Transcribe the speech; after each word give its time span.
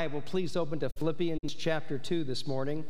Bible, 0.00 0.22
please 0.22 0.56
open 0.56 0.78
to 0.78 0.88
Philippians 0.96 1.52
chapter 1.58 1.98
2 1.98 2.24
this 2.24 2.46
morning. 2.46 2.86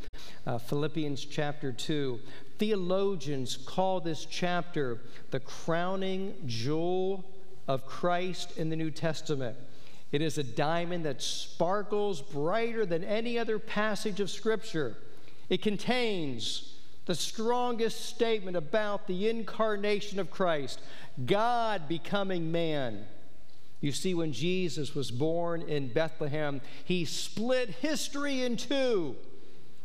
Uh, 0.47 0.59
Philippians 0.59 1.25
chapter 1.25 1.72
2. 1.72 2.21
Theologians 2.58 3.56
call 3.56 3.98
this 4.00 4.25
chapter 4.25 5.00
the 5.33 5.41
crowning 5.41 6.36
jewel 6.46 7.25
of 7.67 7.84
Christ 7.84 8.57
in 8.57 8.70
the 8.70 8.77
New 8.77 8.93
Testament. 8.93 9.57
It 10.12 10.23
is 10.23 10.38
a 10.38 10.45
diamond 10.45 11.04
that 11.04 11.20
sparkles 11.20 12.23
brighter 12.23 12.86
than 12.86 13.03
any 13.03 13.41
other 13.41 13.59
passage 13.59 14.21
of 14.21 14.31
Scripture. 14.31 14.97
It 15.49 15.63
contains 15.63 16.77
the 17.07 17.17
strongest 17.17 18.05
statement 18.05 18.57
about 18.57 19.09
the 19.09 19.29
incarnation 19.29 20.21
of 20.21 20.31
Christ, 20.31 20.81
God 21.27 21.89
becoming 21.89 22.53
man. 22.53 23.05
You 23.81 23.93
see, 23.93 24.15
when 24.15 24.33
Jesus 24.33 24.95
was 24.95 25.11
born 25.11 25.63
in 25.63 25.89
Bethlehem, 25.93 26.61
he 26.85 27.05
split 27.07 27.71
history 27.71 28.43
in 28.43 28.57
two. 28.57 29.17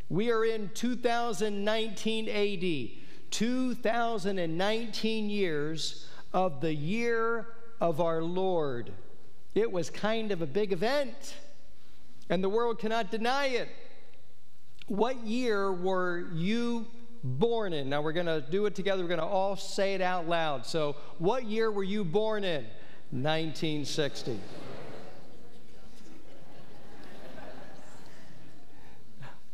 We 0.09 0.31
are 0.31 0.43
in 0.43 0.69
2019 0.73 2.29
AD, 2.29 2.89
2019 3.31 5.29
years 5.29 6.07
of 6.33 6.59
the 6.61 6.73
year 6.73 7.47
of 7.79 8.01
our 8.01 8.21
Lord. 8.21 8.91
It 9.53 9.71
was 9.71 9.89
kind 9.89 10.31
of 10.33 10.41
a 10.41 10.45
big 10.45 10.73
event, 10.73 11.35
and 12.29 12.43
the 12.43 12.49
world 12.49 12.79
cannot 12.79 13.09
deny 13.09 13.47
it. 13.47 13.69
What 14.87 15.25
year 15.25 15.71
were 15.71 16.27
you 16.33 16.85
born 17.23 17.71
in? 17.71 17.89
Now 17.89 18.01
we're 18.01 18.11
going 18.11 18.25
to 18.25 18.41
do 18.41 18.65
it 18.65 18.75
together. 18.75 19.01
We're 19.01 19.07
going 19.07 19.19
to 19.21 19.25
all 19.25 19.55
say 19.55 19.95
it 19.95 20.01
out 20.01 20.27
loud. 20.27 20.65
So, 20.65 20.97
what 21.17 21.45
year 21.45 21.71
were 21.71 21.83
you 21.83 22.03
born 22.03 22.43
in? 22.43 22.65
1960. 23.11 24.39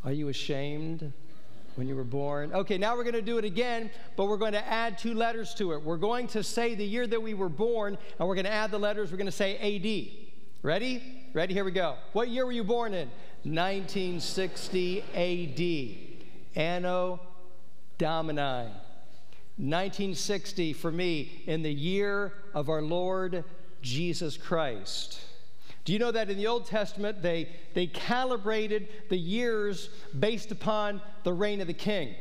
Are 0.04 0.12
you 0.12 0.30
ashamed 0.30 1.12
when 1.76 1.88
you 1.88 1.96
were 1.96 2.04
born? 2.04 2.52
Okay, 2.54 2.78
now 2.78 2.96
we're 2.96 3.04
going 3.04 3.14
to 3.14 3.22
do 3.22 3.38
it 3.38 3.46
again, 3.46 3.92
but 4.16 4.26
we're 4.26 4.38
going 4.38 4.54
to 4.54 4.68
add 4.68 4.98
two 4.98 5.14
letters 5.14 5.54
to 5.56 5.74
it. 5.74 5.84
We're 5.84 5.98
going 5.98 6.28
to 6.30 6.44
say 6.44 6.74
the 6.74 6.86
year 6.86 7.06
that 7.06 7.22
we 7.22 7.34
were 7.36 7.50
born, 7.50 7.98
and 8.18 8.28
we're 8.28 8.36
going 8.36 8.46
to 8.46 8.52
add 8.52 8.72
the 8.72 8.80
letters. 8.80 9.12
We're 9.12 9.18
going 9.18 9.26
to 9.28 9.32
say 9.32 9.58
AD. 9.58 10.28
Ready? 10.64 11.04
Ready? 11.34 11.54
Here 11.54 11.64
we 11.64 11.72
go. 11.72 11.98
What 12.14 12.30
year 12.30 12.46
were 12.46 12.52
you 12.52 12.64
born 12.64 12.94
in? 12.94 13.10
1960 13.44 15.04
AD. 16.56 16.60
Anno 16.60 17.20
Domini. 17.98 18.70
1960 19.62 20.74
for 20.74 20.92
me, 20.92 21.44
in 21.46 21.62
the 21.62 21.72
year 21.72 22.34
of 22.56 22.68
our 22.68 22.82
Lord 22.82 23.44
Jesus 23.84 24.36
Christ. 24.36 25.22
Do 25.86 25.94
you 25.94 26.00
know 26.00 26.12
that 26.12 26.32
in 26.32 26.38
the 26.38 26.48
Old 26.48 26.66
Testament 26.66 27.22
they, 27.22 27.48
they 27.76 27.86
calibrated 27.86 28.88
the 29.10 29.18
years 29.18 29.90
based 30.18 30.52
upon 30.52 31.00
the 31.24 31.34
reign 31.34 31.62
of 31.62 31.68
the 31.68 31.74
king? 31.74 32.16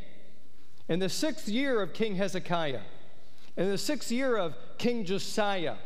In 0.89 0.99
the 0.99 1.09
sixth 1.09 1.49
year 1.49 1.81
of 1.81 1.95
King 1.95 2.17
Hezekiah, 2.17 2.83
in 3.57 3.71
the 3.71 3.79
sixth 3.79 4.13
year 4.13 4.37
of 4.37 4.55
King 4.77 5.07
Josiah, 5.07 5.77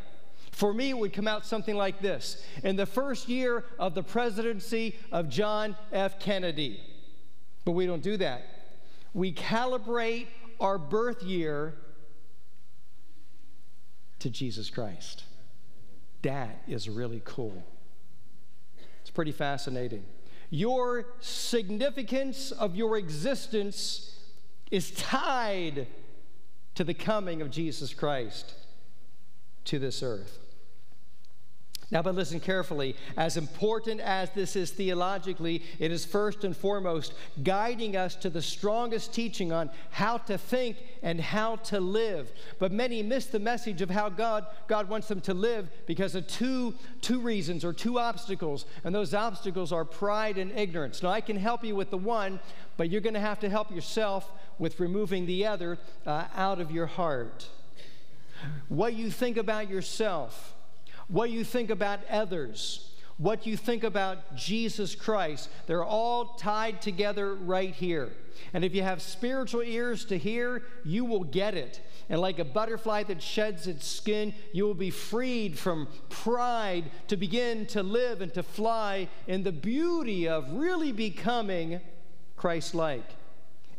for 0.51 0.75
me, 0.75 0.91
it 0.91 0.99
would 0.99 1.13
come 1.13 1.29
out 1.29 1.47
something 1.47 1.77
like 1.77 2.01
this 2.01 2.45
In 2.65 2.75
the 2.75 2.87
first 2.87 3.29
year 3.29 3.65
of 3.79 3.95
the 3.95 4.03
presidency 4.03 4.97
of 5.13 5.29
John 5.29 5.77
F. 5.93 6.19
Kennedy. 6.19 6.81
But 7.65 7.73
we 7.73 7.87
don't 7.87 8.03
do 8.03 8.17
that. 8.17 8.43
We 9.13 9.33
calibrate 9.33 10.27
our 10.61 10.79
birth 10.79 11.23
year 11.23 11.75
to 14.21 14.31
Jesus 14.31 14.71
Christ. 14.71 15.25
That 16.23 16.63
is 16.67 16.89
really 16.89 17.21
cool. 17.25 17.63
It's 19.01 19.11
pretty 19.11 19.33
fascinating. 19.33 20.05
Your 20.51 21.07
significance 21.21 22.51
of 22.51 22.75
your 22.75 22.97
existence 22.97 24.19
is 24.71 24.91
tied 24.93 25.87
to 26.75 26.85
the 26.85 26.95
coming 26.95 27.43
of 27.43 27.51
Jesus 27.51 27.93
Christ 27.93 28.55
to 29.65 29.79
this 29.79 30.03
earth. 30.03 30.39
Now, 31.95 32.03
but 32.03 32.17
listen 32.17 32.41
carefully. 32.41 32.97
As 33.17 33.37
important 33.37 34.01
as 34.01 34.29
this 34.31 34.57
is 34.57 34.73
theologically, 34.73 35.63
it 35.79 35.93
is 35.93 36.05
first 36.05 36.43
and 36.43 36.57
foremost 36.57 37.15
guiding 37.45 37.97
us 37.97 38.17
to 38.17 38.31
the 38.31 38.43
strongest 38.43 39.15
teaching 39.15 39.53
on 39.53 39.71
how 39.91 40.19
to 40.19 40.37
think 40.37 40.77
and 41.05 41.21
how 41.21 41.55
to 41.57 41.79
live. 41.79 42.33
But 42.59 42.73
many 42.73 43.01
miss 43.05 43.27
the 43.27 43.39
message 43.39 43.81
of 43.81 43.91
how 43.91 44.09
God, 44.09 44.45
God 44.67 44.89
wants 44.89 45.07
them 45.07 45.21
to 45.21 45.35
live 45.35 45.69
because 45.87 46.17
of 46.17 46.27
two, 46.27 46.75
two 47.01 47.21
reasons 47.21 47.65
or 47.65 47.73
two 47.73 48.01
obstacles. 48.01 48.67
And 48.83 48.93
those 48.93 49.15
obstacles 49.15 49.71
are 49.71 49.85
pride 49.85 50.37
and 50.37 50.51
ignorance. 50.51 51.01
Now, 51.01 51.11
I 51.11 51.21
can 51.21 51.37
help 51.37 51.63
you 51.63 51.77
with 51.77 51.91
the 51.91 51.99
one, 51.99 52.41
but 52.77 52.91
you're 52.91 53.03
going 53.03 53.15
to 53.15 53.21
have 53.21 53.39
to 53.41 53.49
help 53.49 53.71
yourself 53.71 54.33
with 54.59 54.81
removing 54.81 55.27
the 55.27 55.47
other 55.47 55.79
uh, 56.05 56.25
out 56.35 56.61
of 56.61 56.73
your 56.73 56.87
heart. 56.87 57.49
What 58.69 58.95
you 58.95 59.13
think 59.13 59.37
about 59.37 59.71
yourself 59.71 60.54
what 61.09 61.31
you 61.31 61.45
think 61.45 61.71
about 61.71 62.01
others, 62.11 62.91
what 63.19 63.47
you 63.47 63.57
think 63.57 63.85
about 63.85 64.37
Jesus 64.37 64.95
Christ. 64.95 65.49
They're 65.67 65.85
all 65.85 66.35
tied 66.35 66.83
together 66.83 67.35
right 67.35 67.75
here. 67.75 68.13
And 68.53 68.65
if 68.65 68.75
you 68.75 68.83
have 68.83 69.01
spiritual 69.01 69.63
ears 69.63 70.05
to 70.07 70.19
hear, 70.19 70.63
you 70.85 71.05
will 71.05 71.25
get 71.25 71.55
it. 71.55 71.81
And 72.09 72.21
like 72.21 72.39
a 72.39 72.45
butterfly 72.45 73.05
that 73.05 73.23
sheds 73.23 73.67
its 73.67 73.87
skin, 73.87 74.35
you 74.53 74.65
will 74.65 74.75
be 74.75 74.91
freed 74.91 75.59
from 75.59 75.89
pride 76.09 76.91
to 77.09 77.17
begin 77.17 77.67
to 77.67 77.83
live 77.83 78.21
and 78.21 78.35
to 78.35 78.43
fly 78.43 79.09
in 79.27 79.43
the 79.43 79.53
beauty 79.53 80.29
of 80.29 80.51
really 80.53 80.93
becoming 80.93 81.81
Christ 82.37 82.75
like. 82.75 83.09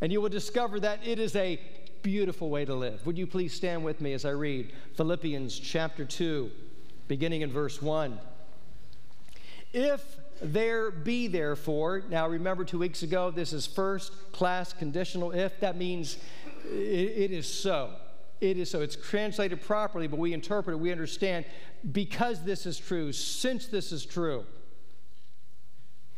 And 0.01 0.11
you 0.11 0.21
will 0.21 0.29
discover 0.29 0.79
that 0.79 1.05
it 1.05 1.19
is 1.19 1.35
a 1.35 1.59
beautiful 2.01 2.49
way 2.49 2.65
to 2.65 2.75
live. 2.75 3.05
Would 3.05 3.17
you 3.17 3.27
please 3.27 3.53
stand 3.53 3.83
with 3.83 4.01
me 4.01 4.13
as 4.13 4.25
I 4.25 4.31
read 4.31 4.71
Philippians 4.95 5.57
chapter 5.57 6.05
2? 6.05 6.49
Beginning 7.07 7.41
in 7.41 7.51
verse 7.51 7.81
1. 7.81 8.19
If 9.73 10.01
there 10.41 10.91
be 10.91 11.27
therefore, 11.27 12.03
now 12.09 12.27
remember 12.27 12.63
two 12.63 12.79
weeks 12.79 13.03
ago, 13.03 13.31
this 13.31 13.53
is 13.53 13.65
first 13.65 14.13
class 14.31 14.73
conditional 14.73 15.31
if. 15.31 15.59
That 15.59 15.77
means 15.77 16.17
it, 16.65 16.71
it 16.71 17.31
is 17.31 17.51
so. 17.51 17.91
It 18.41 18.57
is 18.57 18.69
so. 18.69 18.81
It's 18.81 18.95
translated 18.95 19.61
properly, 19.61 20.07
but 20.07 20.19
we 20.19 20.33
interpret 20.33 20.75
it, 20.75 20.79
we 20.79 20.91
understand 20.91 21.45
because 21.91 22.43
this 22.43 22.65
is 22.65 22.77
true, 22.77 23.11
since 23.11 23.67
this 23.67 23.91
is 23.91 24.05
true. 24.05 24.45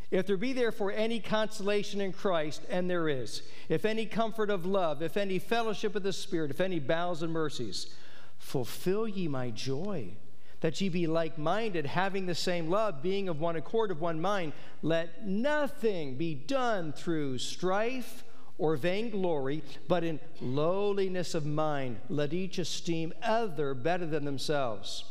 If 0.10 0.26
there 0.26 0.38
be 0.38 0.54
therefore 0.54 0.94
any 0.94 1.20
consolation 1.20 2.00
in 2.00 2.14
Christ, 2.14 2.62
and 2.70 2.90
there 2.90 3.10
is, 3.10 3.42
if 3.68 3.84
any 3.84 4.06
comfort 4.06 4.50
of 4.50 4.66
love, 4.66 5.02
if 5.02 5.18
any 5.18 5.38
fellowship 5.38 5.96
of 5.96 6.04
the 6.04 6.14
Spirit, 6.14 6.50
if 6.50 6.62
any 6.62 6.80
bowels 6.80 7.24
and 7.24 7.34
mercies, 7.34 7.94
fulfill 8.38 9.08
ye 9.08 9.28
my 9.28 9.50
joy 9.50 10.14
that 10.62 10.80
ye 10.82 10.90
be 10.90 11.08
like 11.08 11.38
minded, 11.38 11.86
having 11.86 12.26
the 12.26 12.36
same 12.36 12.70
love, 12.70 13.02
being 13.02 13.30
of 13.30 13.40
one 13.40 13.56
accord, 13.56 13.92
of 13.92 14.02
one 14.02 14.20
mind. 14.20 14.54
Let 14.82 15.26
nothing 15.26 16.16
be 16.16 16.34
done 16.34 16.94
through 16.94 17.38
strife 17.38 18.24
or 18.58 18.76
vainglory, 18.76 19.64
but 19.88 20.04
in 20.04 20.20
lowliness 20.42 21.36
of 21.36 21.46
mind. 21.46 21.98
Let 22.10 22.34
each 22.34 22.58
esteem 22.58 23.14
other 23.22 23.74
better 23.74 24.06
than 24.06 24.26
themselves. 24.26 25.04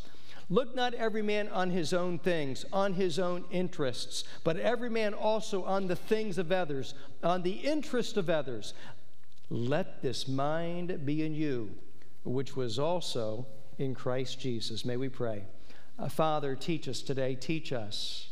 Look 0.48 0.76
not 0.76 0.94
every 0.94 1.22
man 1.22 1.48
on 1.48 1.70
his 1.70 1.92
own 1.92 2.18
things, 2.18 2.64
on 2.72 2.94
his 2.94 3.18
own 3.18 3.44
interests, 3.50 4.22
but 4.44 4.56
every 4.58 4.90
man 4.90 5.12
also 5.12 5.64
on 5.64 5.88
the 5.88 5.96
things 5.96 6.38
of 6.38 6.52
others, 6.52 6.94
on 7.22 7.42
the 7.42 7.52
interest 7.52 8.16
of 8.16 8.30
others. 8.30 8.72
Let 9.50 10.02
this 10.02 10.28
mind 10.28 11.04
be 11.04 11.24
in 11.24 11.34
you, 11.34 11.70
which 12.24 12.54
was 12.54 12.78
also 12.78 13.46
in 13.78 13.94
Christ 13.94 14.40
Jesus. 14.40 14.84
May 14.84 14.96
we 14.96 15.08
pray. 15.08 15.44
Uh, 15.98 16.08
Father, 16.08 16.54
teach 16.54 16.88
us 16.88 17.00
today, 17.00 17.34
teach 17.34 17.72
us 17.72 18.28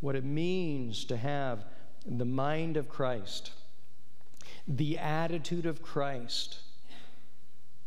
what 0.00 0.16
it 0.16 0.24
means 0.24 1.04
to 1.06 1.16
have 1.16 1.64
the 2.06 2.24
mind 2.24 2.76
of 2.76 2.88
Christ, 2.88 3.52
the 4.66 4.98
attitude 4.98 5.66
of 5.66 5.82
Christ. 5.82 6.58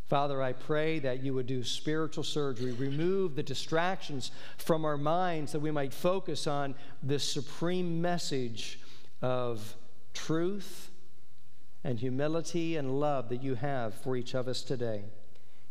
Father, 0.07 0.41
I 0.41 0.53
pray 0.53 0.99
that 0.99 1.23
you 1.23 1.33
would 1.33 1.47
do 1.47 1.63
spiritual 1.63 2.23
surgery, 2.23 2.71
remove 2.73 3.35
the 3.35 3.43
distractions 3.43 4.31
from 4.57 4.85
our 4.85 4.97
minds 4.97 5.51
that 5.51 5.59
we 5.59 5.71
might 5.71 5.93
focus 5.93 6.45
on 6.45 6.75
this 7.01 7.23
supreme 7.23 8.01
message 8.01 8.79
of 9.21 9.75
truth 10.13 10.91
and 11.83 11.99
humility 11.99 12.75
and 12.77 12.99
love 12.99 13.29
that 13.29 13.41
you 13.41 13.55
have 13.55 13.93
for 13.95 14.15
each 14.15 14.35
of 14.35 14.47
us 14.47 14.61
today. 14.61 15.03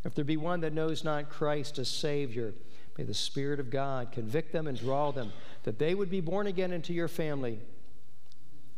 If 0.05 0.15
there 0.15 0.25
be 0.25 0.37
one 0.37 0.61
that 0.61 0.73
knows 0.73 1.05
not 1.05 1.31
Christ 1.31 1.79
as 1.79 1.89
Savior, 1.89 2.55
may 2.99 3.05
the 3.05 3.15
Spirit 3.15 3.61
of 3.61 3.71
God 3.71 4.13
convict 4.13 4.53
them 4.53 4.67
and 4.67 4.79
draw 4.79 5.13
them 5.13 5.33
that 5.63 5.79
they 5.79 5.95
would 5.95 6.11
be 6.11 6.21
born 6.21 6.47
again 6.47 6.73
into 6.73 6.93
your 6.93 7.09
family 7.09 7.61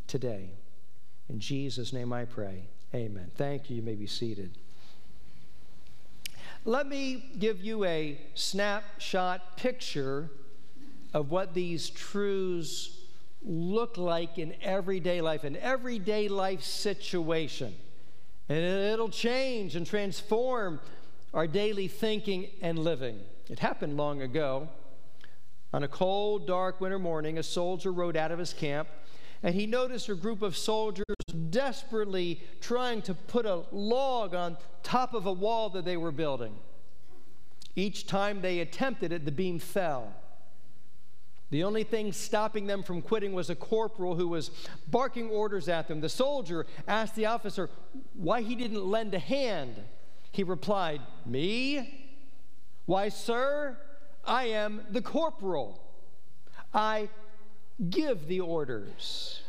today. 0.06 0.50
In 1.28 1.40
Jesus' 1.40 1.92
name 1.92 2.12
I 2.12 2.26
pray. 2.26 2.64
Amen. 2.94 3.30
Thank 3.36 3.70
you. 3.70 3.76
You 3.76 3.82
may 3.82 3.94
be 3.94 4.06
seated. 4.06 4.58
Let 6.66 6.86
me 6.86 7.32
give 7.38 7.60
you 7.60 7.84
a 7.84 8.18
snapshot 8.34 9.56
picture 9.56 10.30
of 11.12 11.30
what 11.30 11.54
these 11.54 11.90
truths 11.90 12.98
look 13.42 13.98
like 13.98 14.38
in 14.38 14.54
everyday 14.62 15.20
life, 15.20 15.44
an 15.44 15.56
everyday 15.56 16.28
life 16.28 16.62
situation. 16.62 17.74
And 18.48 18.58
it'll 18.58 19.10
change 19.10 19.76
and 19.76 19.86
transform 19.86 20.80
our 21.34 21.46
daily 21.46 21.88
thinking 21.88 22.48
and 22.62 22.78
living. 22.78 23.20
It 23.50 23.58
happened 23.58 23.96
long 23.96 24.22
ago. 24.22 24.68
On 25.72 25.82
a 25.82 25.88
cold, 25.88 26.46
dark 26.46 26.80
winter 26.80 26.98
morning, 26.98 27.36
a 27.36 27.42
soldier 27.42 27.92
rode 27.92 28.16
out 28.16 28.30
of 28.30 28.38
his 28.38 28.52
camp 28.52 28.88
and 29.44 29.54
he 29.54 29.66
noticed 29.66 30.08
a 30.08 30.14
group 30.14 30.40
of 30.40 30.56
soldiers 30.56 31.04
desperately 31.50 32.40
trying 32.62 33.02
to 33.02 33.12
put 33.12 33.44
a 33.44 33.62
log 33.72 34.34
on 34.34 34.56
top 34.82 35.12
of 35.12 35.26
a 35.26 35.32
wall 35.32 35.68
that 35.68 35.84
they 35.84 35.98
were 35.98 36.10
building. 36.10 36.54
Each 37.76 38.06
time 38.06 38.40
they 38.40 38.60
attempted 38.60 39.12
it, 39.12 39.26
the 39.26 39.32
beam 39.32 39.58
fell. 39.58 40.14
The 41.50 41.62
only 41.62 41.84
thing 41.84 42.12
stopping 42.12 42.66
them 42.66 42.82
from 42.82 43.02
quitting 43.02 43.34
was 43.34 43.50
a 43.50 43.54
corporal 43.54 44.14
who 44.14 44.28
was 44.28 44.50
barking 44.88 45.28
orders 45.28 45.68
at 45.68 45.88
them. 45.88 46.00
The 46.00 46.08
soldier 46.08 46.64
asked 46.88 47.14
the 47.14 47.26
officer 47.26 47.68
why 48.14 48.40
he 48.40 48.54
didn't 48.54 48.86
lend 48.86 49.12
a 49.12 49.18
hand. 49.18 49.76
He 50.34 50.42
replied, 50.42 51.00
Me? 51.24 52.10
Why, 52.86 53.08
sir, 53.08 53.78
I 54.24 54.46
am 54.46 54.82
the 54.90 55.00
corporal. 55.00 55.80
I 56.74 57.08
give 57.88 58.26
the 58.26 58.40
orders. 58.40 59.42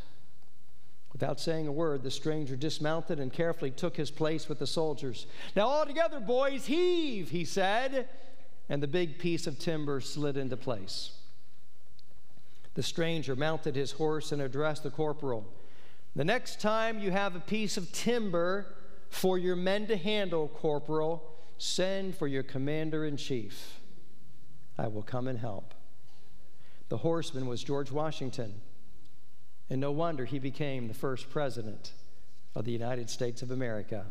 Without 1.12 1.40
saying 1.40 1.66
a 1.68 1.72
word, 1.72 2.04
the 2.04 2.12
stranger 2.12 2.56
dismounted 2.56 3.20
and 3.20 3.34
carefully 3.34 3.72
took 3.72 3.98
his 3.98 4.12
place 4.12 4.48
with 4.48 4.60
the 4.60 4.68
soldiers. 4.68 5.26
Now, 5.56 5.66
all 5.66 5.88
together, 5.88 6.20
boys, 6.20 6.68
heave, 6.68 7.32
he 7.32 7.46
said, 7.46 8.08
and 8.70 8.84
the 8.84 8.88
big 8.88 9.18
piece 9.18 9.48
of 9.48 9.58
timber 9.58 10.00
slid 10.02 10.38
into 10.38 10.56
place. 10.56 11.14
The 12.76 12.84
stranger 12.84 13.36
mounted 13.36 13.76
his 13.76 13.94
horse 13.94 14.32
and 14.32 14.40
addressed 14.40 14.84
the 14.84 14.92
corporal. 14.92 15.52
The 16.16 16.26
next 16.26 16.62
time 16.62 17.00
you 17.00 17.10
have 17.10 17.36
a 17.36 17.40
piece 17.40 17.76
of 17.76 17.92
timber 17.92 18.75
for 19.10 19.38
your 19.38 19.56
men 19.56 19.88
to 19.88 19.98
handle, 19.98 20.48
corporal, 20.48 21.24
send 21.58 22.16
for 22.16 22.28
your 22.28 22.44
commander 22.44 23.06
in 23.06 23.18
chief. 23.18 23.80
I 24.78 24.88
will 24.88 25.04
come 25.04 25.28
and 25.28 25.40
help. 25.40 25.74
The 26.90 26.98
horseman 26.98 27.48
was 27.48 27.64
George 27.64 27.92
Washington, 27.92 28.62
and 29.70 29.82
no 29.82 29.92
wonder 29.92 30.26
he 30.26 30.40
became 30.40 30.88
the 30.88 30.94
first 30.94 31.30
president 31.30 31.94
of 32.54 32.66
the 32.66 32.72
United 32.72 33.10
States 33.10 33.42
of 33.42 33.52
America. 33.52 34.06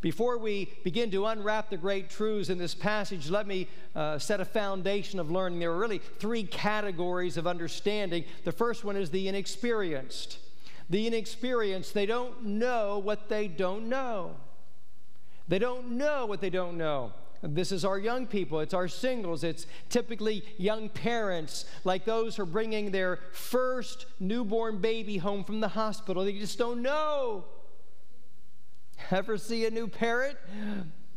Before 0.00 0.36
we 0.36 0.70
begin 0.82 1.10
to 1.12 1.26
unwrap 1.26 1.70
the 1.70 1.76
great 1.76 2.10
truths 2.10 2.50
in 2.50 2.58
this 2.58 2.74
passage, 2.74 3.30
let 3.30 3.46
me 3.46 3.68
uh, 3.94 4.18
set 4.18 4.40
a 4.40 4.44
foundation 4.44 5.18
of 5.18 5.30
learning. 5.30 5.60
There 5.60 5.70
are 5.70 5.78
really 5.78 5.98
three 6.18 6.42
categories 6.44 7.36
of 7.36 7.46
understanding. 7.46 8.24
The 8.44 8.52
first 8.52 8.84
one 8.84 8.96
is 8.96 9.10
the 9.10 9.28
inexperienced. 9.28 10.38
The 10.90 11.06
inexperienced, 11.06 11.94
they 11.94 12.06
don't 12.06 12.44
know 12.44 12.98
what 12.98 13.28
they 13.28 13.48
don't 13.48 13.88
know. 13.88 14.36
They 15.48 15.58
don't 15.58 15.92
know 15.92 16.26
what 16.26 16.40
they 16.40 16.50
don't 16.50 16.76
know. 16.76 17.12
This 17.42 17.72
is 17.72 17.84
our 17.84 17.98
young 17.98 18.26
people, 18.26 18.60
it's 18.60 18.72
our 18.72 18.88
singles, 18.88 19.44
it's 19.44 19.66
typically 19.90 20.44
young 20.56 20.88
parents, 20.88 21.66
like 21.84 22.06
those 22.06 22.36
who 22.36 22.42
are 22.42 22.46
bringing 22.46 22.90
their 22.90 23.18
first 23.32 24.06
newborn 24.18 24.78
baby 24.78 25.18
home 25.18 25.44
from 25.44 25.60
the 25.60 25.68
hospital. 25.68 26.24
They 26.24 26.32
just 26.32 26.58
don't 26.58 26.80
know. 26.80 27.44
Ever 29.10 29.36
see 29.36 29.66
a 29.66 29.70
new 29.70 29.88
parent? 29.88 30.38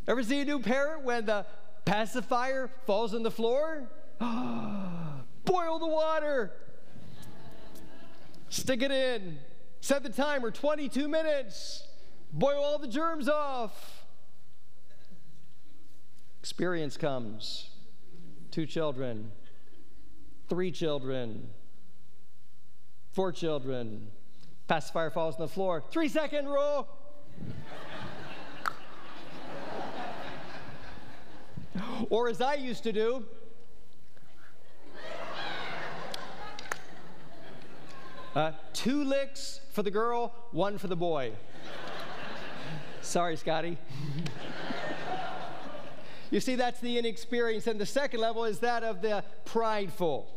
Ever 0.06 0.22
see 0.22 0.42
a 0.42 0.46
new 0.46 0.60
parent 0.60 1.04
when 1.04 1.26
the 1.26 1.46
pacifier 1.86 2.70
falls 2.86 3.14
on 3.14 3.24
the 3.24 3.32
floor? 3.32 3.90
Boil 4.20 5.80
the 5.80 5.88
water. 5.88 6.52
Stick 8.50 8.82
it 8.82 8.92
in. 8.92 9.40
Set 9.82 10.04
the 10.04 10.10
timer 10.10 10.52
22 10.52 11.08
minutes. 11.08 11.84
Boil 12.32 12.62
all 12.64 12.80
the 12.80 12.88
germs 12.88 13.30
off. 13.30 14.06
Experience 16.40 16.98
comes. 16.98 17.70
Two 18.52 18.66
children, 18.66 19.32
three 20.50 20.72
children, 20.72 21.50
four 23.12 23.32
children. 23.32 24.08
Pacifier 24.68 25.10
falls 25.10 25.36
on 25.36 25.42
the 25.42 25.48
floor. 25.48 25.84
Three 25.92 26.10
second 26.10 26.48
rule. 26.48 26.88
or 32.10 32.28
as 32.30 32.42
I 32.42 32.56
used 32.56 32.84
to 32.84 32.92
do, 32.92 33.26
uh, 38.38 38.52
two 38.72 39.04
licks 39.04 39.62
for 39.72 39.82
the 39.82 39.90
girl, 39.90 40.32
one 40.52 40.78
for 40.78 40.86
the 40.86 40.96
boy. 40.96 41.32
Sorry, 43.02 43.36
Scotty. 43.36 43.80
you 46.30 46.40
see, 46.40 46.54
that's 46.54 46.80
the 46.80 47.00
inexperience. 47.00 47.66
And 47.66 47.82
the 47.82 47.86
second 47.86 48.20
level 48.20 48.46
is 48.46 48.60
that 48.60 48.84
of 48.84 49.02
the 49.02 49.24
prideful. 49.46 50.30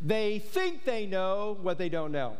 They 0.00 0.38
think 0.38 0.84
they 0.84 1.04
know 1.04 1.58
what 1.62 1.78
they 1.78 1.88
don't 1.88 2.12
know. 2.12 2.36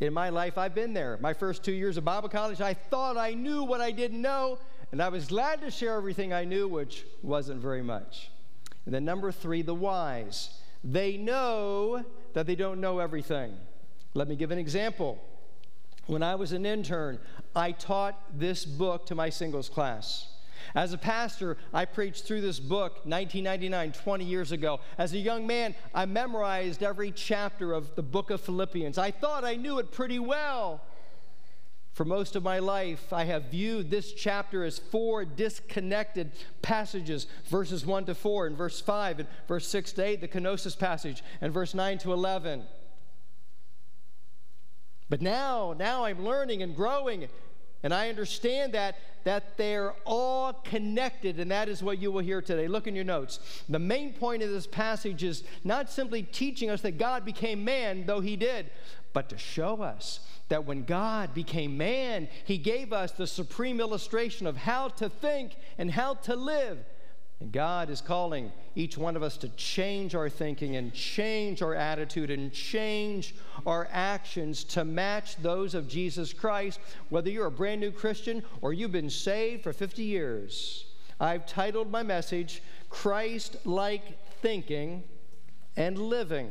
In 0.00 0.12
my 0.12 0.28
life, 0.28 0.58
I've 0.58 0.74
been 0.74 0.92
there. 0.92 1.16
My 1.22 1.32
first 1.32 1.64
two 1.64 1.72
years 1.72 1.96
of 1.96 2.04
Bible 2.04 2.28
college, 2.28 2.60
I 2.60 2.74
thought 2.74 3.16
I 3.16 3.32
knew 3.32 3.64
what 3.64 3.80
I 3.80 3.90
didn't 3.90 4.20
know, 4.20 4.58
and 4.90 5.00
I 5.00 5.08
was 5.08 5.28
glad 5.28 5.62
to 5.62 5.70
share 5.70 5.96
everything 5.96 6.34
I 6.34 6.44
knew, 6.44 6.68
which 6.68 7.06
wasn't 7.22 7.62
very 7.62 7.82
much. 7.82 8.30
And 8.84 8.94
then, 8.94 9.06
number 9.06 9.32
three, 9.32 9.62
the 9.62 9.74
wise. 9.74 10.50
They 10.84 11.16
know 11.16 12.04
that 12.34 12.46
they 12.46 12.54
don't 12.54 12.80
know 12.80 12.98
everything. 12.98 13.56
Let 14.14 14.28
me 14.28 14.36
give 14.36 14.50
an 14.50 14.58
example. 14.58 15.18
When 16.06 16.22
I 16.22 16.34
was 16.34 16.52
an 16.52 16.66
intern, 16.66 17.18
I 17.54 17.72
taught 17.72 18.38
this 18.38 18.64
book 18.64 19.06
to 19.06 19.14
my 19.14 19.30
singles 19.30 19.68
class. 19.68 20.28
As 20.74 20.92
a 20.92 20.98
pastor, 20.98 21.56
I 21.72 21.84
preached 21.84 22.24
through 22.24 22.40
this 22.40 22.60
book 22.60 23.04
1999, 23.04 23.92
20 23.92 24.24
years 24.24 24.52
ago. 24.52 24.80
As 24.98 25.12
a 25.12 25.18
young 25.18 25.46
man, 25.46 25.74
I 25.94 26.06
memorized 26.06 26.82
every 26.82 27.10
chapter 27.10 27.72
of 27.72 27.94
the 27.94 28.02
book 28.02 28.30
of 28.30 28.40
Philippians. 28.40 28.98
I 28.98 29.10
thought 29.10 29.44
I 29.44 29.56
knew 29.56 29.78
it 29.78 29.92
pretty 29.92 30.18
well. 30.18 30.80
For 31.92 32.06
most 32.06 32.36
of 32.36 32.42
my 32.42 32.58
life, 32.58 33.12
I 33.12 33.24
have 33.24 33.50
viewed 33.50 33.90
this 33.90 34.14
chapter 34.14 34.64
as 34.64 34.78
four 34.78 35.26
disconnected 35.26 36.32
passages 36.62 37.26
verses 37.48 37.84
1 37.84 38.06
to 38.06 38.14
4, 38.14 38.46
and 38.46 38.56
verse 38.56 38.80
5, 38.80 39.20
and 39.20 39.28
verse 39.46 39.68
6 39.68 39.92
to 39.92 40.04
8, 40.04 40.20
the 40.22 40.28
kenosis 40.28 40.78
passage, 40.78 41.22
and 41.42 41.52
verse 41.52 41.74
9 41.74 41.98
to 41.98 42.12
11. 42.14 42.64
But 45.10 45.20
now, 45.20 45.74
now 45.78 46.04
I'm 46.04 46.24
learning 46.24 46.62
and 46.62 46.74
growing 46.74 47.28
and 47.82 47.92
I 47.92 48.08
understand 48.08 48.74
that 48.74 48.96
that 49.24 49.56
they're 49.56 49.94
all 50.04 50.52
connected, 50.52 51.38
and 51.38 51.50
that 51.50 51.68
is 51.68 51.82
what 51.82 51.98
you 51.98 52.10
will 52.10 52.22
hear 52.22 52.42
today. 52.42 52.68
Look 52.68 52.86
in 52.86 52.94
your 52.94 53.04
notes. 53.04 53.38
The 53.68 53.78
main 53.78 54.12
point 54.12 54.42
of 54.42 54.50
this 54.50 54.66
passage 54.66 55.22
is 55.22 55.44
not 55.64 55.90
simply 55.90 56.22
teaching 56.22 56.70
us 56.70 56.80
that 56.82 56.98
God 56.98 57.24
became 57.24 57.64
man, 57.64 58.04
though 58.06 58.20
he 58.20 58.36
did, 58.36 58.70
but 59.12 59.28
to 59.28 59.38
show 59.38 59.82
us 59.82 60.20
that 60.48 60.64
when 60.64 60.84
God 60.84 61.34
became 61.34 61.76
man, 61.76 62.28
he 62.44 62.58
gave 62.58 62.92
us 62.92 63.12
the 63.12 63.26
supreme 63.26 63.80
illustration 63.80 64.46
of 64.46 64.56
how 64.56 64.88
to 64.88 65.08
think 65.08 65.56
and 65.78 65.90
how 65.90 66.14
to 66.14 66.36
live. 66.36 66.78
And 67.40 67.50
God 67.50 67.90
is 67.90 68.00
calling 68.00 68.52
each 68.76 68.96
one 68.96 69.16
of 69.16 69.22
us 69.22 69.36
to 69.38 69.48
change 69.50 70.14
our 70.14 70.28
thinking 70.28 70.76
and 70.76 70.92
change 70.92 71.62
our 71.62 71.74
attitude 71.74 72.30
and 72.30 72.52
change 72.52 73.34
our 73.66 73.88
actions 73.90 74.64
to 74.64 74.84
match 74.84 75.36
those 75.36 75.74
of 75.74 75.88
Jesus 75.88 76.32
Christ, 76.32 76.80
whether 77.08 77.30
you're 77.30 77.46
a 77.46 77.50
brand 77.50 77.80
new 77.80 77.90
Christian 77.90 78.42
or 78.60 78.72
you've 78.72 78.92
been 78.92 79.10
saved 79.10 79.62
for 79.62 79.72
50 79.72 80.02
years. 80.02 80.86
I've 81.20 81.46
titled 81.46 81.90
my 81.90 82.02
message, 82.02 82.62
Christ 82.88 83.56
like 83.64 84.18
Thinking 84.40 85.04
and 85.76 85.98
Living. 85.98 86.50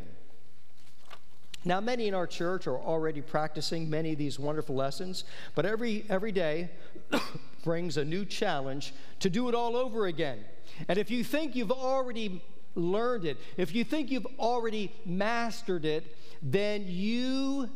Now, 1.63 1.79
many 1.79 2.07
in 2.07 2.13
our 2.15 2.25
church 2.25 2.65
are 2.65 2.79
already 2.79 3.21
practicing 3.21 3.89
many 3.89 4.13
of 4.13 4.17
these 4.17 4.39
wonderful 4.39 4.75
lessons, 4.75 5.25
but 5.53 5.65
every, 5.65 6.05
every 6.09 6.31
day 6.31 6.71
brings 7.63 7.97
a 7.97 8.05
new 8.05 8.25
challenge 8.25 8.93
to 9.19 9.29
do 9.29 9.47
it 9.47 9.53
all 9.53 9.75
over 9.75 10.07
again. 10.07 10.39
And 10.87 10.97
if 10.97 11.11
you 11.11 11.23
think 11.23 11.55
you've 11.55 11.71
already 11.71 12.41
learned 12.75 13.25
it, 13.25 13.37
if 13.57 13.73
you 13.73 13.83
think 13.83 14.11
you've 14.11 14.27
already 14.39 14.91
mastered 15.05 15.85
it, 15.85 16.15
then 16.41 16.85
you 16.87 17.69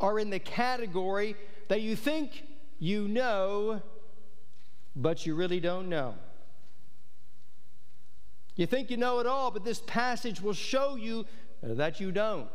are 0.00 0.18
in 0.18 0.30
the 0.30 0.38
category 0.38 1.36
that 1.68 1.80
you 1.80 1.96
think 1.96 2.44
you 2.78 3.08
know, 3.08 3.80
but 4.94 5.26
you 5.26 5.34
really 5.34 5.60
don't 5.60 5.88
know. 5.88 6.14
You 8.54 8.66
think 8.66 8.90
you 8.90 8.96
know 8.96 9.18
it 9.20 9.26
all, 9.26 9.50
but 9.50 9.64
this 9.64 9.82
passage 9.86 10.40
will 10.40 10.54
show 10.54 10.96
you 10.96 11.26
that 11.62 12.00
you 12.00 12.10
don't. 12.10 12.48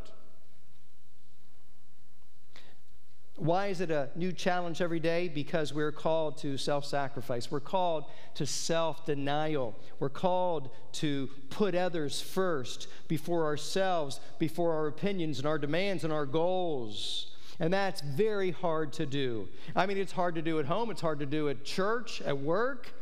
Why 3.36 3.68
is 3.68 3.80
it 3.80 3.90
a 3.90 4.10
new 4.14 4.30
challenge 4.30 4.82
every 4.82 5.00
day? 5.00 5.28
Because 5.28 5.72
we're 5.72 5.92
called 5.92 6.36
to 6.38 6.58
self 6.58 6.84
sacrifice. 6.84 7.50
We're 7.50 7.60
called 7.60 8.04
to 8.34 8.46
self 8.46 9.06
denial. 9.06 9.74
We're 9.98 10.10
called 10.10 10.70
to 10.92 11.28
put 11.48 11.74
others 11.74 12.20
first 12.20 12.88
before 13.08 13.44
ourselves, 13.44 14.20
before 14.38 14.74
our 14.74 14.86
opinions 14.86 15.38
and 15.38 15.46
our 15.46 15.58
demands 15.58 16.04
and 16.04 16.12
our 16.12 16.26
goals. 16.26 17.28
And 17.58 17.72
that's 17.72 18.00
very 18.00 18.50
hard 18.50 18.92
to 18.94 19.06
do. 19.06 19.48
I 19.74 19.86
mean, 19.86 19.96
it's 19.96 20.12
hard 20.12 20.34
to 20.34 20.42
do 20.42 20.58
at 20.58 20.66
home, 20.66 20.90
it's 20.90 21.00
hard 21.00 21.20
to 21.20 21.26
do 21.26 21.48
at 21.48 21.64
church, 21.64 22.20
at 22.22 22.38
work. 22.38 22.92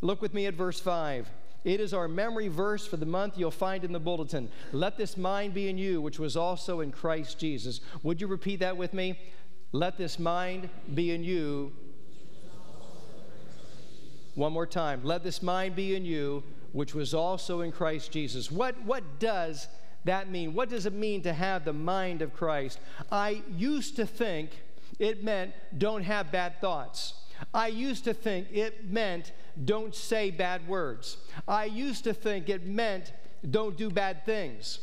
Look 0.00 0.22
with 0.22 0.34
me 0.34 0.46
at 0.46 0.54
verse 0.54 0.80
5. 0.80 1.28
It 1.64 1.80
is 1.80 1.92
our 1.92 2.08
memory 2.08 2.48
verse 2.48 2.86
for 2.86 2.96
the 2.96 3.06
month 3.06 3.36
you'll 3.36 3.50
find 3.50 3.84
in 3.84 3.92
the 3.92 3.98
bulletin. 3.98 4.48
Let 4.72 4.96
this 4.96 5.16
mind 5.16 5.54
be 5.54 5.68
in 5.68 5.76
you, 5.76 6.00
which 6.00 6.18
was 6.18 6.36
also 6.36 6.80
in 6.80 6.92
Christ 6.92 7.38
Jesus. 7.38 7.80
Would 8.02 8.20
you 8.20 8.28
repeat 8.28 8.60
that 8.60 8.76
with 8.76 8.94
me? 8.94 9.18
Let 9.72 9.98
this 9.98 10.18
mind 10.18 10.70
be 10.94 11.10
in 11.10 11.22
you. 11.22 11.72
One 14.34 14.52
more 14.52 14.66
time. 14.66 15.02
Let 15.04 15.22
this 15.22 15.42
mind 15.42 15.76
be 15.76 15.94
in 15.94 16.04
you, 16.04 16.42
which 16.72 16.94
was 16.94 17.12
also 17.12 17.60
in 17.60 17.72
Christ 17.72 18.12
Jesus. 18.12 18.50
What, 18.50 18.80
what 18.84 19.18
does 19.18 19.68
that 20.04 20.30
mean? 20.30 20.54
What 20.54 20.70
does 20.70 20.86
it 20.86 20.92
mean 20.92 21.22
to 21.22 21.32
have 21.32 21.64
the 21.64 21.72
mind 21.72 22.22
of 22.22 22.32
Christ? 22.32 22.78
I 23.10 23.42
used 23.56 23.96
to 23.96 24.06
think 24.06 24.52
it 24.98 25.22
meant 25.22 25.52
don't 25.76 26.02
have 26.02 26.32
bad 26.32 26.60
thoughts. 26.60 27.14
I 27.52 27.68
used 27.68 28.04
to 28.04 28.14
think 28.14 28.48
it 28.52 28.90
meant 28.90 29.32
don't 29.64 29.94
say 29.94 30.30
bad 30.30 30.66
words. 30.66 31.18
I 31.46 31.66
used 31.66 32.04
to 32.04 32.14
think 32.14 32.48
it 32.48 32.66
meant 32.66 33.12
don't 33.48 33.76
do 33.76 33.90
bad 33.90 34.24
things. 34.24 34.80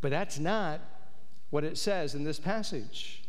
But 0.00 0.10
that's 0.10 0.38
not 0.38 0.80
what 1.50 1.64
it 1.64 1.78
says 1.78 2.14
in 2.14 2.24
this 2.24 2.38
passage. 2.38 3.23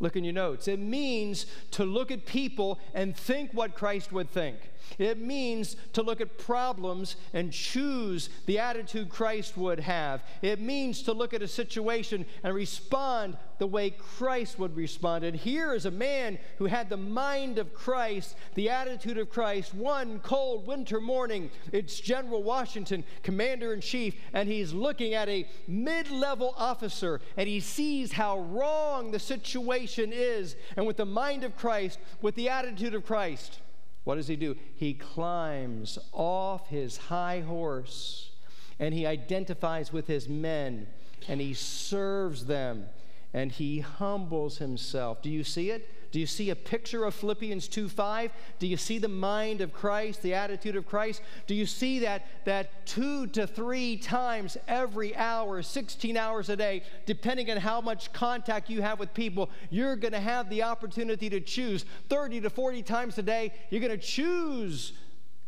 Look 0.00 0.16
in 0.16 0.24
your 0.24 0.34
notes. 0.34 0.68
It 0.68 0.78
means 0.78 1.46
to 1.72 1.84
look 1.84 2.10
at 2.10 2.24
people 2.24 2.78
and 2.94 3.16
think 3.16 3.52
what 3.52 3.74
Christ 3.74 4.12
would 4.12 4.30
think. 4.30 4.70
It 4.98 5.18
means 5.18 5.76
to 5.92 6.02
look 6.02 6.20
at 6.20 6.38
problems 6.38 7.16
and 7.32 7.52
choose 7.52 8.30
the 8.46 8.58
attitude 8.58 9.08
Christ 9.08 9.56
would 9.56 9.80
have. 9.80 10.22
It 10.42 10.60
means 10.60 11.02
to 11.02 11.12
look 11.12 11.34
at 11.34 11.42
a 11.42 11.48
situation 11.48 12.24
and 12.42 12.54
respond 12.54 13.36
the 13.58 13.66
way 13.66 13.90
Christ 13.90 14.58
would 14.58 14.76
respond. 14.76 15.24
And 15.24 15.36
here 15.36 15.74
is 15.74 15.84
a 15.84 15.90
man 15.90 16.38
who 16.58 16.66
had 16.66 16.88
the 16.88 16.96
mind 16.96 17.58
of 17.58 17.74
Christ, 17.74 18.36
the 18.54 18.70
attitude 18.70 19.18
of 19.18 19.30
Christ. 19.30 19.74
One 19.74 20.20
cold 20.20 20.66
winter 20.66 21.00
morning, 21.00 21.50
it's 21.72 22.00
General 22.00 22.42
Washington, 22.42 23.04
commander 23.22 23.72
in 23.72 23.80
chief, 23.80 24.14
and 24.32 24.48
he's 24.48 24.72
looking 24.72 25.14
at 25.14 25.28
a 25.28 25.46
mid 25.66 26.10
level 26.10 26.54
officer 26.56 27.20
and 27.36 27.48
he 27.48 27.60
sees 27.60 28.12
how 28.12 28.38
wrong 28.40 29.10
the 29.10 29.18
situation 29.18 30.12
is. 30.12 30.56
And 30.76 30.86
with 30.86 30.96
the 30.96 31.06
mind 31.06 31.44
of 31.44 31.56
Christ, 31.56 31.98
with 32.22 32.34
the 32.34 32.48
attitude 32.48 32.94
of 32.94 33.04
Christ, 33.04 33.60
what 34.08 34.14
does 34.14 34.26
he 34.26 34.36
do? 34.36 34.56
He 34.74 34.94
climbs 34.94 35.98
off 36.14 36.70
his 36.70 36.96
high 36.96 37.40
horse 37.40 38.30
and 38.78 38.94
he 38.94 39.04
identifies 39.04 39.92
with 39.92 40.06
his 40.06 40.30
men 40.30 40.86
and 41.28 41.42
he 41.42 41.52
serves 41.52 42.46
them 42.46 42.86
and 43.34 43.52
he 43.52 43.80
humbles 43.80 44.56
himself. 44.56 45.20
Do 45.20 45.28
you 45.28 45.44
see 45.44 45.68
it? 45.68 45.86
Do 46.10 46.18
you 46.18 46.26
see 46.26 46.50
a 46.50 46.56
picture 46.56 47.04
of 47.04 47.14
Philippians 47.14 47.68
2:5? 47.68 48.30
Do 48.58 48.66
you 48.66 48.76
see 48.76 48.98
the 48.98 49.08
mind 49.08 49.60
of 49.60 49.72
Christ, 49.72 50.22
the 50.22 50.34
attitude 50.34 50.76
of 50.76 50.86
Christ? 50.86 51.20
Do 51.46 51.54
you 51.54 51.66
see 51.66 51.98
that 52.00 52.26
that 52.44 52.86
2 52.86 53.26
to 53.28 53.46
3 53.46 53.96
times 53.98 54.56
every 54.66 55.14
hour, 55.16 55.62
16 55.62 56.16
hours 56.16 56.48
a 56.48 56.56
day, 56.56 56.82
depending 57.04 57.50
on 57.50 57.58
how 57.58 57.80
much 57.80 58.12
contact 58.12 58.70
you 58.70 58.80
have 58.80 58.98
with 58.98 59.12
people, 59.12 59.50
you're 59.70 59.96
going 59.96 60.12
to 60.12 60.20
have 60.20 60.48
the 60.48 60.62
opportunity 60.62 61.28
to 61.28 61.40
choose 61.40 61.84
30 62.08 62.40
to 62.40 62.50
40 62.50 62.82
times 62.82 63.18
a 63.18 63.22
day, 63.22 63.52
you're 63.70 63.80
going 63.80 63.90
to 63.90 63.98
choose 63.98 64.94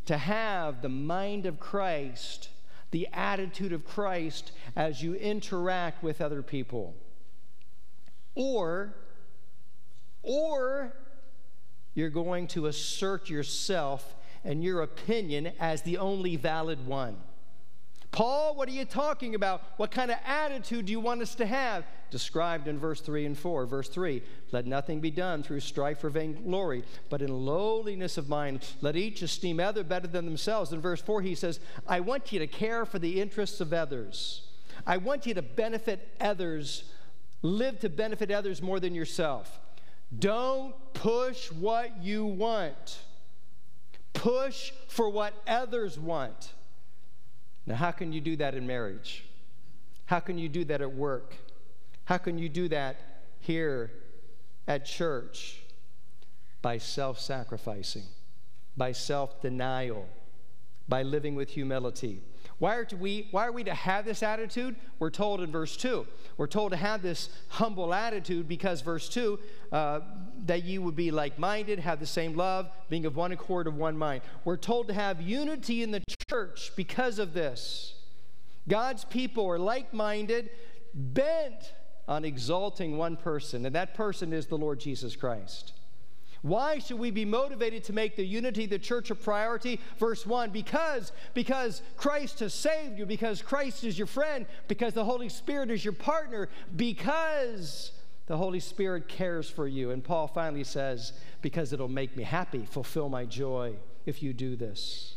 to 0.07 0.19
have 0.19 0.83
the 0.83 0.89
mind 0.89 1.47
of 1.47 1.59
Christ, 1.59 2.51
the 2.91 3.09
attitude 3.13 3.73
of 3.73 3.85
Christ 3.85 4.53
as 4.77 5.03
you 5.03 5.15
interact 5.15 6.03
with 6.03 6.21
other 6.21 6.43
people. 6.43 6.95
Or 8.35 8.95
or 10.23 10.95
you're 11.95 12.11
going 12.11 12.47
to 12.49 12.67
assert 12.67 13.29
yourself 13.29 14.15
and 14.45 14.63
your 14.63 14.83
opinion 14.83 15.53
as 15.59 15.83
the 15.83 15.99
only 15.99 16.37
valid 16.37 16.87
one. 16.87 17.17
Paul, 18.13 18.57
what 18.57 18.69
are 18.69 18.73
you 18.73 18.85
talking 18.85 19.37
about? 19.37 19.63
What 19.77 19.93
kind 19.93 20.11
of 20.11 20.17
attitude 20.27 20.87
do 20.87 20.93
you 20.93 20.99
want 20.99 21.23
us 21.23 21.37
to 21.37 21.47
have? 21.47 21.85
Described 22.11 22.67
in 22.67 22.77
verse 22.77 23.01
3 23.01 23.25
and 23.25 23.39
4. 23.39 23.67
Verse 23.67 23.89
3 23.89 24.21
Let 24.51 24.67
nothing 24.67 25.01
be 25.01 25.13
done 25.13 25.45
through 25.45 25.61
strife 25.61 26.03
or 26.03 26.11
vainglory, 26.11 26.83
but 27.09 27.23
in 27.23 27.47
lowliness 27.47 28.19
of 28.19 28.29
mind, 28.29 28.67
let 28.81 28.97
each 28.97 29.23
esteem 29.23 29.61
other 29.61 29.85
better 29.85 30.09
than 30.09 30.25
themselves. 30.25 30.73
In 30.73 30.81
verse 30.81 31.01
4, 31.01 31.23
he 31.23 31.37
says, 31.37 31.61
I 31.87 32.01
want 32.01 32.33
you 32.33 32.41
to 32.41 32.49
care 32.49 32.85
for 32.85 32.99
the 32.99 33.21
interests 33.21 33.61
of 33.61 33.73
others. 33.73 34.43
I 34.85 34.97
want 34.97 35.27
you 35.27 35.35
to 35.35 35.43
benefit 35.43 36.09
others, 36.21 36.85
live 37.43 37.79
to 37.81 37.89
benefit 37.89 38.33
others 38.33 38.61
more 38.61 38.81
than 38.81 38.95
yourself. 38.95 39.61
Don't 40.19 40.75
push 40.93 41.51
what 41.53 42.03
you 42.03 42.25
want. 42.25 42.99
Push 44.13 44.73
for 44.89 45.09
what 45.09 45.35
others 45.47 45.99
want. 45.99 46.53
Now, 47.67 47.77
how 47.77 47.93
can 47.93 48.13
you 48.13 48.21
do 48.21 48.37
that 48.37 48.55
in 48.55 48.67
marriage? 48.67 49.25
How 50.07 50.19
can 50.19 50.39
you 50.39 50.49
do 50.49 50.65
that 50.65 50.81
at 50.81 50.93
work? 50.93 51.37
How 52.05 52.19
can 52.19 52.39
you 52.39 52.49
do 52.49 52.69
that 52.69 52.97
here 53.39 53.93
at 54.67 54.85
church? 54.85 55.61
By 56.63 56.79
self 56.79 57.19
sacrificing, 57.21 58.03
by 58.77 58.93
self 58.93 59.41
denial, 59.41 60.09
by 60.89 61.05
living 61.05 61.37
with 61.37 61.51
humility. 61.51 62.21
Why 62.61 62.77
are, 62.77 62.87
we, 63.01 63.27
why 63.31 63.47
are 63.47 63.53
we 63.53 63.65
to 63.65 63.73
have 63.73 64.05
this 64.05 64.23
attitude? 64.23 64.77
We're 64.99 65.09
told 65.09 65.41
in 65.41 65.51
verse 65.51 65.79
2. 65.79 66.07
We're 66.37 66.47
told 66.47 66.73
to 66.73 66.77
have 66.77 67.01
this 67.01 67.31
humble 67.49 67.95
attitude 67.95 68.47
because, 68.47 68.83
verse 68.83 69.09
2, 69.09 69.39
uh, 69.73 70.01
that 70.45 70.65
you 70.65 70.83
would 70.83 70.95
be 70.95 71.11
like 71.11 71.39
minded, 71.39 71.79
have 71.79 72.01
the 72.01 72.07
same 72.07 72.37
love, 72.37 72.69
being 72.91 73.07
of 73.07 73.17
one 73.17 73.33
accord, 73.33 73.67
of 73.67 73.77
one 73.77 73.97
mind. 73.97 74.21
We're 74.45 74.59
told 74.59 74.89
to 74.89 74.95
have 74.95 75.23
unity 75.23 75.83
in 75.83 75.91
the 75.91 76.03
church 76.29 76.73
because 76.77 77.19
of 77.19 77.33
this. 77.33 77.95
God's 78.69 79.05
people 79.05 79.49
are 79.49 79.59
like 79.59 79.95
minded, 79.95 80.51
bent 80.93 81.73
on 82.07 82.27
exalting 82.27 82.99
one 82.99 83.17
person, 83.17 83.65
and 83.65 83.75
that 83.75 83.95
person 83.95 84.35
is 84.35 84.49
the 84.49 84.59
Lord 84.59 84.81
Jesus 84.81 85.17
Christ. 85.17 85.73
Why 86.43 86.79
should 86.79 86.99
we 86.99 87.11
be 87.11 87.25
motivated 87.25 87.85
to 87.85 87.93
make 87.93 88.17
the 88.17 88.25
unity 88.25 88.65
of 88.65 88.71
the 88.71 88.79
church 88.79 89.11
a 89.11 89.15
priority? 89.15 89.81
Verse 89.99 90.25
1 90.25 90.51
because 90.51 91.13
because 91.35 91.83
Christ 91.97 92.41
has 92.41 92.55
saved 92.55 92.99
you, 92.99 93.07
because 93.07 93.43
Christ 93.43 93.85
is 93.85 93.99
your 93.99 94.07
friend, 94.07 94.47
because 94.67 94.95
the 94.95 95.05
Holy 95.05 95.29
Spirit 95.29 95.71
is 95.71 95.85
your 95.85 95.93
partner, 95.93 96.49
because 96.77 97.93
the 98.27 98.37
Holy 98.37 98.61
Spirit 98.61 99.09
cares 99.09 99.51
for 99.51 99.67
you. 99.67 99.91
And 99.91 100.03
Paul 100.03 100.29
finally 100.29 100.65
says, 100.65 101.13
because 101.43 101.73
it'll 101.73 101.89
make 101.89 102.17
me 102.17 102.23
happy, 102.23 102.65
fulfill 102.65 103.09
my 103.09 103.25
joy 103.25 103.75
if 104.07 104.23
you 104.23 104.33
do 104.33 104.57
this. 104.57 105.17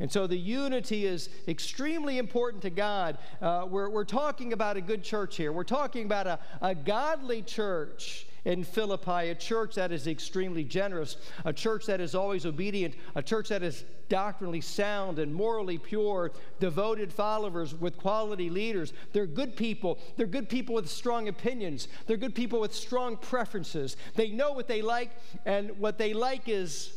And 0.00 0.12
so 0.12 0.28
the 0.28 0.36
unity 0.36 1.06
is 1.06 1.28
extremely 1.48 2.18
important 2.18 2.62
to 2.62 2.70
God. 2.70 3.18
Uh, 3.42 3.66
we're, 3.68 3.90
we're 3.90 4.04
talking 4.04 4.52
about 4.52 4.76
a 4.76 4.80
good 4.80 5.02
church 5.02 5.36
here. 5.36 5.52
We're 5.52 5.64
talking 5.64 6.04
about 6.04 6.28
a, 6.28 6.38
a 6.62 6.74
godly 6.74 7.42
church 7.42 8.27
in 8.44 8.64
Philippi, 8.64 9.30
a 9.30 9.34
church 9.34 9.74
that 9.74 9.92
is 9.92 10.06
extremely 10.06 10.64
generous, 10.64 11.16
a 11.44 11.52
church 11.52 11.86
that 11.86 12.00
is 12.00 12.14
always 12.14 12.46
obedient, 12.46 12.94
a 13.14 13.22
church 13.22 13.48
that 13.48 13.62
is 13.62 13.84
doctrinally 14.08 14.60
sound 14.60 15.18
and 15.18 15.34
morally 15.34 15.78
pure, 15.78 16.32
devoted 16.60 17.12
followers 17.12 17.74
with 17.74 17.96
quality 17.98 18.48
leaders. 18.48 18.92
They're 19.12 19.26
good 19.26 19.56
people. 19.56 19.98
They're 20.16 20.26
good 20.26 20.48
people 20.48 20.74
with 20.74 20.88
strong 20.88 21.28
opinions. 21.28 21.88
They're 22.06 22.16
good 22.16 22.34
people 22.34 22.60
with 22.60 22.74
strong 22.74 23.16
preferences. 23.16 23.96
They 24.14 24.30
know 24.30 24.52
what 24.52 24.68
they 24.68 24.82
like, 24.82 25.10
and 25.44 25.78
what 25.78 25.98
they 25.98 26.14
like 26.14 26.48
is 26.48 26.92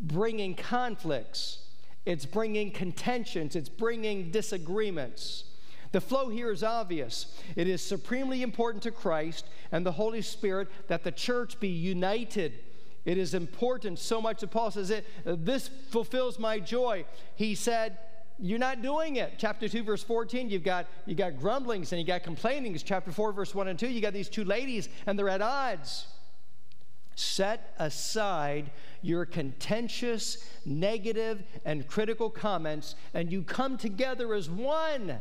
bringing 0.00 0.54
conflicts, 0.54 1.58
it's 2.06 2.24
bringing 2.24 2.70
contentions, 2.70 3.56
it's 3.56 3.68
bringing 3.68 4.30
disagreements. 4.30 5.44
The 5.92 6.00
flow 6.00 6.28
here 6.28 6.50
is 6.50 6.62
obvious. 6.62 7.38
It 7.56 7.66
is 7.66 7.82
supremely 7.82 8.42
important 8.42 8.82
to 8.82 8.90
Christ 8.90 9.46
and 9.72 9.84
the 9.84 9.92
Holy 9.92 10.22
Spirit 10.22 10.68
that 10.88 11.02
the 11.02 11.12
church 11.12 11.58
be 11.60 11.68
united. 11.68 12.54
It 13.04 13.16
is 13.16 13.34
important 13.34 13.98
so 13.98 14.20
much 14.20 14.40
that 14.40 14.50
Paul 14.50 14.70
says, 14.70 14.90
it, 14.90 15.06
uh, 15.24 15.36
This 15.38 15.68
fulfills 15.90 16.38
my 16.38 16.58
joy. 16.58 17.06
He 17.36 17.54
said, 17.54 17.98
You're 18.38 18.58
not 18.58 18.82
doing 18.82 19.16
it. 19.16 19.34
Chapter 19.38 19.68
2, 19.68 19.82
verse 19.82 20.02
14, 20.02 20.50
you've 20.50 20.62
got, 20.62 20.86
you've 21.06 21.18
got 21.18 21.38
grumblings 21.38 21.92
and 21.92 22.00
you 22.00 22.06
got 22.06 22.22
complainings. 22.22 22.82
Chapter 22.82 23.10
4, 23.10 23.32
verse 23.32 23.54
1 23.54 23.68
and 23.68 23.78
2, 23.78 23.88
you 23.88 24.00
got 24.00 24.12
these 24.12 24.28
two 24.28 24.44
ladies 24.44 24.88
and 25.06 25.18
they're 25.18 25.28
at 25.28 25.40
odds. 25.40 26.06
Set 27.14 27.74
aside 27.80 28.70
your 29.02 29.24
contentious, 29.24 30.48
negative, 30.64 31.42
and 31.64 31.88
critical 31.88 32.30
comments, 32.30 32.94
and 33.12 33.32
you 33.32 33.42
come 33.42 33.76
together 33.76 34.34
as 34.34 34.48
one 34.48 35.18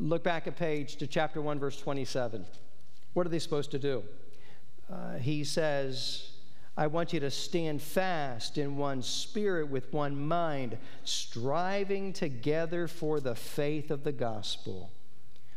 Look 0.00 0.22
back 0.22 0.46
a 0.46 0.52
page 0.52 0.96
to 0.96 1.08
chapter 1.08 1.42
1, 1.42 1.58
verse 1.58 1.78
27. 1.80 2.46
What 3.14 3.26
are 3.26 3.30
they 3.30 3.40
supposed 3.40 3.72
to 3.72 3.80
do? 3.80 4.04
Uh, 4.90 5.14
he 5.16 5.42
says, 5.42 6.30
I 6.76 6.86
want 6.86 7.12
you 7.12 7.18
to 7.18 7.32
stand 7.32 7.82
fast 7.82 8.58
in 8.58 8.76
one 8.76 9.02
spirit 9.02 9.68
with 9.68 9.92
one 9.92 10.16
mind, 10.16 10.78
striving 11.02 12.12
together 12.12 12.86
for 12.86 13.18
the 13.18 13.34
faith 13.34 13.90
of 13.90 14.04
the 14.04 14.12
gospel. 14.12 14.92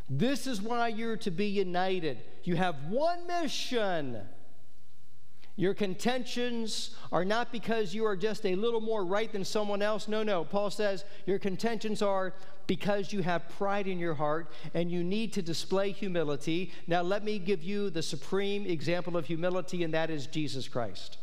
This 0.09 0.47
is 0.47 0.59
why 0.59 0.87
you're 0.87 1.17
to 1.17 1.31
be 1.31 1.45
united. 1.45 2.17
You 2.43 2.55
have 2.55 2.75
one 2.89 3.27
mission. 3.27 4.21
Your 5.55 5.73
contentions 5.73 6.91
are 7.11 7.25
not 7.25 7.51
because 7.51 7.93
you 7.93 8.05
are 8.05 8.15
just 8.15 8.45
a 8.45 8.55
little 8.55 8.81
more 8.81 9.03
right 9.03 9.31
than 9.31 9.43
someone 9.43 9.81
else. 9.81 10.07
No, 10.07 10.23
no. 10.23 10.43
Paul 10.43 10.71
says 10.71 11.03
your 11.25 11.39
contentions 11.39 12.01
are 12.01 12.33
because 12.67 13.11
you 13.11 13.21
have 13.21 13.47
pride 13.49 13.87
in 13.87 13.99
your 13.99 14.13
heart 14.13 14.51
and 14.73 14.89
you 14.89 15.03
need 15.03 15.33
to 15.33 15.41
display 15.41 15.91
humility. 15.91 16.71
Now, 16.87 17.01
let 17.01 17.23
me 17.23 17.37
give 17.37 17.61
you 17.63 17.89
the 17.89 18.01
supreme 18.01 18.65
example 18.65 19.17
of 19.17 19.25
humility, 19.25 19.83
and 19.83 19.93
that 19.93 20.09
is 20.09 20.25
Jesus 20.25 20.67
Christ. 20.67 21.17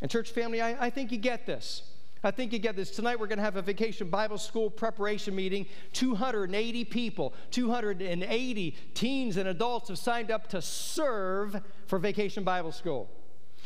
And, 0.00 0.10
church 0.10 0.30
family, 0.30 0.60
I, 0.60 0.86
I 0.86 0.90
think 0.90 1.12
you 1.12 1.18
get 1.18 1.46
this. 1.46 1.82
I 2.24 2.30
think 2.30 2.52
you 2.52 2.58
get 2.58 2.76
this. 2.76 2.90
Tonight 2.90 3.18
we're 3.18 3.26
going 3.26 3.38
to 3.38 3.44
have 3.44 3.56
a 3.56 3.62
vacation 3.62 4.08
Bible 4.08 4.38
school 4.38 4.70
preparation 4.70 5.34
meeting. 5.34 5.66
280 5.92 6.84
people, 6.84 7.34
280 7.50 8.76
teens 8.94 9.36
and 9.36 9.48
adults 9.48 9.88
have 9.88 9.98
signed 9.98 10.30
up 10.30 10.48
to 10.50 10.62
serve 10.62 11.60
for 11.86 11.98
vacation 11.98 12.44
Bible 12.44 12.72
school. 12.72 13.10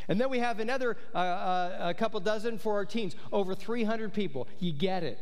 And 0.08 0.20
then 0.20 0.30
we 0.30 0.38
have 0.38 0.60
another 0.60 0.96
uh, 1.14 1.18
uh, 1.18 1.76
a 1.80 1.94
couple 1.94 2.20
dozen 2.20 2.58
for 2.58 2.74
our 2.74 2.84
teens, 2.84 3.14
over 3.32 3.54
300 3.54 4.12
people. 4.12 4.48
You 4.58 4.72
get 4.72 5.02
it 5.02 5.18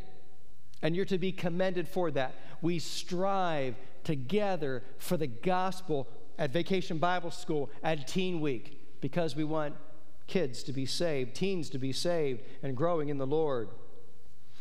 and 0.82 0.94
you're 0.94 1.04
to 1.06 1.18
be 1.18 1.32
commended 1.32 1.88
for 1.88 2.10
that. 2.12 2.34
We 2.60 2.78
strive 2.78 3.74
together 4.04 4.82
for 4.98 5.16
the 5.16 5.26
gospel 5.26 6.06
at 6.38 6.52
Vacation 6.52 6.98
Bible 6.98 7.30
School, 7.30 7.70
at 7.82 8.06
Teen 8.06 8.40
Week, 8.40 9.00
because 9.00 9.34
we 9.34 9.44
want 9.44 9.74
kids 10.26 10.62
to 10.64 10.73
be 10.73 10.87
saved, 10.87 11.35
teens 11.35 11.71
to 11.71 11.78
be 11.78 11.93
saved, 11.93 12.43
and 12.62 12.76
growing 12.76 13.09
in 13.09 13.19
the 13.19 13.26
Lord. 13.26 13.69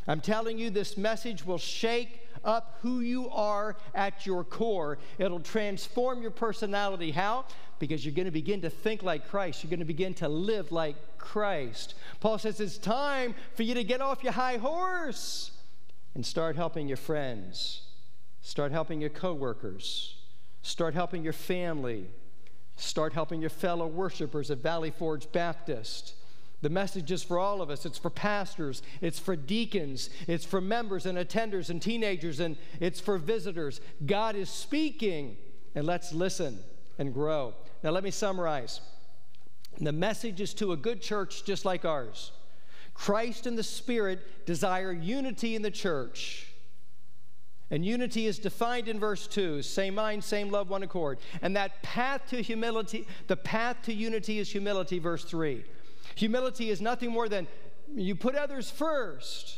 I'm 0.08 0.22
telling 0.22 0.58
you, 0.58 0.70
this 0.70 0.98
message 0.98 1.46
will 1.46 1.58
shake 1.58 2.28
up 2.44 2.78
who 2.82 3.00
you 3.00 3.30
are 3.30 3.78
at 3.96 4.26
your 4.26 4.44
core. 4.44 4.98
It'll 5.18 5.40
transform 5.40 6.22
your 6.22 6.32
personality. 6.32 7.12
How? 7.12 7.46
Because 7.80 8.06
you're 8.06 8.16
going 8.16 8.26
to 8.26 8.32
begin 8.32 8.62
to 8.62 8.70
think 8.70 9.02
like 9.02 9.30
Christ. 9.30 9.64
You're 9.64 9.70
going 9.70 9.80
to 9.80 9.86
begin 9.86 10.14
to 10.16 10.28
live 10.28 10.72
like 10.72 11.18
Christ. 11.18 11.96
Paul 12.20 12.38
says 12.38 12.60
it's 12.60 12.78
time 12.78 13.34
for 13.56 13.64
you 13.64 13.74
to 13.76 13.84
get 13.84 14.02
off 14.02 14.24
your 14.24 14.34
high 14.34 14.58
horse 14.58 15.52
and 16.16 16.26
start 16.26 16.56
helping 16.56 16.88
your 16.88 16.98
friends, 16.98 17.82
start 18.42 18.72
helping 18.72 19.00
your 19.00 19.10
coworkers, 19.10 20.18
start 20.62 20.94
helping 20.94 21.24
your 21.24 21.34
family, 21.34 22.08
start 22.76 23.14
helping 23.14 23.42
your 23.42 23.50
fellow 23.50 23.88
worshipers 23.88 24.52
at 24.52 24.60
Valley 24.60 24.92
Forge 24.92 25.32
Baptist. 25.32 26.16
The 26.62 26.70
message 26.70 27.12
is 27.12 27.22
for 27.22 27.38
all 27.38 27.62
of 27.62 27.70
us. 27.70 27.86
It's 27.86 27.98
for 27.98 28.10
pastors, 28.10 28.82
it's 29.02 29.20
for 29.20 29.36
deacons, 29.36 30.10
it's 30.28 30.46
for 30.46 30.62
members 30.62 31.06
and 31.06 31.18
attenders 31.18 31.70
and 31.70 31.82
teenagers, 31.82 32.40
and 32.40 32.56
it's 32.80 33.02
for 33.02 33.18
visitors. 33.18 33.82
God 34.06 34.36
is 34.36 34.50
speaking, 34.50 35.36
and 35.76 35.86
let's 35.86 36.14
listen 36.14 36.60
and 36.98 37.14
grow. 37.14 37.54
Now, 37.84 37.92
let 37.92 38.04
me 38.04 38.12
summarize. 38.12 38.80
The 39.82 39.92
message 39.92 40.40
is 40.40 40.54
to 40.56 40.72
a 40.72 40.78
good 40.78 41.02
church 41.02 41.44
just 41.44 41.66
like 41.66 41.84
ours. 41.84 42.32
Christ 42.94 43.48
and 43.48 43.58
the 43.58 43.64
Spirit 43.64 44.46
desire 44.46 44.94
unity 44.94 45.56
in 45.56 45.64
the 45.64 45.72
church. 45.72 46.48
And 47.74 47.84
unity 47.84 48.28
is 48.28 48.38
defined 48.38 48.88
in 48.88 49.00
verse 49.00 49.26
2 49.26 49.64
same 49.64 49.96
mind, 49.96 50.24
same 50.24 50.52
love, 50.52 50.70
one 50.70 50.84
accord. 50.84 51.18
And 51.42 51.56
that 51.56 51.82
path 51.82 52.22
to 52.28 52.40
humility, 52.40 53.08
the 53.26 53.36
path 53.36 53.78
to 53.86 53.94
unity 53.94 54.38
is 54.38 54.52
humility, 54.52 55.00
verse 55.00 55.24
3. 55.24 55.66
Humility 56.14 56.70
is 56.70 56.82
nothing 56.82 57.10
more 57.10 57.28
than 57.28 57.48
you 57.96 58.14
put 58.14 58.36
others 58.36 58.70
first. 58.70 59.58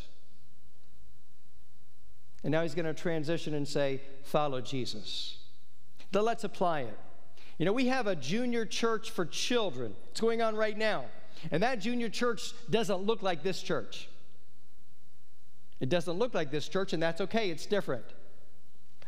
And 2.42 2.54
now 2.54 2.62
he's 2.62 2.74
going 2.74 2.86
to 2.86 2.94
transition 2.94 3.54
and 3.54 3.68
say, 3.68 4.00
follow 4.24 4.62
Jesus. 4.62 5.40
Now 6.14 6.22
let's 6.22 6.46
apply 6.46 6.84
it. 6.84 6.98
You 7.58 7.66
know, 7.66 7.74
we 7.74 7.88
have 7.88 8.08
a 8.08 8.16
junior 8.16 8.66
church 8.66 9.12
for 9.12 9.26
children. 9.26 9.94
It's 10.12 10.22
going 10.22 10.42
on 10.42 10.56
right 10.56 10.78
now. 10.78 11.04
And 11.52 11.62
that 11.64 11.82
junior 11.82 12.08
church 12.08 12.54
doesn't 12.70 13.02
look 13.02 13.22
like 13.22 13.44
this 13.44 13.62
church. 13.62 14.08
It 15.80 15.90
doesn't 15.90 16.18
look 16.18 16.34
like 16.34 16.52
this 16.52 16.68
church, 16.68 16.94
and 16.94 17.02
that's 17.02 17.22
okay, 17.22 17.50
it's 17.50 17.66
different. 17.66 18.06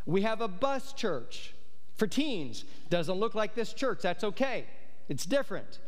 We 0.05 0.21
have 0.21 0.41
a 0.41 0.47
bus 0.47 0.93
church 0.93 1.53
for 1.95 2.07
teens. 2.07 2.65
Doesn't 2.89 3.15
look 3.17 3.35
like 3.35 3.55
this 3.55 3.73
church, 3.73 3.99
that's 4.01 4.23
okay, 4.23 4.65
it's 5.09 5.25
different. 5.25 5.79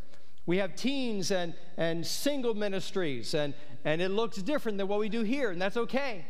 We 0.46 0.58
have 0.58 0.76
teens 0.76 1.32
and, 1.32 1.54
and 1.78 2.06
single 2.06 2.54
ministries, 2.54 3.34
and, 3.34 3.54
and 3.86 4.02
it 4.02 4.10
looks 4.10 4.38
different 4.38 4.78
than 4.78 4.88
what 4.88 5.00
we 5.00 5.10
do 5.10 5.22
here, 5.22 5.52
and 5.52 5.62
that's 5.62 5.78
okay. 5.78 6.26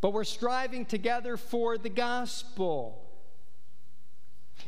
But 0.00 0.12
we're 0.12 0.24
striving 0.24 0.84
together 0.84 1.36
for 1.36 1.78
the 1.78 1.88
gospel. 1.88 3.04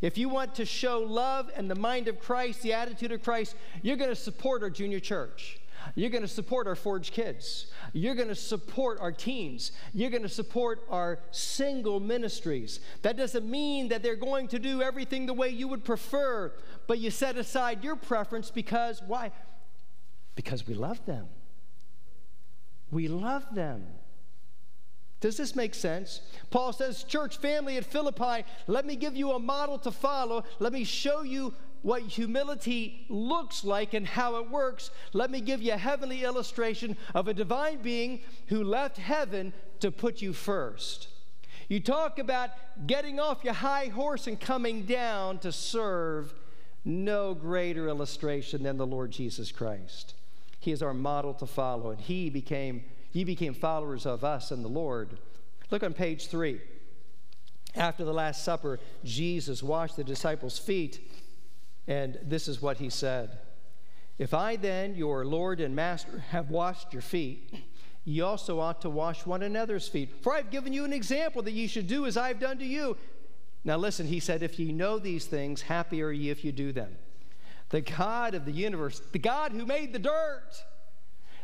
If 0.01 0.17
you 0.17 0.29
want 0.29 0.55
to 0.57 0.65
show 0.65 1.01
love 1.01 1.51
and 1.55 1.71
the 1.71 1.75
mind 1.75 2.09
of 2.09 2.19
Christ, 2.19 2.63
the 2.63 2.73
attitude 2.73 3.13
of 3.13 3.23
Christ, 3.23 3.55
you're 3.83 3.97
going 3.97 4.11
to 4.11 4.17
support 4.17 4.63
our 4.63 4.71
junior 4.71 5.01
church. 5.01 5.60
You're 5.95 6.11
going 6.11 6.23
to 6.23 6.29
support 6.29 6.67
our 6.67 6.75
Forge 6.75 7.13
kids. 7.13 7.67
You're 7.93 8.15
going 8.15 8.29
to 8.29 8.35
support 8.35 8.99
our 9.01 9.13
teens. 9.13 9.73
You're 9.93 10.11
going 10.11 10.23
to 10.23 10.29
support 10.29 10.85
our 10.89 11.21
single 11.31 12.01
ministries. 12.01 12.81
That 13.03 13.17
doesn't 13.17 13.49
mean 13.49 13.89
that 13.89 14.03
they're 14.03 14.17
going 14.17 14.49
to 14.49 14.59
do 14.59 14.83
everything 14.83 15.27
the 15.27 15.35
way 15.35 15.49
you 15.49 15.69
would 15.69 15.85
prefer, 15.85 16.53
but 16.87 16.99
you 16.99 17.11
set 17.11 17.37
aside 17.37 17.83
your 17.85 17.97
preference 17.97 18.51
because 18.51 19.03
why? 19.07 19.33
Because 20.35 20.67
we 20.67 20.75
love 20.75 21.05
them. 21.07 21.27
We 22.91 23.09
love 23.09 23.47
them. 23.55 23.87
Does 25.21 25.37
this 25.37 25.55
make 25.55 25.75
sense? 25.75 26.23
Paul 26.51 26.73
says, 26.73 27.05
Church 27.05 27.37
family 27.37 27.77
at 27.77 27.85
Philippi, 27.85 28.45
let 28.67 28.87
me 28.87 28.97
give 28.97 29.15
you 29.15 29.33
a 29.33 29.39
model 29.39 29.79
to 29.81 29.91
follow. 29.91 30.45
Let 30.59 30.73
me 30.73 30.83
show 30.83 31.23
you 31.23 31.53
what 31.83 32.03
humility 32.03 33.07
looks 33.09 33.65
like 33.65 33.95
and 33.95 34.07
how 34.07 34.37
it 34.37 34.51
works. 34.51 34.91
Let 35.13 35.31
me 35.31 35.41
give 35.41 35.63
you 35.63 35.73
a 35.73 35.79
heavenly 35.79 36.25
illustration 36.25 36.97
of 37.15 37.29
a 37.29 37.35
divine 37.35 37.79
being 37.79 38.21
who 38.47 38.63
left 38.63 38.99
heaven 38.99 39.53
to 39.81 39.91
put 39.91 40.21
you 40.21 40.33
first. 40.33 41.09
You 41.69 41.81
talk 41.81 42.19
about 42.19 42.51
getting 42.87 43.21
off 43.21 43.45
your 43.45 43.55
high 43.55 43.87
horse 43.87 44.27
and 44.27 44.39
coming 44.41 44.83
down 44.83 45.39
to 45.39 45.53
serve. 45.53 46.35
No 46.85 47.35
greater 47.35 47.89
illustration 47.89 48.63
than 48.63 48.79
the 48.79 48.87
Lord 48.87 49.11
Jesus 49.11 49.53
Christ. 49.53 50.15
He 50.59 50.73
is 50.73 50.83
our 50.83 50.95
model 50.95 51.35
to 51.35 51.47
follow, 51.47 51.91
and 51.91 52.01
He 52.01 52.31
became 52.31 52.85
Ye 53.13 53.25
became 53.25 53.55
followers 53.55 54.07
of 54.07 54.25
us 54.25 54.51
and 54.51 54.65
the 54.65 54.69
Lord. 54.69 55.19
Look 55.71 55.83
on 55.83 55.93
page 55.93 56.29
three. 56.29 56.61
After 57.75 58.05
the 58.05 58.15
Last 58.15 58.45
Supper, 58.45 58.81
Jesus 59.05 59.63
washed 59.63 59.97
the 59.97 60.05
disciples' 60.05 60.59
feet, 60.59 61.01
and 61.87 62.19
this 62.23 62.49
is 62.49 62.63
what 62.63 62.79
he 62.79 62.91
said 62.91 63.39
If 64.19 64.35
I 64.35 64.57
then, 64.57 64.95
your 64.95 65.25
Lord 65.25 65.61
and 65.61 65.75
Master, 65.75 66.25
have 66.31 66.51
washed 66.51 66.93
your 66.93 67.03
feet, 67.03 67.55
ye 68.05 68.21
also 68.21 68.61
ought 68.61 68.81
to 68.83 68.91
wash 68.91 69.27
one 69.27 69.43
another's 69.43 69.89
feet. 69.89 70.23
For 70.23 70.35
I've 70.35 70.51
given 70.51 70.73
you 70.73 70.85
an 70.85 70.93
example 70.93 71.43
that 71.43 71.53
ye 71.53 71.67
should 71.67 71.87
do 71.87 72.07
as 72.07 72.17
I've 72.17 72.41
done 72.41 72.59
to 72.59 72.67
you. 72.67 72.97
Now 73.65 73.77
listen, 73.77 74.07
he 74.07 74.21
said, 74.21 74.43
If 74.43 74.59
ye 74.59 74.73
know 74.73 74.99
these 74.99 75.27
things, 75.27 75.63
happy 75.63 76.03
are 76.03 76.11
ye 76.11 76.31
if 76.31 76.45
you 76.45 76.53
do 76.53 76.73
them. 76.73 76.97
The 77.71 77.83
God 77.83 78.35
of 78.35 78.45
the 78.45 78.53
universe, 78.53 79.01
the 79.13 79.19
God 79.19 79.53
who 79.53 79.65
made 79.65 79.93
the 79.93 79.99
dirt, 79.99 80.51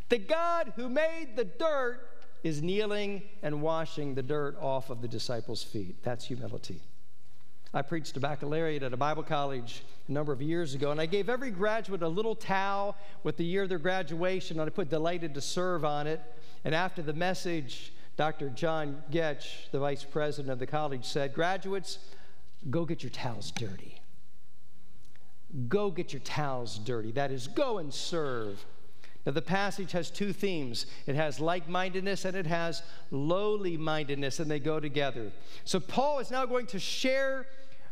the 0.09 0.18
God 0.18 0.72
who 0.77 0.88
made 0.88 1.37
the 1.37 1.44
dirt 1.44 2.01
is 2.42 2.62
kneeling 2.62 3.22
and 3.42 3.61
washing 3.61 4.14
the 4.14 4.22
dirt 4.22 4.57
off 4.61 4.90
of 4.90 5.03
the 5.03 5.09
disciples' 5.09 5.62
feet. 5.62 6.03
That's 6.03 6.25
humility. 6.25 6.81
I 7.77 7.83
preached 7.83 8.17
a 8.17 8.21
baccalaureate 8.21 8.83
at 8.83 8.95
a 8.95 8.97
Bible 8.97 9.23
college 9.23 9.83
a 10.09 10.12
number 10.12 10.33
of 10.33 10.41
years 10.41 10.75
ago, 10.75 10.93
and 10.93 10.99
I 10.99 11.05
gave 11.05 11.29
every 11.29 11.51
graduate 11.51 12.01
a 12.01 12.09
little 12.09 12.35
towel 12.35 12.97
with 13.23 13.37
the 13.37 13.45
year 13.45 13.65
of 13.65 13.69
their 13.69 13.79
graduation, 13.79 14.59
and 14.59 14.67
I 14.67 14.71
put 14.71 14.89
delighted 14.89 15.35
to 15.35 15.43
serve 15.43 15.85
on 15.85 16.07
it. 16.07 16.23
And 16.65 16.75
after 16.75 17.03
the 17.03 17.12
message, 17.12 17.93
Dr. 18.17 18.49
John 18.49 19.03
Goetsch, 19.12 19.71
the 19.73 19.79
vice 19.79 20.05
president 20.05 20.51
of 20.51 20.59
the 20.59 20.67
college, 20.67 21.05
said, 21.05 21.35
Graduates, 21.35 21.99
go 22.71 22.87
get 22.87 23.03
your 23.03 23.11
towels 23.11 23.51
dirty. 23.51 24.01
Go 25.69 25.91
get 25.91 26.15
your 26.15 26.21
towels 26.21 26.79
dirty. 26.79 27.12
That 27.12 27.31
is, 27.31 27.47
go 27.47 27.77
and 27.77 27.93
serve. 27.93 28.65
Now, 29.27 29.33
the 29.33 29.43
passage 29.43 29.93
has 29.93 30.11
two 30.11 30.33
themes 30.33 30.87
it 31.07 31.15
has 31.15 31.41
like 31.41 31.69
mindedness 31.69 32.25
and 32.25 32.37
it 32.37 32.47
has 32.47 32.83
lowly 33.11 33.77
mindedness, 33.77 34.41
and 34.41 34.51
they 34.51 34.61
go 34.61 34.81
together. 34.81 35.31
So, 35.67 35.79
Paul 35.79 36.21
is 36.21 36.31
now 36.31 36.47
going 36.47 36.67
to 36.69 36.79
share 36.79 37.45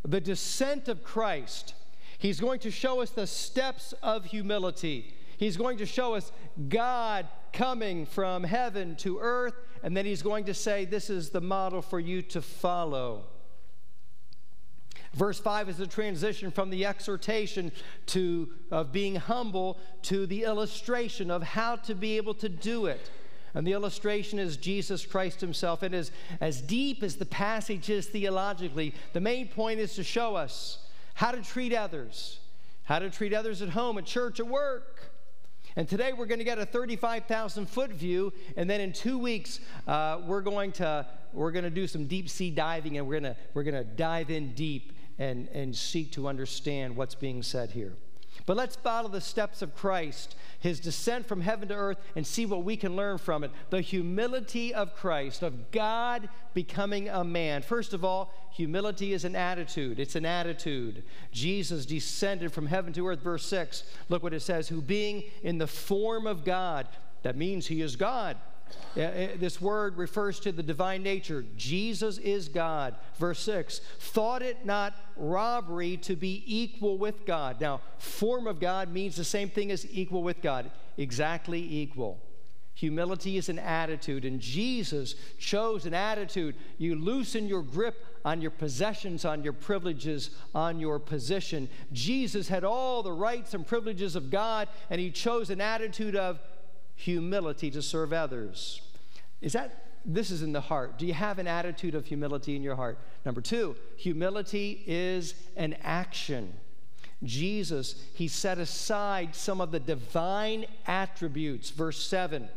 the 0.04 0.20
descent 0.20 0.88
of 0.88 1.02
Christ. 1.02 1.74
He's 2.18 2.40
going 2.40 2.60
to 2.60 2.70
show 2.70 3.00
us 3.00 3.10
the 3.10 3.26
steps 3.26 3.94
of 4.02 4.24
humility. 4.26 5.14
He's 5.36 5.56
going 5.56 5.78
to 5.78 5.86
show 5.86 6.14
us 6.14 6.30
God 6.68 7.26
coming 7.52 8.06
from 8.06 8.44
heaven 8.44 8.96
to 8.96 9.18
earth, 9.20 9.54
and 9.82 9.96
then 9.96 10.04
he's 10.04 10.22
going 10.22 10.44
to 10.44 10.54
say, 10.54 10.84
This 10.84 11.10
is 11.10 11.30
the 11.30 11.40
model 11.40 11.82
for 11.82 12.00
you 12.00 12.22
to 12.22 12.42
follow. 12.42 13.24
Verse 15.14 15.38
5 15.38 15.68
is 15.68 15.76
the 15.76 15.86
transition 15.86 16.50
from 16.50 16.70
the 16.70 16.84
exhortation 16.84 17.70
to 18.06 18.48
of 18.70 18.90
being 18.90 19.14
humble 19.14 19.78
to 20.02 20.26
the 20.26 20.42
illustration 20.42 21.30
of 21.30 21.42
how 21.42 21.76
to 21.76 21.94
be 21.94 22.16
able 22.16 22.34
to 22.34 22.48
do 22.48 22.86
it. 22.86 23.10
And 23.54 23.66
the 23.66 23.72
illustration 23.72 24.38
is 24.38 24.56
Jesus 24.56 25.06
Christ 25.06 25.40
himself. 25.40 25.82
And 25.82 25.94
as, 25.94 26.10
as 26.40 26.60
deep 26.60 27.02
as 27.02 27.16
the 27.16 27.26
passage 27.26 27.88
is 27.88 28.06
theologically, 28.06 28.94
the 29.12 29.20
main 29.20 29.48
point 29.48 29.78
is 29.78 29.94
to 29.94 30.02
show 30.02 30.34
us 30.34 30.78
how 31.14 31.30
to 31.30 31.40
treat 31.40 31.72
others, 31.72 32.40
how 32.82 32.98
to 32.98 33.10
treat 33.10 33.32
others 33.32 33.62
at 33.62 33.68
home, 33.70 33.96
at 33.98 34.04
church, 34.04 34.40
at 34.40 34.46
work. 34.46 35.12
And 35.76 35.88
today 35.88 36.12
we're 36.12 36.26
going 36.26 36.38
to 36.38 36.44
get 36.44 36.58
a 36.58 36.66
35,000 36.66 37.66
foot 37.66 37.90
view, 37.92 38.32
and 38.56 38.68
then 38.68 38.80
in 38.80 38.92
two 38.92 39.18
weeks 39.18 39.60
uh, 39.88 40.20
we're 40.24 40.40
going 40.40 40.72
to 40.72 41.06
we're 41.32 41.50
going 41.50 41.64
to 41.64 41.70
do 41.70 41.88
some 41.88 42.06
deep 42.06 42.28
sea 42.28 42.50
diving, 42.50 42.96
and 42.96 43.08
we're 43.08 43.20
going 43.20 43.34
to 43.34 43.36
we're 43.54 43.64
going 43.64 43.74
to 43.74 43.82
dive 43.82 44.30
in 44.30 44.54
deep 44.54 44.92
and, 45.18 45.48
and 45.48 45.74
seek 45.74 46.12
to 46.12 46.28
understand 46.28 46.96
what's 46.96 47.16
being 47.16 47.42
said 47.42 47.70
here. 47.72 47.94
But 48.46 48.58
let's 48.58 48.76
follow 48.76 49.08
the 49.08 49.22
steps 49.22 49.62
of 49.62 49.74
Christ, 49.74 50.36
his 50.60 50.78
descent 50.78 51.26
from 51.26 51.40
heaven 51.40 51.68
to 51.68 51.74
earth, 51.74 51.98
and 52.14 52.26
see 52.26 52.44
what 52.44 52.62
we 52.62 52.76
can 52.76 52.94
learn 52.94 53.16
from 53.16 53.42
it. 53.42 53.50
The 53.70 53.80
humility 53.80 54.74
of 54.74 54.94
Christ, 54.94 55.42
of 55.42 55.70
God 55.70 56.28
becoming 56.52 57.08
a 57.08 57.24
man. 57.24 57.62
First 57.62 57.94
of 57.94 58.04
all, 58.04 58.34
humility 58.52 59.14
is 59.14 59.24
an 59.24 59.34
attitude. 59.34 59.98
It's 59.98 60.14
an 60.14 60.26
attitude. 60.26 61.04
Jesus 61.32 61.86
descended 61.86 62.52
from 62.52 62.66
heaven 62.66 62.92
to 62.92 63.08
earth, 63.08 63.20
verse 63.20 63.46
6. 63.46 63.84
Look 64.10 64.22
what 64.22 64.34
it 64.34 64.40
says 64.40 64.68
who 64.68 64.82
being 64.82 65.24
in 65.42 65.56
the 65.56 65.66
form 65.66 66.26
of 66.26 66.44
God, 66.44 66.86
that 67.22 67.36
means 67.36 67.66
he 67.66 67.80
is 67.80 67.96
God 67.96 68.36
this 68.94 69.60
word 69.60 69.96
refers 69.96 70.38
to 70.40 70.52
the 70.52 70.62
divine 70.62 71.02
nature. 71.02 71.44
Jesus 71.56 72.18
is 72.18 72.48
God. 72.48 72.94
Verse 73.18 73.40
6 73.40 73.80
thought 73.98 74.42
it 74.42 74.64
not 74.64 74.94
robbery 75.16 75.96
to 75.98 76.16
be 76.16 76.42
equal 76.46 76.98
with 76.98 77.26
God. 77.26 77.60
Now, 77.60 77.80
form 77.98 78.46
of 78.46 78.60
God 78.60 78.92
means 78.92 79.16
the 79.16 79.24
same 79.24 79.48
thing 79.48 79.70
as 79.70 79.86
equal 79.90 80.22
with 80.22 80.40
God, 80.40 80.70
exactly 80.96 81.60
equal. 81.60 82.20
Humility 82.76 83.36
is 83.36 83.48
an 83.48 83.60
attitude, 83.60 84.24
and 84.24 84.40
Jesus 84.40 85.14
chose 85.38 85.86
an 85.86 85.94
attitude. 85.94 86.56
You 86.76 86.96
loosen 86.96 87.46
your 87.46 87.62
grip 87.62 88.04
on 88.24 88.40
your 88.40 88.50
possessions, 88.50 89.24
on 89.24 89.44
your 89.44 89.52
privileges, 89.52 90.30
on 90.56 90.80
your 90.80 90.98
position. 90.98 91.68
Jesus 91.92 92.48
had 92.48 92.64
all 92.64 93.04
the 93.04 93.12
rights 93.12 93.54
and 93.54 93.64
privileges 93.64 94.16
of 94.16 94.28
God, 94.28 94.68
and 94.90 95.00
he 95.00 95.12
chose 95.12 95.50
an 95.50 95.60
attitude 95.60 96.16
of 96.16 96.40
humility 96.94 97.70
to 97.70 97.82
serve 97.82 98.12
others. 98.12 98.80
Is 99.40 99.52
that 99.52 99.84
this 100.04 100.30
is 100.30 100.42
in 100.42 100.52
the 100.52 100.60
heart. 100.60 100.98
Do 100.98 101.06
you 101.06 101.14
have 101.14 101.38
an 101.38 101.46
attitude 101.46 101.94
of 101.94 102.06
humility 102.06 102.56
in 102.56 102.62
your 102.62 102.76
heart? 102.76 102.98
Number 103.24 103.40
two, 103.40 103.74
humility 103.96 104.82
is 104.86 105.34
an 105.56 105.76
action. 105.82 106.52
Jesus, 107.22 108.04
he 108.14 108.28
set 108.28 108.58
aside 108.58 109.34
some 109.34 109.60
of 109.60 109.70
the 109.70 109.80
divine 109.80 110.66
attributes, 110.86 111.70
verse 111.70 112.04
7, 112.04 112.48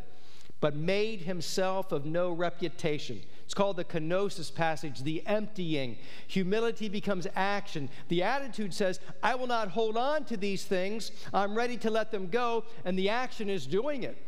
but 0.60 0.76
made 0.76 1.22
himself 1.22 1.92
of 1.92 2.06
no 2.06 2.32
reputation. 2.32 3.22
It's 3.46 3.54
called 3.54 3.78
the 3.78 3.86
kenosis 3.86 4.54
passage, 4.54 5.04
the 5.04 5.26
emptying. 5.26 5.98
Humility 6.28 6.90
becomes 6.90 7.28
action. 7.34 7.90
The 8.10 8.24
attitude 8.24 8.74
says, 8.74 9.00
I 9.24 9.36
will 9.36 9.48
not 9.48 9.70
hold 9.70 9.96
on 9.96 10.26
to 10.26 10.36
these 10.36 10.66
things. 10.66 11.12
I'm 11.34 11.56
ready 11.56 11.78
to 11.78 11.90
let 11.90 12.12
them 12.12 12.28
go. 12.28 12.66
And 12.84 13.00
the 13.00 13.08
action 13.08 13.50
is 13.50 13.66
doing 13.66 14.04
it. 14.04 14.22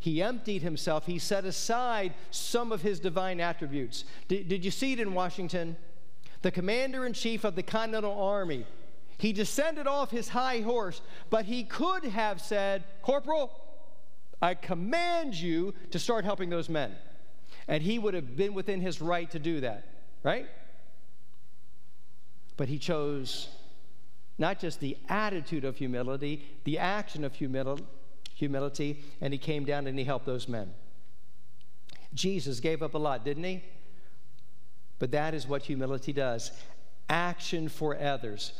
He 0.00 0.22
emptied 0.22 0.62
himself. 0.62 1.04
He 1.04 1.18
set 1.18 1.44
aside 1.44 2.14
some 2.30 2.72
of 2.72 2.80
his 2.80 2.98
divine 2.98 3.38
attributes. 3.38 4.04
Did, 4.28 4.48
did 4.48 4.64
you 4.64 4.70
see 4.70 4.94
it 4.94 4.98
in 4.98 5.12
Washington? 5.12 5.76
The 6.40 6.50
commander 6.50 7.04
in 7.04 7.12
chief 7.12 7.44
of 7.44 7.54
the 7.54 7.62
Continental 7.62 8.18
Army. 8.18 8.66
He 9.18 9.34
descended 9.34 9.86
off 9.86 10.10
his 10.10 10.30
high 10.30 10.60
horse, 10.60 11.02
but 11.28 11.44
he 11.44 11.64
could 11.64 12.04
have 12.04 12.40
said, 12.40 12.84
Corporal, 13.02 13.52
I 14.40 14.54
command 14.54 15.34
you 15.34 15.74
to 15.90 15.98
start 15.98 16.24
helping 16.24 16.48
those 16.48 16.70
men. 16.70 16.96
And 17.68 17.82
he 17.82 17.98
would 17.98 18.14
have 18.14 18.38
been 18.38 18.54
within 18.54 18.80
his 18.80 19.02
right 19.02 19.30
to 19.32 19.38
do 19.38 19.60
that, 19.60 19.86
right? 20.22 20.46
But 22.56 22.68
he 22.68 22.78
chose 22.78 23.48
not 24.38 24.58
just 24.58 24.80
the 24.80 24.96
attitude 25.10 25.66
of 25.66 25.76
humility, 25.76 26.42
the 26.64 26.78
action 26.78 27.22
of 27.22 27.34
humility 27.34 27.84
humility, 28.40 29.04
and 29.20 29.32
he 29.32 29.38
came 29.38 29.64
down 29.64 29.86
and 29.86 29.96
he 29.98 30.04
helped 30.04 30.26
those 30.26 30.48
men. 30.48 30.74
Jesus 32.12 32.58
gave 32.58 32.82
up 32.82 32.94
a 32.94 32.98
lot, 32.98 33.24
didn't 33.24 33.44
he? 33.44 33.62
But 34.98 35.12
that 35.12 35.32
is 35.32 35.46
what 35.46 35.62
humility 35.62 36.12
does 36.12 36.50
action 37.08 37.68
for 37.68 38.00
others. 38.00 38.52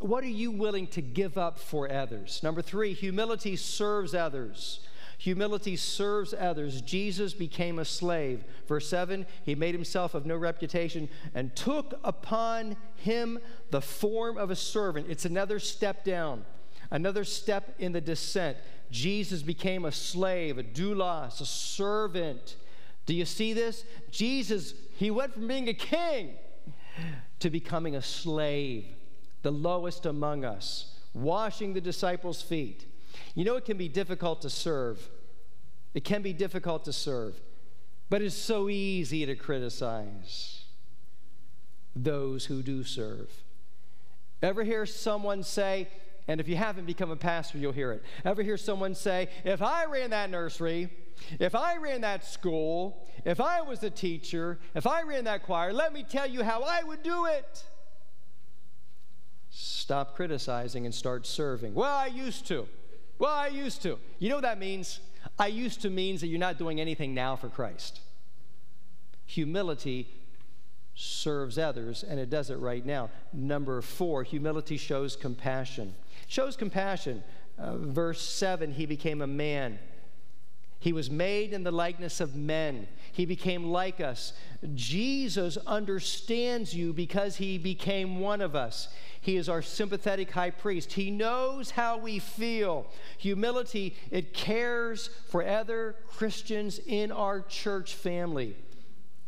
What 0.00 0.24
are 0.24 0.28
you 0.28 0.50
willing 0.50 0.88
to 0.88 1.00
give 1.00 1.38
up 1.38 1.58
for 1.58 1.90
others? 1.90 2.40
Number 2.42 2.62
three, 2.62 2.92
humility 2.92 3.56
serves 3.56 4.14
others. 4.14 4.80
Humility 5.18 5.74
serves 5.76 6.32
others. 6.32 6.80
Jesus 6.80 7.34
became 7.34 7.80
a 7.80 7.84
slave. 7.84 8.44
Verse 8.68 8.88
7 8.88 9.26
He 9.44 9.56
made 9.56 9.74
himself 9.74 10.14
of 10.14 10.26
no 10.26 10.36
reputation 10.36 11.08
and 11.34 11.54
took 11.56 11.98
upon 12.04 12.76
him 12.96 13.40
the 13.70 13.80
form 13.80 14.38
of 14.38 14.50
a 14.50 14.56
servant. 14.56 15.06
It's 15.08 15.24
another 15.24 15.58
step 15.58 16.04
down, 16.04 16.44
another 16.90 17.24
step 17.24 17.74
in 17.78 17.92
the 17.92 18.00
descent. 18.00 18.56
Jesus 18.90 19.42
became 19.42 19.84
a 19.84 19.92
slave, 19.92 20.58
a 20.58 20.62
doulos, 20.62 21.40
a 21.40 21.46
servant. 21.46 22.56
Do 23.06 23.14
you 23.14 23.24
see 23.24 23.52
this? 23.52 23.84
Jesus, 24.10 24.74
he 24.96 25.10
went 25.10 25.34
from 25.34 25.48
being 25.48 25.68
a 25.68 25.74
king 25.74 26.34
to 27.40 27.50
becoming 27.50 27.96
a 27.96 28.02
slave, 28.02 28.86
the 29.42 29.52
lowest 29.52 30.06
among 30.06 30.44
us, 30.44 30.98
washing 31.14 31.74
the 31.74 31.80
disciples' 31.80 32.42
feet. 32.42 32.86
You 33.34 33.44
know, 33.44 33.56
it 33.56 33.64
can 33.64 33.76
be 33.76 33.88
difficult 33.88 34.42
to 34.42 34.50
serve. 34.50 35.08
It 35.94 36.04
can 36.04 36.22
be 36.22 36.32
difficult 36.32 36.84
to 36.84 36.92
serve, 36.92 37.40
but 38.10 38.22
it's 38.22 38.34
so 38.34 38.68
easy 38.68 39.24
to 39.26 39.34
criticize 39.34 40.64
those 41.96 42.44
who 42.46 42.62
do 42.62 42.84
serve. 42.84 43.30
Ever 44.42 44.64
hear 44.64 44.86
someone 44.86 45.42
say, 45.42 45.88
and 46.28 46.40
if 46.40 46.48
you 46.48 46.56
haven't 46.56 46.84
become 46.84 47.10
a 47.10 47.16
pastor, 47.16 47.56
you'll 47.58 47.72
hear 47.72 47.90
it. 47.90 48.02
Ever 48.24 48.42
hear 48.42 48.58
someone 48.58 48.94
say, 48.94 49.28
if 49.44 49.62
I 49.62 49.86
ran 49.86 50.10
that 50.10 50.30
nursery, 50.30 50.90
if 51.40 51.54
I 51.54 51.78
ran 51.78 52.02
that 52.02 52.24
school, 52.24 53.08
if 53.24 53.40
I 53.40 53.62
was 53.62 53.82
a 53.82 53.90
teacher, 53.90 54.58
if 54.74 54.86
I 54.86 55.02
ran 55.02 55.24
that 55.24 55.42
choir, 55.42 55.72
let 55.72 55.92
me 55.92 56.04
tell 56.04 56.26
you 56.26 56.44
how 56.44 56.62
I 56.62 56.82
would 56.82 57.02
do 57.02 57.24
it. 57.24 57.64
Stop 59.48 60.14
criticizing 60.14 60.84
and 60.84 60.94
start 60.94 61.26
serving. 61.26 61.74
Well, 61.74 61.96
I 61.96 62.06
used 62.06 62.46
to. 62.48 62.68
Well, 63.18 63.34
I 63.34 63.48
used 63.48 63.82
to. 63.82 63.98
You 64.18 64.28
know 64.28 64.36
what 64.36 64.42
that 64.42 64.58
means? 64.58 65.00
I 65.38 65.46
used 65.46 65.80
to 65.82 65.90
means 65.90 66.20
that 66.20 66.26
you're 66.28 66.38
not 66.38 66.58
doing 66.58 66.78
anything 66.78 67.14
now 67.14 67.36
for 67.36 67.48
Christ. 67.48 68.00
Humility 69.24 70.08
serves 71.00 71.58
others, 71.58 72.02
and 72.02 72.18
it 72.18 72.30
does 72.30 72.50
it 72.50 72.58
right 72.58 72.84
now. 72.84 73.10
Number 73.32 73.80
four, 73.80 74.22
humility 74.22 74.76
shows 74.76 75.16
compassion 75.16 75.94
shows 76.28 76.56
compassion. 76.56 77.24
Uh, 77.58 77.76
verse 77.76 78.20
7 78.20 78.72
He 78.72 78.86
became 78.86 79.20
a 79.20 79.26
man. 79.26 79.80
He 80.80 80.92
was 80.92 81.10
made 81.10 81.52
in 81.52 81.64
the 81.64 81.72
likeness 81.72 82.20
of 82.20 82.36
men. 82.36 82.86
He 83.10 83.26
became 83.26 83.64
like 83.64 84.00
us. 84.00 84.32
Jesus 84.76 85.56
understands 85.66 86.72
you 86.72 86.92
because 86.92 87.34
he 87.34 87.58
became 87.58 88.20
one 88.20 88.40
of 88.40 88.54
us. 88.54 88.88
He 89.20 89.36
is 89.36 89.48
our 89.48 89.60
sympathetic 89.60 90.30
high 90.30 90.50
priest. 90.50 90.92
He 90.92 91.10
knows 91.10 91.70
how 91.70 91.98
we 91.98 92.20
feel. 92.20 92.86
Humility, 93.18 93.96
it 94.12 94.32
cares 94.32 95.10
for 95.28 95.44
other 95.44 95.96
Christians 96.06 96.78
in 96.86 97.10
our 97.10 97.40
church 97.40 97.94
family. 97.94 98.54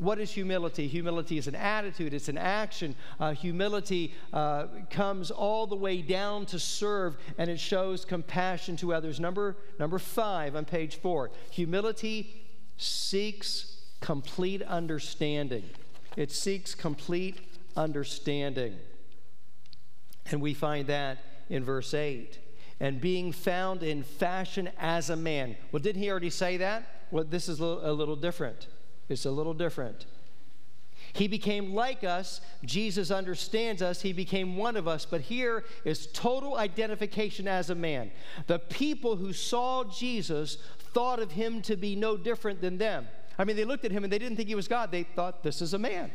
What 0.01 0.19
is 0.19 0.31
humility? 0.33 0.89
Humility 0.89 1.37
is 1.37 1.47
an 1.47 1.55
attitude, 1.55 2.15
it's 2.15 2.31
an 2.31 2.39
action. 2.39 2.95
Uh, 3.21 3.33
humility 3.33 4.15
uh, 4.33 4.69
comes 4.89 5.31
all 5.31 5.67
the 5.67 5.77
way 5.77 6.01
down 6.01 6.47
to 6.47 6.59
serve, 6.59 7.19
and 7.37 7.51
it 7.51 7.61
shows 7.61 8.07
compassion 8.07 8.77
to 8.79 8.95
others. 8.95 9.21
Number, 9.21 9.59
number 9.79 9.99
five 9.99 10.57
on 10.57 10.65
page 10.65 10.97
four 10.97 11.31
humility 11.51 12.47
seeks 12.79 13.77
complete 14.01 14.63
understanding. 14.63 15.65
It 16.17 16.33
seeks 16.33 16.75
complete 16.75 17.41
understanding. 17.77 18.79
And 20.31 20.41
we 20.41 20.55
find 20.55 20.87
that 20.87 21.19
in 21.51 21.63
verse 21.63 21.93
8. 21.93 22.39
And 22.81 23.03
being 23.03 23.33
found 23.33 23.83
in 23.83 24.03
fashion 24.03 24.71
as 24.79 25.11
a 25.11 25.17
man. 25.17 25.57
Well, 25.73 25.83
didn't 25.83 26.01
he 26.01 26.11
already 26.11 26.31
say 26.31 26.57
that? 26.57 26.87
Well, 27.11 27.25
this 27.25 27.51
is 27.51 27.61
a 27.61 27.65
little, 27.67 27.91
a 27.91 27.93
little 27.93 28.17
different. 28.17 28.67
It's 29.11 29.27
a 29.27 29.31
little 29.31 29.55
different. 29.55 30.07
He 31.13 31.27
became 31.27 31.75
like 31.75 32.05
us. 32.05 32.41
Jesus 32.65 33.11
understands 33.11 33.83
us. 33.83 34.01
He 34.01 34.13
became 34.13 34.57
one 34.57 34.77
of 34.77 34.87
us. 34.87 35.05
But 35.05 35.23
here 35.23 35.65
is 35.85 36.07
total 36.07 36.57
identification 36.57 37.49
as 37.49 37.69
a 37.71 37.75
man. 37.75 38.13
The 38.47 38.61
people 38.61 39.17
who 39.17 39.33
saw 39.33 39.85
Jesus 39.85 40.59
thought 40.95 41.19
of 41.19 41.33
him 41.33 41.61
to 41.63 41.77
be 41.77 41.97
no 41.97 42.17
different 42.17 42.61
than 42.61 42.79
them. 42.79 43.09
I 43.37 43.45
mean, 43.45 43.57
they 43.57 43.65
looked 43.65 43.85
at 43.85 43.91
him 43.91 44.05
and 44.05 44.13
they 44.13 44.19
didn't 44.19 44.37
think 44.37 44.49
he 44.49 44.55
was 44.55 44.69
God. 44.69 44.93
They 44.93 45.03
thought, 45.03 45.43
this 45.43 45.61
is 45.61 45.75
a 45.75 45.79
man. 45.79 46.13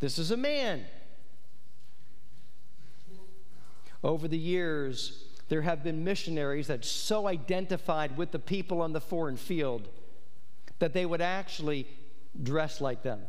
This 0.00 0.18
is 0.18 0.30
a 0.30 0.36
man. 0.36 0.84
Over 4.04 4.28
the 4.28 4.38
years, 4.38 5.24
there 5.48 5.62
have 5.62 5.82
been 5.82 6.04
missionaries 6.04 6.66
that 6.66 6.84
so 6.84 7.26
identified 7.26 8.18
with 8.18 8.30
the 8.32 8.38
people 8.38 8.82
on 8.82 8.92
the 8.92 9.00
foreign 9.00 9.38
field 9.38 9.88
that 10.78 10.92
they 10.92 11.06
would 11.06 11.20
actually 11.20 11.86
dress 12.42 12.80
like 12.80 13.02
them. 13.02 13.20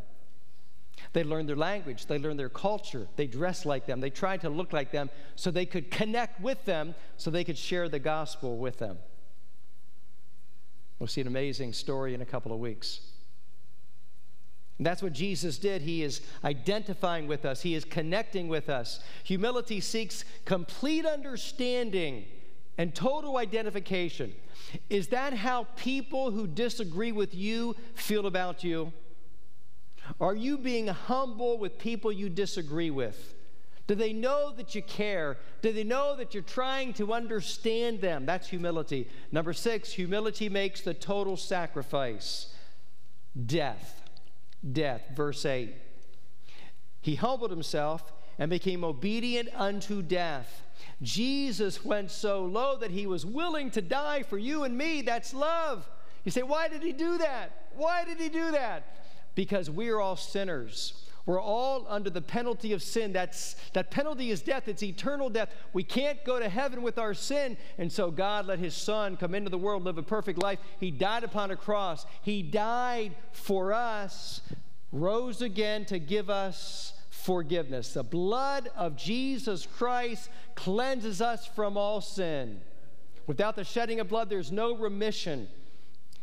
They 1.13 1.23
learned 1.23 1.49
their 1.49 1.55
language, 1.55 2.05
they 2.05 2.19
learned 2.19 2.39
their 2.39 2.49
culture, 2.49 3.07
they 3.15 3.25
dressed 3.25 3.65
like 3.65 3.85
them, 3.85 4.01
they 4.01 4.09
tried 4.09 4.41
to 4.41 4.49
look 4.49 4.73
like 4.73 4.91
them 4.91 5.09
so 5.35 5.49
they 5.49 5.65
could 5.65 5.89
connect 5.89 6.41
with 6.41 6.63
them, 6.65 6.93
so 7.17 7.31
they 7.31 7.43
could 7.43 7.57
share 7.57 7.89
the 7.89 7.99
gospel 7.99 8.57
with 8.57 8.79
them. 8.79 8.97
We'll 10.99 11.07
see 11.07 11.21
an 11.21 11.27
amazing 11.27 11.73
story 11.73 12.13
in 12.13 12.21
a 12.21 12.25
couple 12.25 12.51
of 12.51 12.59
weeks. 12.59 12.99
And 14.77 14.85
that's 14.85 15.01
what 15.01 15.13
Jesus 15.13 15.57
did. 15.57 15.81
He 15.81 16.03
is 16.03 16.21
identifying 16.43 17.27
with 17.27 17.45
us, 17.45 17.62
He 17.62 17.75
is 17.75 17.85
connecting 17.85 18.47
with 18.47 18.69
us. 18.69 19.01
Humility 19.23 19.79
seeks 19.79 20.25
complete 20.45 21.05
understanding 21.05 22.25
and 22.79 22.95
total 22.95 23.35
identification. 23.35 24.33
Is 24.89 25.09
that 25.09 25.33
how 25.33 25.65
people 25.75 26.31
who 26.31 26.47
disagree 26.47 27.11
with 27.11 27.35
you 27.35 27.75
feel 27.93 28.25
about 28.25 28.63
you? 28.63 28.93
Are 30.21 30.33
you 30.33 30.57
being 30.57 30.87
humble 30.87 31.57
with 31.57 31.77
people 31.77 32.09
you 32.09 32.29
disagree 32.29 32.89
with? 32.89 33.35
Do 33.85 33.95
they 33.95 34.13
know 34.13 34.53
that 34.55 34.75
you 34.75 34.81
care? 34.81 35.37
Do 35.61 35.73
they 35.73 35.83
know 35.83 36.15
that 36.15 36.33
you're 36.33 36.41
trying 36.41 36.93
to 36.93 37.11
understand 37.11 37.99
them? 37.99 38.25
That's 38.25 38.47
humility. 38.47 39.09
Number 39.29 39.51
six, 39.51 39.91
humility 39.91 40.47
makes 40.47 40.79
the 40.79 40.93
total 40.93 41.35
sacrifice 41.35 42.53
death. 43.45 44.09
Death. 44.71 45.01
Verse 45.13 45.45
8. 45.45 45.75
He 47.01 47.15
humbled 47.15 47.51
himself 47.51 48.13
and 48.37 48.49
became 48.49 48.85
obedient 48.85 49.49
unto 49.53 50.01
death. 50.01 50.63
Jesus 51.01 51.83
went 51.83 52.11
so 52.11 52.45
low 52.45 52.77
that 52.77 52.91
he 52.91 53.07
was 53.07 53.25
willing 53.25 53.71
to 53.71 53.81
die 53.81 54.23
for 54.23 54.37
you 54.37 54.63
and 54.63 54.77
me. 54.77 55.01
That's 55.01 55.33
love. 55.33 55.89
You 56.25 56.31
say, 56.31 56.43
why 56.43 56.67
did 56.67 56.83
he 56.83 56.91
do 56.91 57.17
that? 57.17 57.67
Why 57.75 58.03
did 58.03 58.19
he 58.19 58.29
do 58.29 58.51
that? 58.51 59.05
Because 59.35 59.69
we 59.69 59.89
are 59.89 60.01
all 60.01 60.15
sinners. 60.15 61.05
We're 61.25 61.41
all 61.41 61.85
under 61.87 62.09
the 62.09 62.21
penalty 62.21 62.73
of 62.73 62.81
sin. 62.81 63.13
That's, 63.13 63.55
that 63.73 63.91
penalty 63.91 64.31
is 64.31 64.41
death, 64.41 64.67
it's 64.67 64.81
eternal 64.81 65.29
death. 65.29 65.53
We 65.73 65.83
can't 65.83 66.23
go 66.25 66.39
to 66.39 66.49
heaven 66.49 66.81
with 66.81 66.97
our 66.97 67.13
sin. 67.13 67.55
And 67.77 67.91
so 67.91 68.09
God 68.09 68.47
let 68.47 68.57
his 68.59 68.73
son 68.73 69.15
come 69.15 69.35
into 69.35 69.49
the 69.49 69.57
world, 69.57 69.83
live 69.83 69.97
a 69.97 70.03
perfect 70.03 70.41
life. 70.41 70.59
He 70.79 70.91
died 70.91 71.23
upon 71.23 71.51
a 71.51 71.55
cross. 71.55 72.05
He 72.23 72.41
died 72.41 73.15
for 73.31 73.73
us, 73.73 74.41
rose 74.91 75.41
again 75.41 75.85
to 75.85 75.99
give 75.99 76.29
us 76.29 76.93
forgiveness. 77.23 77.93
The 77.93 78.03
blood 78.03 78.69
of 78.75 78.95
Jesus 78.95 79.67
Christ 79.77 80.29
cleanses 80.55 81.21
us 81.21 81.45
from 81.45 81.77
all 81.77 82.01
sin. 82.01 82.62
Without 83.27 83.55
the 83.55 83.63
shedding 83.63 83.99
of 83.99 84.10
blood, 84.10 84.29
there's 84.29 84.51
no 84.51 84.75
remission. 84.75 85.47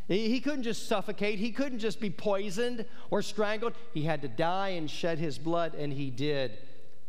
He 0.08 0.40
couldn't 0.40 0.62
just 0.62 0.88
suffocate. 0.88 1.38
He 1.38 1.50
couldn't 1.50 1.80
just 1.80 2.00
be 2.00 2.10
poisoned 2.10 2.84
or 3.10 3.22
strangled. 3.22 3.74
He 3.92 4.02
had 4.02 4.22
to 4.22 4.28
die 4.28 4.70
and 4.70 4.90
shed 4.90 5.18
his 5.18 5.38
blood, 5.38 5.74
and 5.74 5.92
he 5.92 6.10
did 6.10 6.58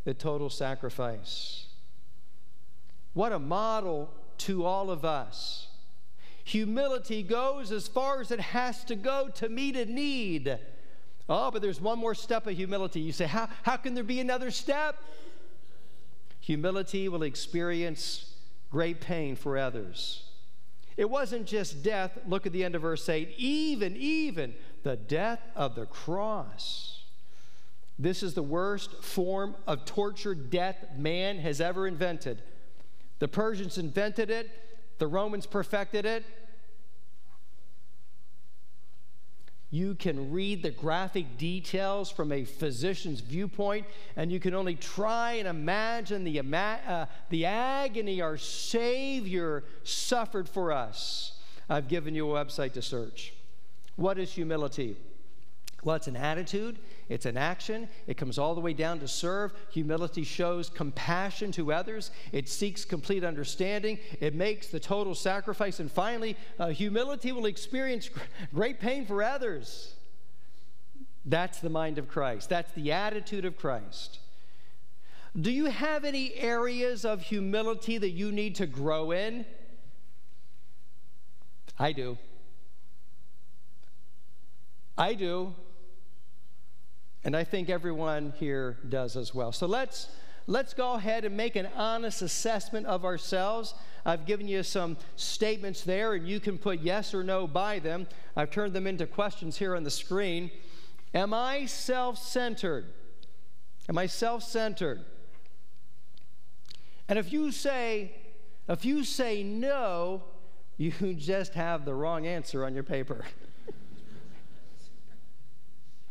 the 0.04 0.14
total 0.14 0.50
sacrifice. 0.50 1.68
What 3.14 3.32
a 3.32 3.40
model 3.40 4.10
to 4.40 4.66
all 4.66 4.90
of 4.90 5.06
us. 5.06 5.68
Humility 6.44 7.24
goes 7.24 7.72
as 7.72 7.88
far 7.88 8.22
as 8.22 8.32
it 8.32 8.40
has 8.40 8.84
to 8.86 8.96
go 8.96 9.30
to 9.36 9.50
meet 9.50 9.76
a 9.76 9.86
need. 9.86 10.58
Oh, 11.30 11.52
but 11.52 11.62
there's 11.62 11.82
one 11.82 12.00
more 12.00 12.16
step 12.16 12.48
of 12.48 12.56
humility. 12.56 13.02
You 13.02 13.12
say, 13.12 13.26
how, 13.26 13.50
how 13.64 13.78
can 13.78 13.94
there 13.94 14.04
be 14.04 14.20
another 14.20 14.52
step? 14.52 14.98
Humility 16.40 17.10
will 17.10 17.24
experience 17.24 18.34
great 18.72 19.02
pain 19.02 19.36
for 19.36 19.58
others. 19.58 20.24
It 20.96 21.10
wasn't 21.10 21.46
just 21.46 21.84
death. 21.84 22.18
Look 22.28 22.46
at 22.46 22.54
the 22.54 22.64
end 22.64 22.76
of 22.76 22.82
verse 22.82 23.08
8. 23.08 23.34
Even, 23.38 23.96
even 23.98 24.54
the 24.84 24.96
death 24.96 25.42
of 25.56 25.76
the 25.76 25.86
cross. 25.86 27.04
This 28.00 28.24
is 28.24 28.34
the 28.34 28.44
worst 28.44 29.04
form 29.04 29.56
of 29.66 29.86
torture, 29.86 30.36
death 30.36 30.78
man 30.96 31.40
has 31.40 31.60
ever 31.60 31.88
invented. 31.88 32.42
The 33.20 33.28
Persians 33.28 33.78
invented 33.78 34.30
it, 34.30 34.50
the 35.00 35.08
Romans 35.08 35.46
perfected 35.46 36.06
it, 36.06 36.24
You 39.70 39.96
can 39.96 40.32
read 40.32 40.64
the 40.64 40.72
graphic 40.72 41.38
details 41.38 42.10
from 42.10 42.32
a 42.32 42.46
physician's 42.46 43.20
viewpoint, 43.20 43.86
and 44.16 44.32
you 44.32 44.40
can 44.40 44.54
only 44.54 44.76
try 44.76 45.34
and 45.34 45.48
imagine 45.48 46.24
the, 46.24 46.40
uh, 46.40 47.06
the 47.30 47.46
agony 47.46 48.22
our 48.22 48.38
Savior 48.38 49.66
suffered 49.84 50.48
for 50.48 50.72
us. 50.72 51.34
I've 51.70 51.90
given 51.90 52.16
you 52.16 52.34
a 52.34 52.46
website 52.46 52.74
to 52.74 52.82
search. 52.82 53.34
What 53.98 54.18
is 54.18 54.32
humility? 54.32 54.96
Well, 55.88 55.96
it's 55.96 56.08
an 56.08 56.18
attitude, 56.18 56.80
it's 57.08 57.26
an 57.26 57.38
action, 57.38 57.88
it 58.08 58.18
comes 58.18 58.38
all 58.38 58.54
the 58.54 58.60
way 58.60 58.74
down 58.74 59.00
to 59.00 59.08
serve. 59.08 59.54
Humility 59.70 60.26
shows 60.26 60.70
compassion 60.70 61.50
to 61.54 61.72
others, 61.72 62.12
it 62.34 62.50
seeks 62.50 62.84
complete 62.84 63.24
understanding, 63.24 63.98
it 64.20 64.36
makes 64.36 64.68
the 64.68 64.82
total 64.82 65.16
sacrifice, 65.16 65.80
and 65.80 65.90
finally, 65.90 66.36
uh, 66.60 66.68
humility 66.68 67.32
will 67.32 67.46
experience 67.46 68.10
great 68.54 68.82
pain 68.82 69.06
for 69.06 69.24
others. 69.24 69.96
That's 71.24 71.62
the 71.62 71.70
mind 71.70 71.98
of 71.98 72.10
Christ, 72.10 72.50
that's 72.50 72.74
the 72.74 72.92
attitude 72.92 73.46
of 73.46 73.56
Christ. 73.56 74.20
Do 75.40 75.52
you 75.52 75.68
have 75.68 76.04
any 76.04 76.34
areas 76.34 77.06
of 77.06 77.22
humility 77.22 77.98
that 77.98 78.10
you 78.10 78.34
need 78.34 78.56
to 78.56 78.68
grow 78.68 79.12
in? 79.12 79.46
I 81.80 81.94
do. 81.94 82.18
I 84.98 85.14
do. 85.14 85.56
And 87.28 87.36
I 87.36 87.44
think 87.44 87.70
everyone 87.70 88.34
here 88.40 88.78
does 88.88 89.18
as 89.18 89.36
well. 89.36 89.52
So 89.52 89.68
let's 89.68 90.08
let's 90.48 90.74
go 90.74 90.94
ahead 90.94 91.26
and 91.26 91.36
make 91.36 91.58
an 91.58 91.68
honest 91.76 92.22
assessment 92.22 92.86
of 92.86 93.04
ourselves. 93.04 93.74
I've 94.06 94.26
given 94.26 94.48
you 94.48 94.64
some 94.64 94.96
statements 95.18 95.84
there, 95.84 96.14
and 96.14 96.26
you 96.26 96.40
can 96.40 96.58
put 96.58 96.80
yes 96.80 97.14
or 97.14 97.26
no 97.26 97.46
by 97.46 97.80
them. 97.80 98.08
I've 98.38 98.50
turned 98.50 98.72
them 98.72 98.88
into 98.88 99.06
questions 99.06 99.58
here 99.58 99.76
on 99.76 99.84
the 99.84 99.92
screen. 99.92 100.50
Am 101.14 101.34
I 101.34 101.66
self 101.66 102.18
centered? 102.18 102.86
Am 103.90 103.98
I 103.98 104.06
self 104.06 104.42
centered? 104.42 105.04
And 107.10 107.20
if 107.20 107.34
you 107.34 107.52
say, 107.52 108.16
if 108.70 108.86
you 108.86 109.04
say 109.04 109.44
no, 109.44 110.24
you 110.78 110.94
just 111.14 111.56
have 111.56 111.84
the 111.84 111.94
wrong 111.94 112.26
answer 112.26 112.64
on 112.64 112.74
your 112.74 112.84
paper. 112.84 113.26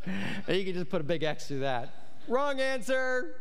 you 0.49 0.65
can 0.65 0.75
just 0.75 0.89
put 0.89 1.01
a 1.01 1.05
big 1.05 1.23
X 1.23 1.49
through 1.49 1.61
that. 1.61 1.93
Wrong 2.29 2.61
answer. 2.61 3.37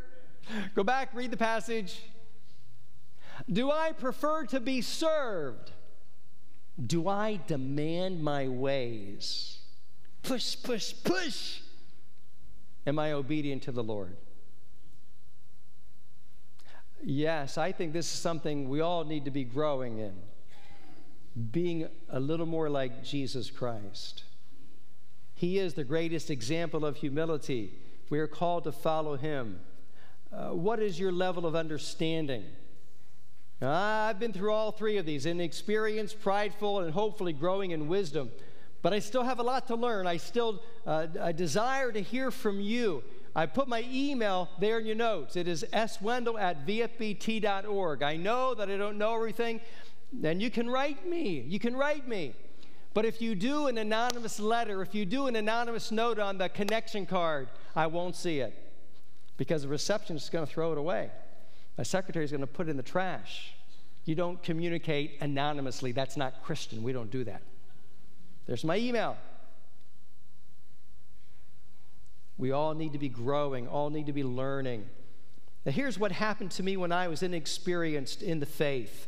Go 0.75 0.83
back, 0.83 1.09
read 1.13 1.31
the 1.31 1.37
passage. 1.37 2.01
Do 3.51 3.71
I 3.71 3.91
prefer 3.91 4.45
to 4.47 4.59
be 4.59 4.81
served? 4.81 5.71
Do 6.83 7.07
I 7.07 7.39
demand 7.47 8.23
my 8.23 8.47
ways? 8.47 9.59
Push, 10.23 10.57
push, 10.63 10.93
push. 11.03 11.59
Am 12.87 12.99
I 12.99 13.13
obedient 13.13 13.63
to 13.63 13.71
the 13.71 13.83
Lord? 13.83 14.17
Yes, 17.03 17.57
I 17.57 17.71
think 17.71 17.93
this 17.93 18.11
is 18.11 18.19
something 18.19 18.67
we 18.67 18.81
all 18.81 19.03
need 19.03 19.25
to 19.25 19.31
be 19.31 19.43
growing 19.43 19.99
in. 19.99 20.13
Being 21.51 21.87
a 22.09 22.19
little 22.19 22.45
more 22.45 22.69
like 22.69 23.03
Jesus 23.03 23.51
Christ. 23.51 24.23
He 25.35 25.59
is 25.59 25.73
the 25.73 25.83
greatest 25.83 26.31
example 26.31 26.85
of 26.85 26.95
humility. 26.95 27.73
We 28.09 28.19
are 28.19 28.27
called 28.27 28.63
to 28.63 28.71
follow 28.71 29.17
him. 29.17 29.59
Uh, 30.31 30.49
what 30.49 30.79
is 30.79 30.97
your 30.97 31.11
level 31.11 31.45
of 31.45 31.55
understanding? 31.55 32.45
Uh, 33.61 33.69
I've 33.69 34.19
been 34.19 34.33
through 34.33 34.51
all 34.51 34.71
three 34.71 34.97
of 34.97 35.05
these 35.05 35.25
inexperienced, 35.25 36.21
prideful, 36.21 36.79
and 36.81 36.93
hopefully 36.93 37.33
growing 37.33 37.71
in 37.71 37.87
wisdom. 37.87 38.31
But 38.81 38.93
I 38.93 38.99
still 38.99 39.23
have 39.23 39.39
a 39.39 39.43
lot 39.43 39.67
to 39.67 39.75
learn. 39.75 40.07
I 40.07 40.17
still 40.17 40.61
uh, 40.85 41.07
I 41.21 41.31
desire 41.31 41.91
to 41.91 42.01
hear 42.01 42.31
from 42.31 42.61
you. 42.61 43.03
I 43.35 43.45
put 43.45 43.67
my 43.67 43.85
email 43.91 44.49
there 44.59 44.79
in 44.79 44.85
your 44.85 44.95
notes. 44.95 45.35
It 45.35 45.47
is 45.47 45.65
swendel 45.87 46.37
at 46.37 46.65
vfbt.org. 46.65 48.03
I 48.03 48.15
know 48.15 48.53
that 48.53 48.69
I 48.69 48.77
don't 48.77 48.97
know 48.97 49.15
everything, 49.15 49.59
and 50.23 50.41
you 50.41 50.49
can 50.49 50.69
write 50.69 51.05
me. 51.07 51.43
You 51.47 51.59
can 51.59 51.75
write 51.75 52.07
me. 52.07 52.33
But 52.95 53.03
if 53.03 53.21
you 53.21 53.35
do 53.35 53.67
an 53.67 53.77
anonymous 53.77 54.39
letter, 54.39 54.81
if 54.81 54.95
you 54.95 55.05
do 55.05 55.27
an 55.27 55.35
anonymous 55.35 55.91
note 55.91 56.17
on 56.17 56.37
the 56.37 56.47
connection 56.47 57.05
card, 57.05 57.49
I 57.75 57.87
won't 57.87 58.15
see 58.15 58.39
it 58.39 58.57
because 59.35 59.63
the 59.63 59.67
receptionist 59.67 60.27
is 60.27 60.29
going 60.29 60.47
to 60.47 60.51
throw 60.51 60.71
it 60.71 60.77
away. 60.77 61.11
My 61.77 61.83
secretary 61.83 62.23
is 62.23 62.31
going 62.31 62.39
to 62.39 62.47
put 62.47 62.67
it 62.67 62.71
in 62.71 62.77
the 62.77 62.83
trash. 62.83 63.53
You 64.05 64.15
don't 64.15 64.41
communicate 64.41 65.17
anonymously. 65.19 65.91
That's 65.91 66.15
not 66.15 66.41
Christian. 66.41 66.83
We 66.83 66.93
don't 66.93 67.11
do 67.11 67.25
that. 67.25 67.41
There's 68.47 68.63
my 68.63 68.77
email. 68.77 69.17
We 72.37 72.53
all 72.53 72.73
need 72.75 72.93
to 72.93 72.99
be 72.99 73.09
growing, 73.09 73.67
all 73.67 73.89
need 73.89 74.05
to 74.05 74.13
be 74.13 74.23
learning. 74.23 74.85
Now, 75.65 75.73
here's 75.73 75.99
what 75.99 76.13
happened 76.13 76.51
to 76.51 76.63
me 76.63 76.77
when 76.77 76.93
I 76.93 77.09
was 77.09 77.23
inexperienced 77.23 78.23
in 78.23 78.39
the 78.39 78.45
faith 78.45 79.07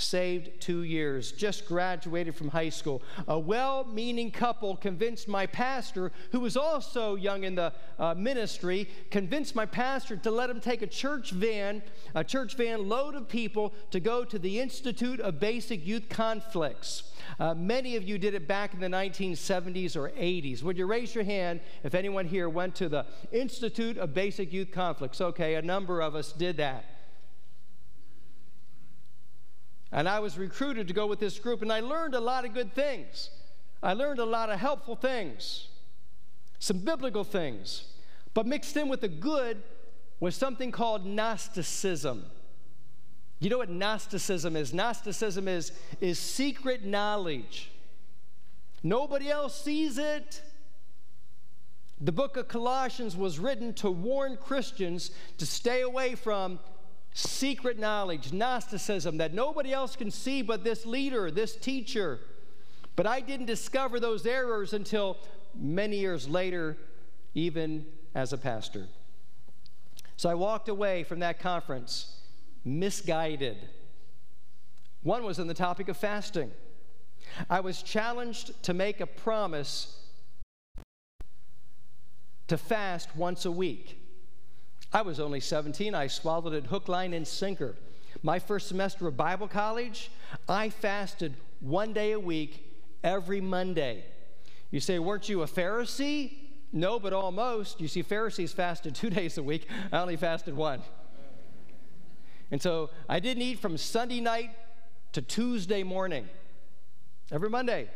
saved 0.00 0.60
two 0.60 0.82
years, 0.82 1.32
just 1.32 1.66
graduated 1.66 2.34
from 2.34 2.48
high 2.48 2.68
school. 2.68 3.02
A 3.26 3.38
well 3.38 3.84
meaning 3.84 4.30
couple 4.30 4.76
convinced 4.76 5.28
my 5.28 5.46
pastor, 5.46 6.12
who 6.32 6.40
was 6.40 6.56
also 6.56 7.14
young 7.14 7.44
in 7.44 7.54
the 7.54 7.72
uh, 7.98 8.14
ministry, 8.14 8.88
convinced 9.10 9.54
my 9.54 9.66
pastor 9.66 10.16
to 10.16 10.30
let 10.30 10.50
him 10.50 10.60
take 10.60 10.82
a 10.82 10.86
church 10.86 11.30
van, 11.30 11.82
a 12.14 12.24
church 12.24 12.56
van 12.56 12.88
load 12.88 13.14
of 13.14 13.28
people 13.28 13.72
to 13.90 14.00
go 14.00 14.24
to 14.24 14.38
the 14.38 14.60
Institute 14.60 15.20
of 15.20 15.40
Basic 15.40 15.86
Youth 15.86 16.08
Conflicts. 16.08 17.04
Uh, 17.38 17.54
many 17.54 17.96
of 17.96 18.04
you 18.04 18.18
did 18.18 18.34
it 18.34 18.48
back 18.48 18.74
in 18.74 18.80
the 18.80 18.88
1970s 18.88 19.96
or 19.96 20.10
80s. 20.10 20.62
Would 20.62 20.78
you 20.78 20.86
raise 20.86 21.14
your 21.14 21.24
hand 21.24 21.60
if 21.84 21.94
anyone 21.94 22.26
here 22.26 22.48
went 22.48 22.74
to 22.76 22.88
the 22.88 23.06
Institute 23.32 23.98
of 23.98 24.14
Basic 24.14 24.52
Youth 24.52 24.70
Conflicts? 24.72 25.20
Okay, 25.20 25.54
a 25.54 25.62
number 25.62 26.00
of 26.00 26.14
us 26.14 26.32
did 26.32 26.56
that. 26.56 26.97
And 29.90 30.08
I 30.08 30.20
was 30.20 30.36
recruited 30.36 30.88
to 30.88 30.94
go 30.94 31.06
with 31.06 31.18
this 31.18 31.38
group, 31.38 31.62
and 31.62 31.72
I 31.72 31.80
learned 31.80 32.14
a 32.14 32.20
lot 32.20 32.44
of 32.44 32.52
good 32.52 32.74
things. 32.74 33.30
I 33.82 33.94
learned 33.94 34.18
a 34.18 34.24
lot 34.24 34.50
of 34.50 34.58
helpful 34.58 34.96
things, 34.96 35.68
some 36.58 36.78
biblical 36.78 37.24
things. 37.24 37.84
But 38.34 38.46
mixed 38.46 38.76
in 38.76 38.88
with 38.88 39.00
the 39.00 39.08
good 39.08 39.62
was 40.20 40.36
something 40.36 40.70
called 40.70 41.06
Gnosticism. 41.06 42.24
You 43.40 43.50
know 43.50 43.58
what 43.58 43.70
Gnosticism 43.70 44.56
is? 44.56 44.74
Gnosticism 44.74 45.46
is, 45.46 45.72
is 46.00 46.18
secret 46.18 46.84
knowledge. 46.84 47.70
Nobody 48.82 49.30
else 49.30 49.60
sees 49.62 49.96
it. 49.96 50.42
The 52.00 52.12
book 52.12 52.36
of 52.36 52.48
Colossians 52.48 53.16
was 53.16 53.38
written 53.38 53.74
to 53.74 53.90
warn 53.90 54.36
Christians 54.36 55.10
to 55.38 55.46
stay 55.46 55.82
away 55.82 56.14
from 56.14 56.58
secret 57.18 57.78
knowledge, 57.80 58.32
Gnosticism 58.32 59.16
that 59.16 59.34
nobody 59.34 59.72
else 59.72 59.96
can 59.96 60.10
see 60.10 60.40
but 60.40 60.62
this 60.62 60.86
leader, 60.86 61.30
this 61.30 61.56
teacher. 61.56 62.20
But 62.94 63.06
I 63.06 63.20
didn't 63.20 63.46
discover 63.46 63.98
those 63.98 64.24
errors 64.24 64.72
until 64.72 65.16
many 65.54 65.98
years 65.98 66.28
later, 66.28 66.76
even 67.34 67.86
as 68.14 68.32
a 68.32 68.38
pastor. 68.38 68.86
So 70.16 70.28
I 70.28 70.34
walked 70.34 70.68
away 70.68 71.02
from 71.02 71.18
that 71.20 71.40
conference 71.40 72.20
misguided. 72.64 73.56
One 75.02 75.24
was 75.24 75.40
on 75.40 75.48
the 75.48 75.54
topic 75.54 75.88
of 75.88 75.96
fasting. 75.96 76.52
I 77.50 77.60
was 77.60 77.82
challenged 77.82 78.62
to 78.64 78.74
make 78.74 79.00
a 79.00 79.06
promise 79.06 79.98
to 82.46 82.56
fast 82.56 83.14
once 83.16 83.44
a 83.44 83.50
week. 83.50 83.97
I 84.92 85.02
was 85.02 85.20
only 85.20 85.40
17. 85.40 85.94
I 85.94 86.06
swallowed 86.06 86.54
it 86.54 86.66
hook, 86.66 86.88
line, 86.88 87.12
and 87.12 87.26
sinker. 87.26 87.76
My 88.22 88.38
first 88.38 88.68
semester 88.68 89.06
of 89.06 89.16
Bible 89.16 89.48
college, 89.48 90.10
I 90.48 90.70
fasted 90.70 91.34
one 91.60 91.92
day 91.92 92.12
a 92.12 92.20
week 92.20 92.64
every 93.04 93.40
Monday. 93.40 94.04
You 94.70 94.80
say, 94.80 94.98
weren't 94.98 95.28
you 95.28 95.42
a 95.42 95.46
Pharisee? 95.46 96.32
No, 96.72 96.98
but 96.98 97.12
almost. 97.12 97.80
You 97.80 97.88
see, 97.88 98.02
Pharisees 98.02 98.52
fasted 98.52 98.94
two 98.96 99.10
days 99.10 99.38
a 99.38 99.42
week. 99.42 99.68
I 99.92 99.98
only 99.98 100.16
fasted 100.16 100.56
one. 100.56 100.82
And 102.50 102.60
so 102.62 102.90
I 103.08 103.20
didn't 103.20 103.42
eat 103.42 103.58
from 103.58 103.76
Sunday 103.76 104.20
night 104.20 104.50
to 105.12 105.20
Tuesday 105.22 105.82
morning, 105.82 106.28
every 107.30 107.50
Monday. 107.50 107.88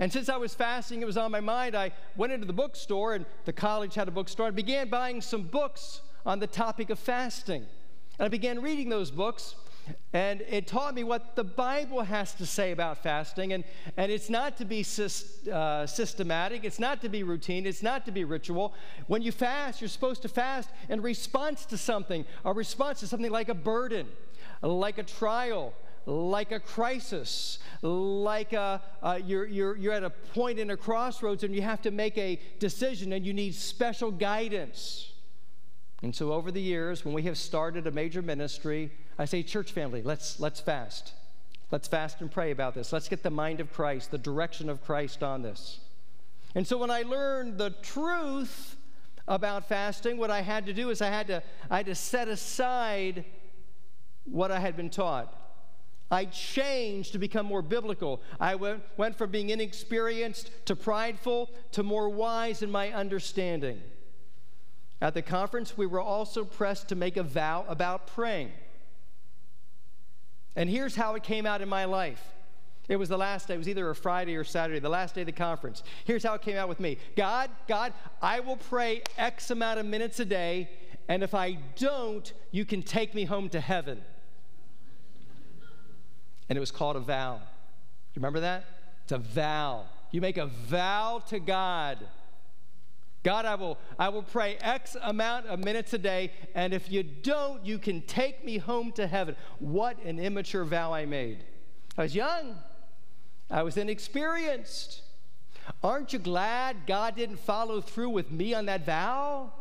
And 0.00 0.10
since 0.10 0.30
I 0.30 0.38
was 0.38 0.54
fasting, 0.54 1.02
it 1.02 1.04
was 1.04 1.18
on 1.18 1.30
my 1.30 1.40
mind. 1.40 1.76
I 1.76 1.92
went 2.16 2.32
into 2.32 2.46
the 2.46 2.54
bookstore, 2.54 3.14
and 3.14 3.26
the 3.44 3.52
college 3.52 3.94
had 3.94 4.08
a 4.08 4.10
bookstore. 4.10 4.46
I 4.46 4.50
began 4.50 4.88
buying 4.88 5.20
some 5.20 5.42
books 5.42 6.00
on 6.24 6.38
the 6.40 6.46
topic 6.46 6.88
of 6.88 6.98
fasting. 6.98 7.66
And 8.18 8.26
I 8.26 8.28
began 8.28 8.62
reading 8.62 8.88
those 8.88 9.10
books, 9.10 9.56
and 10.14 10.40
it 10.48 10.66
taught 10.66 10.94
me 10.94 11.04
what 11.04 11.36
the 11.36 11.44
Bible 11.44 12.00
has 12.00 12.32
to 12.34 12.46
say 12.46 12.72
about 12.72 13.02
fasting. 13.02 13.52
And, 13.52 13.62
and 13.98 14.10
it's 14.10 14.30
not 14.30 14.56
to 14.56 14.64
be 14.64 14.86
uh, 15.52 15.86
systematic, 15.86 16.64
it's 16.64 16.80
not 16.80 17.02
to 17.02 17.10
be 17.10 17.22
routine, 17.22 17.66
it's 17.66 17.82
not 17.82 18.06
to 18.06 18.10
be 18.10 18.24
ritual. 18.24 18.72
When 19.06 19.20
you 19.20 19.32
fast, 19.32 19.82
you're 19.82 19.88
supposed 19.88 20.22
to 20.22 20.28
fast 20.28 20.70
in 20.88 21.02
response 21.02 21.66
to 21.66 21.76
something, 21.76 22.24
a 22.46 22.54
response 22.54 23.00
to 23.00 23.06
something 23.06 23.30
like 23.30 23.50
a 23.50 23.54
burden, 23.54 24.08
like 24.62 24.96
a 24.96 25.02
trial, 25.02 25.74
like 26.06 26.52
a 26.52 26.60
crisis, 26.60 27.58
like 27.82 28.52
a, 28.52 28.80
uh, 29.02 29.18
you're, 29.24 29.46
you're, 29.46 29.76
you're 29.76 29.92
at 29.92 30.04
a 30.04 30.10
point 30.10 30.58
in 30.58 30.70
a 30.70 30.76
crossroads 30.76 31.44
and 31.44 31.54
you 31.54 31.62
have 31.62 31.82
to 31.82 31.90
make 31.90 32.16
a 32.18 32.40
decision 32.58 33.12
and 33.12 33.26
you 33.26 33.32
need 33.32 33.54
special 33.54 34.10
guidance. 34.10 35.12
And 36.02 36.14
so, 36.14 36.32
over 36.32 36.50
the 36.50 36.60
years, 36.60 37.04
when 37.04 37.12
we 37.12 37.22
have 37.24 37.36
started 37.36 37.86
a 37.86 37.90
major 37.90 38.22
ministry, 38.22 38.90
I 39.18 39.26
say, 39.26 39.42
Church 39.42 39.72
family, 39.72 40.02
let's, 40.02 40.40
let's 40.40 40.58
fast. 40.58 41.12
Let's 41.70 41.86
fast 41.86 42.20
and 42.20 42.30
pray 42.30 42.50
about 42.50 42.74
this. 42.74 42.92
Let's 42.92 43.08
get 43.08 43.22
the 43.22 43.30
mind 43.30 43.60
of 43.60 43.72
Christ, 43.72 44.10
the 44.10 44.18
direction 44.18 44.70
of 44.70 44.82
Christ 44.82 45.22
on 45.22 45.42
this. 45.42 45.80
And 46.54 46.66
so, 46.66 46.78
when 46.78 46.90
I 46.90 47.02
learned 47.02 47.58
the 47.58 47.70
truth 47.82 48.76
about 49.28 49.68
fasting, 49.68 50.16
what 50.16 50.30
I 50.30 50.40
had 50.40 50.66
to 50.66 50.72
do 50.72 50.88
is 50.90 51.02
I 51.02 51.08
had 51.08 51.26
to, 51.26 51.42
I 51.70 51.78
had 51.78 51.86
to 51.86 51.94
set 51.94 52.28
aside 52.28 53.24
what 54.24 54.50
I 54.50 54.58
had 54.58 54.76
been 54.76 54.90
taught. 54.90 55.34
I 56.10 56.24
changed 56.24 57.12
to 57.12 57.18
become 57.18 57.46
more 57.46 57.62
biblical. 57.62 58.20
I 58.40 58.56
went, 58.56 58.82
went 58.96 59.16
from 59.16 59.30
being 59.30 59.50
inexperienced 59.50 60.50
to 60.66 60.74
prideful 60.74 61.50
to 61.72 61.82
more 61.82 62.08
wise 62.08 62.62
in 62.62 62.70
my 62.70 62.92
understanding. 62.92 63.80
At 65.00 65.14
the 65.14 65.22
conference, 65.22 65.78
we 65.78 65.86
were 65.86 66.00
also 66.00 66.44
pressed 66.44 66.88
to 66.88 66.96
make 66.96 67.16
a 67.16 67.22
vow 67.22 67.64
about 67.68 68.08
praying. 68.08 68.50
And 70.56 70.68
here's 70.68 70.96
how 70.96 71.14
it 71.14 71.22
came 71.22 71.46
out 71.46 71.62
in 71.62 71.68
my 71.68 71.84
life. 71.84 72.22
It 72.88 72.96
was 72.96 73.08
the 73.08 73.16
last 73.16 73.46
day, 73.46 73.54
it 73.54 73.58
was 73.58 73.68
either 73.68 73.88
a 73.88 73.94
Friday 73.94 74.34
or 74.34 74.42
Saturday, 74.42 74.80
the 74.80 74.88
last 74.88 75.14
day 75.14 75.20
of 75.20 75.26
the 75.26 75.32
conference. 75.32 75.84
Here's 76.04 76.24
how 76.24 76.34
it 76.34 76.42
came 76.42 76.56
out 76.56 76.68
with 76.68 76.80
me 76.80 76.98
God, 77.14 77.48
God, 77.68 77.92
I 78.20 78.40
will 78.40 78.56
pray 78.56 79.02
X 79.16 79.52
amount 79.52 79.78
of 79.78 79.86
minutes 79.86 80.18
a 80.18 80.24
day, 80.24 80.68
and 81.08 81.22
if 81.22 81.32
I 81.32 81.52
don't, 81.76 82.32
you 82.50 82.64
can 82.64 82.82
take 82.82 83.14
me 83.14 83.24
home 83.24 83.48
to 83.50 83.60
heaven 83.60 84.02
and 86.50 86.56
it 86.56 86.60
was 86.60 86.72
called 86.72 86.96
a 86.96 87.00
vow. 87.00 87.36
Do 87.36 87.40
you 88.14 88.20
remember 88.20 88.40
that? 88.40 88.64
It's 89.04 89.12
a 89.12 89.18
vow. 89.18 89.84
You 90.10 90.20
make 90.20 90.36
a 90.36 90.46
vow 90.46 91.22
to 91.28 91.38
God. 91.38 91.98
God, 93.22 93.44
I 93.44 93.54
will, 93.54 93.78
I 93.98 94.08
will 94.08 94.24
pray 94.24 94.56
X 94.60 94.96
amount 95.00 95.46
of 95.46 95.62
minutes 95.62 95.92
a 95.92 95.98
day, 95.98 96.32
and 96.54 96.74
if 96.74 96.90
you 96.90 97.04
don't, 97.04 97.64
you 97.64 97.78
can 97.78 98.02
take 98.02 98.44
me 98.44 98.58
home 98.58 98.92
to 98.92 99.06
heaven. 99.06 99.36
What 99.60 100.02
an 100.02 100.18
immature 100.18 100.64
vow 100.64 100.92
I 100.92 101.06
made. 101.06 101.44
I 101.96 102.02
was 102.02 102.14
young, 102.16 102.56
I 103.50 103.62
was 103.62 103.76
inexperienced. 103.76 105.02
Aren't 105.84 106.12
you 106.12 106.18
glad 106.18 106.86
God 106.86 107.14
didn't 107.14 107.38
follow 107.38 107.80
through 107.80 108.08
with 108.08 108.32
me 108.32 108.54
on 108.54 108.66
that 108.66 108.84
vow? 108.84 109.52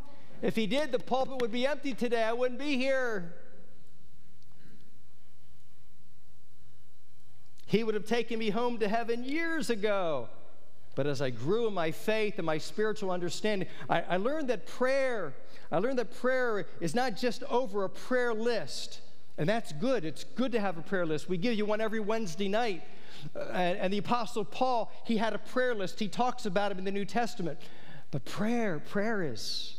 If 0.41 0.55
He 0.55 0.65
did, 0.65 0.91
the 0.91 0.99
pulpit 0.99 1.39
would 1.41 1.51
be 1.51 1.67
empty 1.67 1.93
today. 1.93 2.23
I 2.23 2.33
wouldn't 2.33 2.59
be 2.59 2.77
here. 2.77 3.33
He 7.69 7.83
would 7.83 7.93
have 7.93 8.07
taken 8.07 8.39
me 8.39 8.49
home 8.49 8.79
to 8.79 8.87
heaven 8.87 9.23
years 9.23 9.69
ago. 9.69 10.27
But 10.95 11.05
as 11.05 11.21
I 11.21 11.29
grew 11.29 11.67
in 11.67 11.73
my 11.75 11.91
faith 11.91 12.39
and 12.39 12.45
my 12.45 12.57
spiritual 12.57 13.11
understanding, 13.11 13.67
I, 13.87 14.01
I 14.01 14.17
learned 14.17 14.47
that 14.47 14.65
prayer, 14.65 15.35
I 15.71 15.77
learned 15.77 15.99
that 15.99 16.19
prayer 16.19 16.65
is 16.81 16.95
not 16.95 17.15
just 17.15 17.43
over 17.43 17.83
a 17.83 17.89
prayer 17.89 18.33
list. 18.33 19.01
And 19.37 19.47
that's 19.47 19.71
good. 19.73 20.03
It's 20.03 20.23
good 20.23 20.51
to 20.53 20.59
have 20.59 20.79
a 20.79 20.81
prayer 20.81 21.05
list. 21.05 21.29
We 21.29 21.37
give 21.37 21.53
you 21.53 21.65
one 21.67 21.79
every 21.79 21.99
Wednesday 21.99 22.47
night. 22.47 22.81
Uh, 23.35 23.41
and, 23.51 23.77
and, 23.77 23.93
the 23.93 23.99
Apostle 23.99 24.45
Paul, 24.45 24.91
he 25.05 25.17
had 25.17 25.33
a 25.33 25.37
prayer 25.37 25.75
list. 25.75 25.99
He 25.99 26.07
talks 26.07 26.47
about 26.47 26.71
it 26.71 26.79
in 26.79 26.85
the 26.85 26.91
New 26.91 27.05
Testament. 27.05 27.59
But 28.09 28.25
prayer, 28.25 28.79
prayer 28.79 29.21
is 29.21 29.75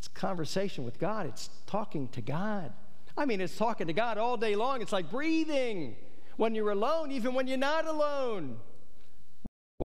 it's 0.00 0.08
conversation 0.08 0.84
with 0.84 0.98
God. 0.98 1.26
It's 1.26 1.50
talking 1.68 2.08
to 2.08 2.20
God. 2.20 2.72
I 3.16 3.26
mean, 3.26 3.40
it's 3.40 3.56
talking 3.56 3.86
to 3.86 3.92
God 3.92 4.18
all 4.18 4.36
day 4.36 4.56
long. 4.56 4.82
It's 4.82 4.92
like 4.92 5.08
breathing 5.08 5.94
when 6.38 6.54
you're 6.54 6.70
alone, 6.70 7.10
even 7.10 7.34
when 7.34 7.46
you're 7.46 7.58
not 7.58 7.86
alone. 7.86 8.58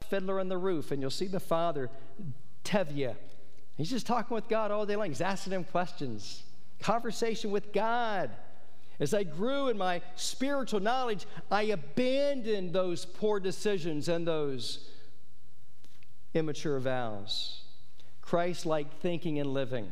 Fiddler 0.10 0.39
on 0.39 0.47
the 0.47 0.58
roof, 0.58 0.91
and 0.91 1.01
you'll 1.01 1.12
see 1.12 1.28
the 1.28 1.39
father, 1.39 1.89
Tevye. 2.64 3.16
He's 3.76 3.89
just 3.89 4.06
talking 4.06 4.36
with 4.36 4.47
God 4.47 4.72
all 4.72 4.86
day 4.86 4.95
long. 4.95 5.08
He's 5.08 5.20
asking 5.20 5.54
him 5.54 5.64
questions. 5.64 6.43
Conversation 6.80 7.51
with 7.51 7.74
God. 7.74 8.30
As 8.99 9.16
I 9.16 9.24
grew 9.24 9.70
in 9.70 9.78
my 9.78 10.01
spiritual 10.16 10.80
knowledge, 10.80 11.26
I 11.49 11.64
abandoned 11.64 12.72
those 12.72 13.04
poor 13.04 13.39
decisions 13.39 14.08
and 14.08 14.28
those 14.28 14.88
immature 16.36 16.80
vows. 16.80 17.64
Christ 18.22 18.68
like 18.68 18.99
thinking 18.99 19.39
and 19.39 19.54
living. 19.54 19.89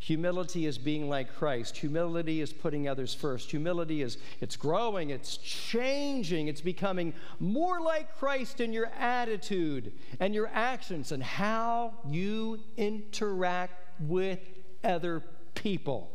Humility 0.00 0.64
is 0.64 0.78
being 0.78 1.10
like 1.10 1.36
Christ. 1.36 1.76
Humility 1.76 2.40
is 2.40 2.54
putting 2.54 2.88
others 2.88 3.12
first. 3.12 3.50
Humility 3.50 4.00
is 4.00 4.16
it's 4.40 4.56
growing, 4.56 5.10
it's 5.10 5.36
changing, 5.36 6.48
it's 6.48 6.62
becoming 6.62 7.12
more 7.38 7.82
like 7.82 8.16
Christ 8.18 8.62
in 8.62 8.72
your 8.72 8.86
attitude 8.98 9.92
and 10.18 10.34
your 10.34 10.48
actions 10.54 11.12
and 11.12 11.22
how 11.22 11.92
you 12.08 12.60
interact 12.78 13.74
with 14.00 14.40
other 14.82 15.22
people. 15.54 16.10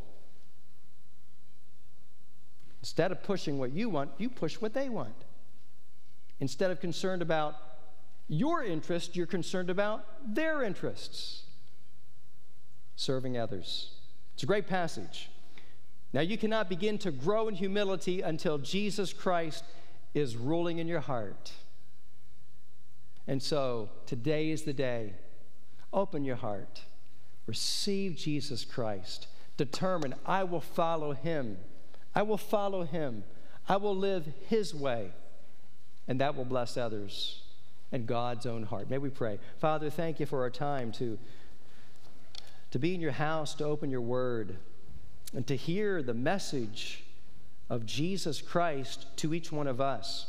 Instead 2.80 3.12
of 3.12 3.22
pushing 3.22 3.56
what 3.56 3.72
you 3.72 3.88
want, 3.88 4.10
you 4.18 4.28
push 4.28 4.56
what 4.56 4.74
they 4.74 4.88
want. 4.88 5.14
Instead 6.40 6.72
of 6.72 6.80
concerned 6.80 7.22
about 7.22 7.54
your 8.26 8.64
interest, 8.64 9.14
you're 9.14 9.26
concerned 9.26 9.70
about 9.70 10.04
their 10.34 10.64
interests. 10.64 11.45
Serving 12.96 13.38
others. 13.38 13.90
It's 14.34 14.42
a 14.42 14.46
great 14.46 14.66
passage. 14.66 15.30
Now, 16.12 16.22
you 16.22 16.38
cannot 16.38 16.68
begin 16.68 16.98
to 16.98 17.10
grow 17.10 17.48
in 17.48 17.54
humility 17.54 18.22
until 18.22 18.58
Jesus 18.58 19.12
Christ 19.12 19.64
is 20.14 20.36
ruling 20.36 20.78
in 20.78 20.88
your 20.88 21.00
heart. 21.00 21.52
And 23.26 23.42
so, 23.42 23.90
today 24.06 24.50
is 24.50 24.62
the 24.62 24.72
day. 24.72 25.14
Open 25.92 26.24
your 26.24 26.36
heart. 26.36 26.82
Receive 27.46 28.16
Jesus 28.16 28.64
Christ. 28.64 29.28
Determine, 29.56 30.14
I 30.24 30.44
will 30.44 30.60
follow 30.60 31.12
him. 31.12 31.58
I 32.14 32.22
will 32.22 32.38
follow 32.38 32.84
him. 32.84 33.24
I 33.68 33.76
will 33.76 33.96
live 33.96 34.26
his 34.48 34.74
way. 34.74 35.10
And 36.08 36.20
that 36.20 36.36
will 36.36 36.44
bless 36.44 36.76
others 36.76 37.42
and 37.92 38.06
God's 38.06 38.46
own 38.46 38.64
heart. 38.64 38.90
May 38.90 38.98
we 38.98 39.10
pray. 39.10 39.38
Father, 39.58 39.90
thank 39.90 40.20
you 40.20 40.26
for 40.26 40.42
our 40.42 40.50
time 40.50 40.92
to, 40.92 41.18
to 42.76 42.80
be 42.80 42.94
in 42.94 43.00
your 43.00 43.10
house, 43.12 43.54
to 43.54 43.64
open 43.64 43.90
your 43.90 44.02
word, 44.02 44.54
and 45.34 45.46
to 45.46 45.56
hear 45.56 46.02
the 46.02 46.12
message 46.12 47.04
of 47.70 47.86
Jesus 47.86 48.42
Christ 48.42 49.06
to 49.16 49.32
each 49.32 49.50
one 49.50 49.66
of 49.66 49.80
us. 49.80 50.26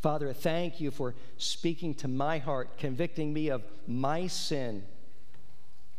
Father, 0.00 0.32
thank 0.32 0.80
you 0.80 0.90
for 0.90 1.14
speaking 1.36 1.92
to 1.96 2.08
my 2.08 2.38
heart, 2.38 2.78
convicting 2.78 3.34
me 3.34 3.50
of 3.50 3.62
my 3.86 4.26
sin. 4.26 4.82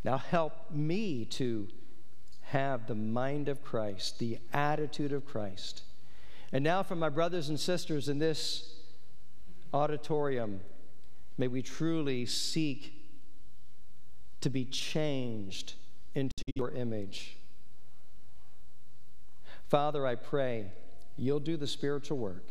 Now 0.03 0.17
help 0.17 0.71
me 0.71 1.25
to 1.25 1.67
have 2.45 2.87
the 2.87 2.95
mind 2.95 3.47
of 3.47 3.63
Christ, 3.63 4.17
the 4.17 4.39
attitude 4.53 5.13
of 5.13 5.27
Christ. 5.27 5.83
And 6.51 6.63
now, 6.63 6.81
for 6.81 6.95
my 6.95 7.09
brothers 7.09 7.49
and 7.49 7.59
sisters 7.59 8.09
in 8.09 8.17
this 8.17 8.73
auditorium, 9.71 10.61
may 11.37 11.47
we 11.47 11.61
truly 11.61 12.25
seek 12.25 12.96
to 14.41 14.49
be 14.49 14.65
changed 14.65 15.73
into 16.15 16.43
your 16.55 16.71
image. 16.71 17.37
Father, 19.67 20.05
I 20.05 20.15
pray 20.15 20.71
you'll 21.17 21.39
do 21.39 21.57
the 21.57 21.67
spiritual 21.67 22.17
work. 22.17 22.49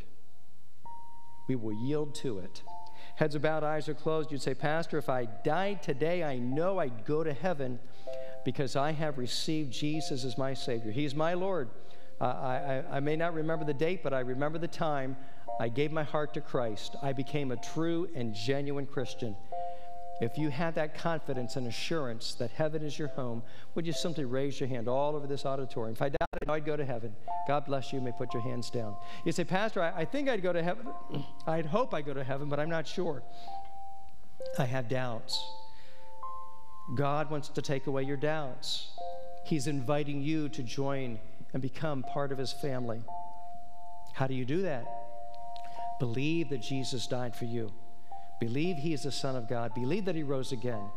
We 1.48 1.56
will 1.56 1.72
yield 1.72 2.14
to 2.16 2.38
it. 2.40 2.62
Heads 3.14 3.34
are 3.34 3.40
bowed, 3.40 3.64
eyes 3.64 3.88
are 3.88 3.94
closed. 3.94 4.30
You'd 4.30 4.42
say, 4.42 4.54
Pastor, 4.54 4.98
if 4.98 5.08
I 5.08 5.24
died 5.24 5.82
today, 5.82 6.22
I 6.22 6.36
know 6.36 6.78
I'd 6.78 7.06
go 7.06 7.24
to 7.24 7.32
heaven 7.32 7.78
because 8.44 8.76
I 8.76 8.92
have 8.92 9.16
received 9.16 9.72
Jesus 9.72 10.24
as 10.24 10.36
my 10.36 10.52
Savior. 10.52 10.92
He's 10.92 11.14
my 11.14 11.34
Lord. 11.34 11.70
Uh, 12.20 12.24
I, 12.24 12.84
I, 12.90 12.96
I 12.96 13.00
may 13.00 13.16
not 13.16 13.34
remember 13.34 13.64
the 13.64 13.74
date, 13.74 14.02
but 14.02 14.12
I 14.12 14.20
remember 14.20 14.58
the 14.58 14.68
time 14.68 15.16
I 15.58 15.68
gave 15.68 15.92
my 15.92 16.02
heart 16.02 16.34
to 16.34 16.40
Christ. 16.40 16.96
I 17.02 17.12
became 17.12 17.50
a 17.50 17.56
true 17.56 18.08
and 18.14 18.34
genuine 18.34 18.86
Christian. 18.86 19.34
If 20.20 20.38
you 20.38 20.48
have 20.48 20.74
that 20.76 20.94
confidence 20.94 21.56
and 21.56 21.66
assurance 21.66 22.34
that 22.34 22.50
heaven 22.50 22.82
is 22.82 22.98
your 22.98 23.08
home, 23.08 23.42
would 23.74 23.86
you 23.86 23.92
simply 23.92 24.24
raise 24.24 24.58
your 24.58 24.68
hand 24.68 24.88
all 24.88 25.14
over 25.14 25.26
this 25.26 25.44
auditorium? 25.44 25.94
If 25.94 26.00
I 26.00 26.08
doubted, 26.08 26.48
I'd 26.48 26.64
go 26.64 26.74
to 26.76 26.86
heaven. 26.86 27.14
God 27.46 27.66
bless 27.66 27.92
you. 27.92 27.98
you 27.98 28.04
may 28.04 28.12
put 28.12 28.32
your 28.32 28.42
hands 28.42 28.70
down. 28.70 28.96
You 29.26 29.32
say, 29.32 29.44
Pastor, 29.44 29.82
I, 29.82 30.00
I 30.00 30.04
think 30.06 30.30
I'd 30.30 30.42
go 30.42 30.54
to 30.54 30.62
heaven. 30.62 30.86
I'd 31.46 31.66
hope 31.66 31.92
I 31.92 32.00
go 32.00 32.14
to 32.14 32.24
heaven, 32.24 32.48
but 32.48 32.58
I'm 32.58 32.70
not 32.70 32.86
sure. 32.86 33.22
I 34.58 34.64
have 34.64 34.88
doubts. 34.88 35.38
God 36.94 37.30
wants 37.30 37.48
to 37.48 37.60
take 37.60 37.86
away 37.86 38.04
your 38.04 38.16
doubts. 38.16 38.88
He's 39.44 39.66
inviting 39.66 40.22
you 40.22 40.48
to 40.50 40.62
join 40.62 41.18
and 41.52 41.60
become 41.60 42.02
part 42.02 42.32
of 42.32 42.38
His 42.38 42.52
family. 42.52 43.02
How 44.14 44.26
do 44.26 44.34
you 44.34 44.46
do 44.46 44.62
that? 44.62 44.86
Believe 46.00 46.48
that 46.50 46.62
Jesus 46.62 47.06
died 47.06 47.34
for 47.34 47.44
you. 47.44 47.70
Believe 48.40 48.76
he 48.76 48.92
is 48.92 49.04
the 49.04 49.12
Son 49.12 49.36
of 49.36 49.48
God. 49.48 49.74
Believe 49.74 50.04
that 50.04 50.14
he 50.14 50.22
rose 50.22 50.52
again. 50.52 50.90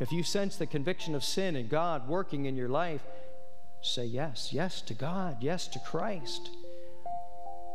If 0.00 0.12
you 0.12 0.22
sense 0.22 0.56
the 0.56 0.66
conviction 0.66 1.14
of 1.14 1.24
sin 1.24 1.56
and 1.56 1.68
God 1.68 2.08
working 2.08 2.46
in 2.46 2.56
your 2.56 2.68
life, 2.68 3.02
say 3.82 4.04
yes, 4.04 4.50
yes 4.52 4.80
to 4.82 4.94
God, 4.94 5.38
yes 5.40 5.66
to 5.68 5.78
Christ. 5.78 6.50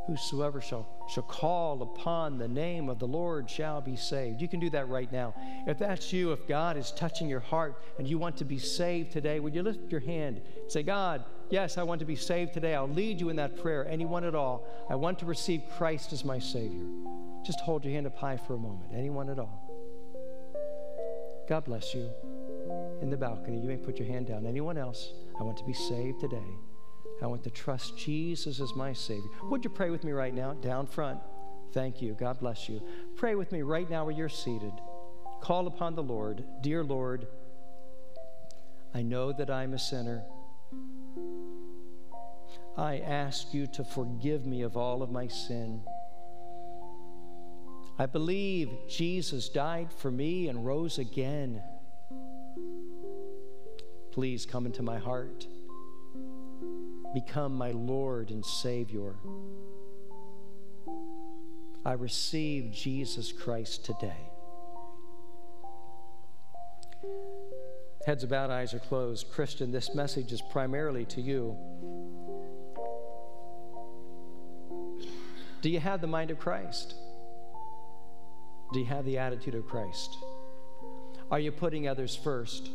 Whosoever 0.08 0.62
shall, 0.62 0.88
shall 1.10 1.24
call 1.24 1.82
upon 1.82 2.38
the 2.38 2.48
name 2.48 2.90
of 2.90 3.00
the 3.00 3.08
Lord 3.08 3.50
shall 3.50 3.82
be 3.82 3.96
saved. 3.96 4.40
You 4.40 4.48
can 4.48 4.60
do 4.60 4.70
that 4.70 4.88
right 4.88 5.12
now. 5.12 5.34
If 5.66 5.80
that's 5.80 6.14
you, 6.14 6.32
if 6.32 6.48
God 6.48 6.78
is 6.78 6.92
touching 6.92 7.28
your 7.28 7.40
heart 7.40 7.82
and 7.98 8.08
you 8.08 8.20
want 8.20 8.38
to 8.38 8.46
be 8.46 8.60
saved 8.60 9.12
today, 9.12 9.40
would 9.40 9.56
you 9.56 9.64
lift 9.64 9.92
your 9.92 10.02
hand? 10.02 10.42
Say, 10.68 10.84
God, 10.84 11.26
yes, 11.50 11.80
I 11.80 11.84
want 11.84 12.00
to 12.00 12.06
be 12.06 12.16
saved 12.16 12.54
today. 12.54 12.76
I'll 12.76 12.88
lead 12.88 13.20
you 13.20 13.30
in 13.30 13.36
that 13.38 13.60
prayer, 13.60 13.88
anyone 13.88 14.24
at 14.24 14.36
all. 14.36 14.68
I 14.90 14.96
want 14.96 15.18
to 15.20 15.26
receive 15.26 15.64
Christ 15.76 16.14
as 16.14 16.24
my 16.24 16.38
Savior. 16.38 16.86
Just 17.44 17.60
hold 17.62 17.84
your 17.84 17.94
hand 17.94 18.06
up 18.06 18.18
high 18.18 18.38
for 18.38 18.54
a 18.54 18.60
moment. 18.60 18.92
Anyone 18.94 19.30
at 19.30 19.40
all? 19.40 19.62
God 21.50 21.66
bless 21.66 21.96
you. 21.96 22.12
In 23.02 23.10
the 23.10 23.18
balcony, 23.18 23.60
you 23.60 23.68
may 23.68 23.78
put 23.78 23.98
your 23.98 24.08
hand 24.08 24.28
down. 24.28 24.46
Anyone 24.46 24.78
else? 24.78 25.14
I 25.40 25.44
want 25.44 25.58
to 25.58 25.64
be 25.64 25.74
saved 25.74 26.20
today. 26.20 26.75
I 27.22 27.28
want 27.28 27.44
to 27.44 27.50
trust 27.50 27.98
Jesus 27.98 28.60
as 28.60 28.76
my 28.76 28.94
Savior. 28.94 29.30
Would 29.44 29.64
you 29.64 29.70
pray 29.70 29.90
with 29.90 30.04
me 30.04 30.12
right 30.12 30.34
now, 30.34 30.54
down 30.54 30.86
front? 30.86 31.20
Thank 31.72 32.02
you. 32.02 32.14
God 32.14 32.40
bless 32.40 32.70
you. 32.70 32.82
Pray 33.16 33.36
with 33.36 33.52
me 33.52 33.62
right 33.62 33.90
now 33.90 34.06
where 34.06 34.16
you're 34.16 34.30
seated. 34.30 34.74
Call 35.42 35.68
upon 35.68 35.96
the 35.96 36.04
Lord. 36.04 36.44
Dear 36.62 36.84
Lord, 36.84 37.28
I 38.94 39.02
know 39.02 39.32
that 39.34 39.50
I'm 39.50 39.74
a 39.74 39.80
sinner. 39.80 40.24
I 42.78 43.00
ask 43.00 43.54
you 43.54 43.68
to 43.68 43.84
forgive 43.84 44.46
me 44.46 44.62
of 44.62 44.76
all 44.76 45.02
of 45.02 45.12
my 45.12 45.28
sin. 45.28 45.82
I 47.98 48.06
believe 48.06 48.70
Jesus 48.90 49.48
died 49.48 49.92
for 49.94 50.12
me 50.12 50.50
and 50.50 50.66
rose 50.66 50.98
again. 50.98 51.64
Please 54.12 54.46
come 54.46 54.66
into 54.66 54.82
my 54.82 54.98
heart. 54.98 55.48
Become 57.16 57.56
my 57.56 57.72
Lord 57.72 58.30
and 58.30 58.46
Savior. 58.46 59.16
I 61.86 61.94
receive 61.94 62.74
Jesus 62.74 63.32
Christ 63.32 63.86
today. 63.86 64.30
Heads 68.06 68.26
about, 68.26 68.50
eyes 68.52 68.74
are 68.74 68.80
closed. 68.80 69.32
Christian, 69.32 69.72
this 69.72 69.96
message 69.96 70.34
is 70.34 70.42
primarily 70.42 71.06
to 71.06 71.22
you. 71.22 71.56
Do 75.62 75.70
you 75.70 75.80
have 75.80 76.02
the 76.02 76.08
mind 76.08 76.32
of 76.32 76.38
Christ? 76.38 76.96
Do 78.74 78.80
you 78.82 78.88
have 78.88 79.06
the 79.06 79.20
attitude 79.20 79.56
of 79.56 79.66
Christ? 79.66 80.18
Are 81.32 81.40
you 81.40 81.54
putting 81.54 81.88
others 81.88 82.14
first? 82.14 82.70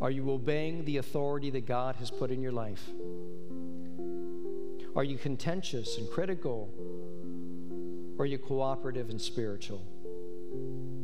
Are 0.00 0.10
you 0.10 0.30
obeying 0.30 0.84
the 0.84 0.96
authority 0.96 1.50
that 1.50 1.66
God 1.66 1.96
has 1.96 2.10
put 2.10 2.30
in 2.30 2.40
your 2.40 2.52
life? 2.52 2.88
Are 4.96 5.04
you 5.04 5.18
contentious 5.18 5.98
and 5.98 6.10
critical? 6.10 6.72
Or 8.16 8.24
are 8.24 8.26
you 8.26 8.38
cooperative 8.38 9.10
and 9.10 9.20
spiritual? 9.20 9.82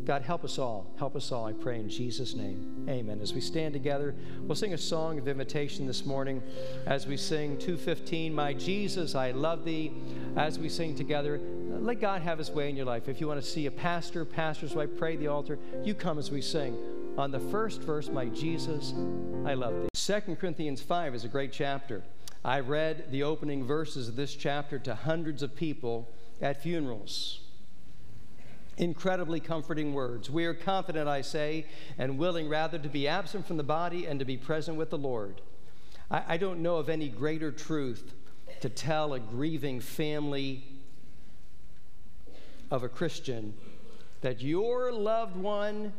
God, 0.07 0.23
help 0.23 0.45
us 0.45 0.59
all. 0.59 0.95
Help 0.99 1.17
us 1.17 1.33
all, 1.33 1.45
I 1.45 1.53
pray 1.53 1.81
in 1.81 1.89
Jesus' 1.89 2.35
name. 2.35 2.87
Amen. 2.89 3.21
As 3.21 3.35
we 3.35 3.41
stand 3.41 3.75
together, 3.75 4.15
we'll 4.43 4.55
sing 4.55 4.73
a 4.73 4.79
song 4.79 5.19
of 5.19 5.27
invitation 5.29 5.87
this 5.87 6.07
morning 6.07 6.43
as 6.87 7.07
we 7.07 7.17
sing 7.17 7.59
215, 7.59 8.33
My 8.33 8.55
Jesus, 8.55 9.15
I 9.15 9.33
love 9.33 9.65
thee. 9.65 9.93
As 10.37 10.59
we 10.59 10.69
sing 10.69 10.95
together, 10.95 11.41
let 11.81 12.01
God 12.01 12.23
have 12.23 12.39
his 12.39 12.51
way 12.51 12.71
in 12.71 12.77
your 12.77 12.87
life. 12.87 13.09
If 13.09 13.21
you 13.21 13.29
want 13.29 13.43
to 13.43 13.47
see 13.47 13.67
a 13.67 13.71
pastor, 13.71 14.25
pastor's 14.25 14.75
wife, 14.75 14.91
pray 14.97 15.17
the 15.17 15.27
altar, 15.27 15.59
you 15.83 15.95
come 15.95 16.19
as 16.19 16.31
we 16.31 16.41
sing. 16.41 16.77
On 17.19 17.31
the 17.31 17.41
first 17.41 17.81
verse, 17.81 18.11
My 18.11 18.27
Jesus, 18.27 18.93
I 19.47 19.55
love 19.55 19.75
thee. 19.75 19.89
2 19.95 20.37
Corinthians 20.37 20.83
5 20.83 21.15
is 21.15 21.25
a 21.25 21.29
great 21.29 21.51
chapter. 21.51 22.03
I 22.45 22.61
read 22.61 23.11
the 23.11 23.23
opening 23.23 23.65
verses 23.65 24.07
of 24.07 24.17
this 24.17 24.35
chapter 24.35 24.79
to 24.81 24.95
hundreds 24.95 25.43
of 25.43 25.57
people 25.57 26.13
at 26.43 26.63
funerals. 26.63 27.41
Incredibly 28.77 29.41
comforting 29.41 29.95
words. 29.95 30.29
We 30.29 30.45
are 30.45 30.53
confident, 30.53 31.09
I 31.09 31.23
say, 31.23 31.65
and 31.97 32.19
willing 32.19 32.51
rather 32.51 32.79
to 32.79 32.89
be 32.89 33.09
absent 33.09 33.47
from 33.47 33.57
the 33.57 33.63
body 33.63 34.05
and 34.05 34.19
to 34.19 34.27
be 34.27 34.37
present 34.37 34.77
with 34.77 34.91
the 34.91 34.99
Lord. 34.99 35.41
I, 36.11 36.35
I 36.35 36.37
don't 36.37 36.61
know 36.61 36.77
of 36.77 36.91
any 36.91 37.09
greater 37.09 37.51
truth 37.51 38.13
to 38.61 38.69
tell 38.69 39.15
a 39.15 39.21
grieving 39.21 39.81
family 39.81 40.65
of 42.71 42.83
a 42.83 42.91
Christian 42.91 43.55
that 44.21 44.43
your 44.43 44.93
loved 44.93 45.37
one, 45.37 45.95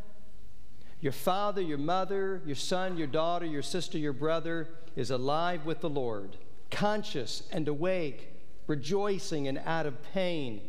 your 1.00 1.12
father, 1.12 1.62
your 1.62 1.78
mother, 1.78 2.42
your 2.46 2.56
son, 2.56 2.98
your 2.98 3.08
daughter, 3.08 3.46
your 3.46 3.62
sister, 3.62 3.98
your 3.98 4.14
brother, 4.14 4.68
is 4.96 5.12
alive 5.12 5.66
with 5.66 5.82
the 5.82 5.90
Lord, 5.90 6.38
conscious 6.72 7.44
and 7.52 7.68
awake, 7.68 8.34
rejoicing 8.66 9.48
and 9.48 9.60
out 9.60 9.86
of 9.86 10.02
pain. 10.14 10.62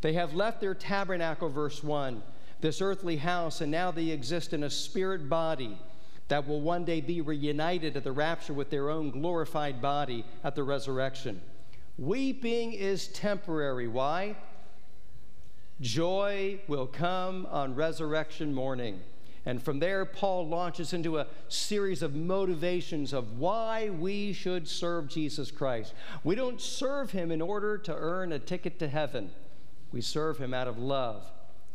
They 0.00 0.14
have 0.14 0.34
left 0.34 0.60
their 0.60 0.74
tabernacle, 0.74 1.48
verse 1.48 1.82
1, 1.82 2.22
this 2.60 2.82
earthly 2.82 3.16
house, 3.16 3.60
and 3.60 3.70
now 3.70 3.90
they 3.90 4.08
exist 4.08 4.52
in 4.52 4.64
a 4.64 4.70
spirit 4.70 5.28
body 5.28 5.78
that 6.26 6.46
will 6.46 6.60
one 6.60 6.84
day 6.84 7.00
be 7.00 7.20
reunited 7.20 7.96
at 7.96 8.04
the 8.04 8.12
rapture 8.12 8.52
with 8.52 8.70
their 8.70 8.90
own 8.90 9.10
glorified 9.10 9.80
body 9.80 10.24
at 10.44 10.54
the 10.54 10.62
resurrection. 10.62 11.40
Weeping 11.96 12.72
is 12.72 13.08
temporary. 13.08 13.88
Why? 13.88 14.36
Joy 15.80 16.60
will 16.68 16.86
come 16.86 17.46
on 17.50 17.74
resurrection 17.74 18.54
morning. 18.54 19.00
And 19.48 19.62
from 19.62 19.78
there, 19.78 20.04
Paul 20.04 20.46
launches 20.46 20.92
into 20.92 21.16
a 21.16 21.26
series 21.48 22.02
of 22.02 22.14
motivations 22.14 23.14
of 23.14 23.38
why 23.38 23.88
we 23.88 24.34
should 24.34 24.68
serve 24.68 25.08
Jesus 25.08 25.50
Christ. 25.50 25.94
We 26.22 26.34
don't 26.34 26.60
serve 26.60 27.12
him 27.12 27.32
in 27.32 27.40
order 27.40 27.78
to 27.78 27.94
earn 27.96 28.32
a 28.32 28.38
ticket 28.38 28.78
to 28.80 28.88
heaven, 28.88 29.30
we 29.90 30.02
serve 30.02 30.36
him 30.36 30.52
out 30.52 30.68
of 30.68 30.76
love 30.76 31.24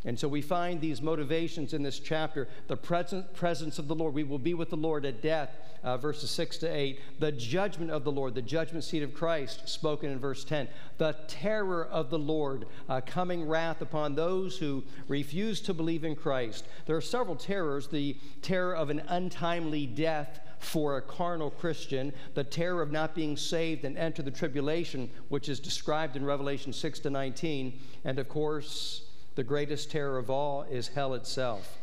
and 0.05 0.19
so 0.19 0.27
we 0.27 0.41
find 0.41 0.81
these 0.81 1.01
motivations 1.01 1.73
in 1.73 1.81
this 1.81 1.97
chapter 1.97 2.49
the 2.67 2.75
present, 2.75 3.33
presence 3.33 3.79
of 3.79 3.87
the 3.87 3.95
Lord. 3.95 4.13
We 4.13 4.25
will 4.25 4.39
be 4.39 4.53
with 4.53 4.69
the 4.69 4.75
Lord 4.75 5.05
at 5.05 5.21
death, 5.21 5.55
uh, 5.81 5.95
verses 5.95 6.29
6 6.31 6.57
to 6.57 6.67
8. 6.67 6.99
The 7.19 7.31
judgment 7.31 7.89
of 7.89 8.03
the 8.03 8.11
Lord, 8.11 8.35
the 8.35 8.41
judgment 8.41 8.83
seat 8.83 9.01
of 9.01 9.13
Christ, 9.13 9.69
spoken 9.69 10.11
in 10.11 10.19
verse 10.19 10.43
10. 10.43 10.67
The 10.97 11.15
terror 11.27 11.85
of 11.85 12.09
the 12.09 12.19
Lord, 12.19 12.65
uh, 12.89 12.99
coming 13.05 13.47
wrath 13.47 13.81
upon 13.81 14.13
those 14.13 14.57
who 14.57 14.83
refuse 15.07 15.61
to 15.61 15.73
believe 15.73 16.03
in 16.03 16.17
Christ. 16.17 16.65
There 16.85 16.97
are 16.97 17.01
several 17.01 17.37
terrors 17.37 17.87
the 17.87 18.17
terror 18.41 18.75
of 18.75 18.89
an 18.89 19.03
untimely 19.07 19.85
death 19.85 20.41
for 20.59 20.97
a 20.97 21.01
carnal 21.01 21.49
Christian, 21.49 22.11
the 22.33 22.43
terror 22.43 22.81
of 22.81 22.91
not 22.91 23.15
being 23.15 23.37
saved 23.37 23.85
and 23.85 23.97
enter 23.97 24.21
the 24.21 24.31
tribulation, 24.31 25.09
which 25.29 25.47
is 25.47 25.59
described 25.59 26.15
in 26.17 26.25
Revelation 26.25 26.73
6 26.73 26.99
to 26.99 27.09
19, 27.09 27.79
and 28.05 28.19
of 28.19 28.29
course, 28.29 29.03
the 29.35 29.43
greatest 29.43 29.91
terror 29.91 30.17
of 30.17 30.29
all 30.29 30.63
is 30.63 30.89
hell 30.89 31.13
itself. 31.13 31.79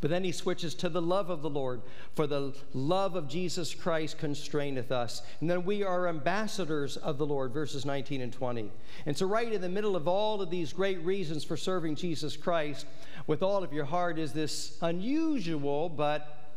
But 0.00 0.10
then 0.10 0.24
he 0.24 0.32
switches 0.32 0.74
to 0.76 0.88
the 0.88 1.00
love 1.00 1.30
of 1.30 1.42
the 1.42 1.50
Lord, 1.50 1.80
for 2.14 2.26
the 2.26 2.54
love 2.74 3.16
of 3.16 3.28
Jesus 3.28 3.74
Christ 3.74 4.18
constraineth 4.18 4.92
us. 4.92 5.22
And 5.40 5.48
then 5.48 5.64
we 5.64 5.82
are 5.82 6.08
ambassadors 6.08 6.96
of 6.98 7.18
the 7.18 7.26
Lord, 7.26 7.52
verses 7.52 7.84
19 7.84 8.20
and 8.20 8.32
20. 8.32 8.70
And 9.06 9.16
so, 9.16 9.26
right 9.26 9.50
in 9.50 9.62
the 9.62 9.68
middle 9.68 9.96
of 9.96 10.06
all 10.06 10.42
of 10.42 10.50
these 10.50 10.72
great 10.72 11.00
reasons 11.02 11.44
for 11.44 11.56
serving 11.56 11.96
Jesus 11.96 12.36
Christ 12.36 12.86
with 13.26 13.42
all 13.42 13.64
of 13.64 13.72
your 13.72 13.86
heart 13.86 14.18
is 14.18 14.32
this 14.32 14.76
unusual 14.82 15.88
but 15.88 16.52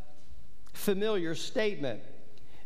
familiar 0.72 1.34
statement 1.34 2.02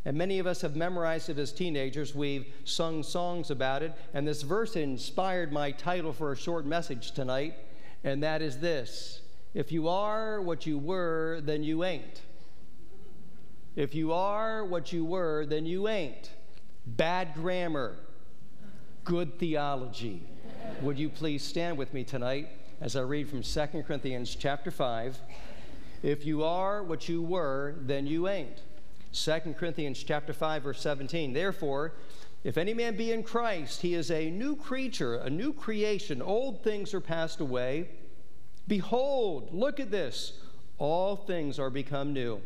and 0.04 0.16
many 0.16 0.38
of 0.38 0.46
us 0.46 0.60
have 0.60 0.76
memorized 0.76 1.30
it 1.30 1.38
as 1.38 1.52
teenagers. 1.52 2.14
We've 2.14 2.46
sung 2.64 3.02
songs 3.02 3.50
about 3.50 3.82
it. 3.82 3.92
And 4.12 4.28
this 4.28 4.42
verse 4.42 4.76
inspired 4.76 5.50
my 5.50 5.70
title 5.70 6.12
for 6.12 6.32
a 6.32 6.36
short 6.36 6.66
message 6.66 7.12
tonight, 7.12 7.54
and 8.02 8.22
that 8.22 8.42
is 8.42 8.58
this 8.58 9.22
If 9.54 9.72
you 9.72 9.88
are 9.88 10.42
what 10.42 10.66
you 10.66 10.78
were, 10.78 11.40
then 11.42 11.62
you 11.62 11.84
ain't. 11.84 12.20
If 13.76 13.94
you 13.94 14.12
are 14.12 14.64
what 14.64 14.92
you 14.92 15.04
were, 15.04 15.46
then 15.46 15.66
you 15.66 15.88
ain't. 15.88 16.30
Bad 16.86 17.34
grammar, 17.34 17.96
good 19.04 19.38
theology. 19.38 20.22
Would 20.82 20.98
you 20.98 21.08
please 21.08 21.42
stand 21.42 21.78
with 21.78 21.94
me 21.94 22.04
tonight 22.04 22.50
as 22.80 22.94
I 22.94 23.00
read 23.00 23.28
from 23.28 23.42
2 23.42 23.82
Corinthians 23.86 24.36
chapter 24.36 24.70
5? 24.70 25.18
If 26.02 26.26
you 26.26 26.44
are 26.44 26.82
what 26.82 27.08
you 27.08 27.22
were, 27.22 27.76
then 27.80 28.06
you 28.06 28.28
ain't. 28.28 28.60
2 29.14 29.54
Corinthians 29.56 30.02
chapter 30.02 30.32
5 30.32 30.64
verse 30.64 30.80
17. 30.80 31.32
Therefore, 31.32 31.92
if 32.42 32.58
any 32.58 32.74
man 32.74 32.96
be 32.96 33.12
in 33.12 33.22
Christ, 33.22 33.80
he 33.80 33.94
is 33.94 34.10
a 34.10 34.30
new 34.30 34.56
creature, 34.56 35.14
a 35.14 35.30
new 35.30 35.52
creation. 35.52 36.20
Old 36.20 36.64
things 36.64 36.92
are 36.92 37.00
passed 37.00 37.40
away. 37.40 37.88
Behold, 38.66 39.50
look 39.52 39.78
at 39.78 39.90
this. 39.90 40.40
All 40.78 41.14
things 41.14 41.58
are 41.58 41.70
become 41.70 42.12
new. 42.12 42.40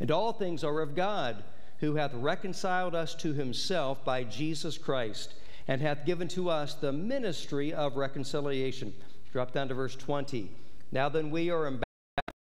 And 0.00 0.10
all 0.10 0.32
things 0.32 0.64
are 0.64 0.80
of 0.80 0.94
God, 0.94 1.44
who 1.78 1.96
hath 1.96 2.14
reconciled 2.14 2.94
us 2.94 3.14
to 3.16 3.34
himself 3.34 4.02
by 4.04 4.24
Jesus 4.24 4.78
Christ, 4.78 5.34
and 5.68 5.82
hath 5.82 6.06
given 6.06 6.26
to 6.28 6.48
us 6.48 6.74
the 6.74 6.92
ministry 6.92 7.72
of 7.72 7.96
reconciliation. 7.96 8.94
Drop 9.30 9.52
down 9.52 9.68
to 9.68 9.74
verse 9.74 9.94
20. 9.94 10.50
Now 10.90 11.08
then, 11.08 11.30
we 11.30 11.50
are 11.50 11.66
ambassadors 11.66 11.84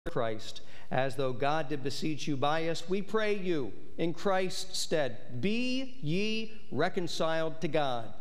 Christ 0.08 0.60
as 0.90 1.16
though 1.16 1.32
God 1.32 1.68
did 1.68 1.82
beseech 1.82 2.26
you 2.26 2.36
by 2.36 2.68
us, 2.68 2.88
we 2.88 3.02
pray 3.02 3.36
you 3.36 3.72
in 3.98 4.12
Christ's 4.12 4.78
stead, 4.78 5.40
be 5.40 5.96
ye 6.02 6.52
reconciled 6.70 7.60
to 7.60 7.68
God. 7.68 8.12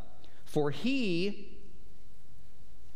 For 0.45 0.72
he 0.72 1.51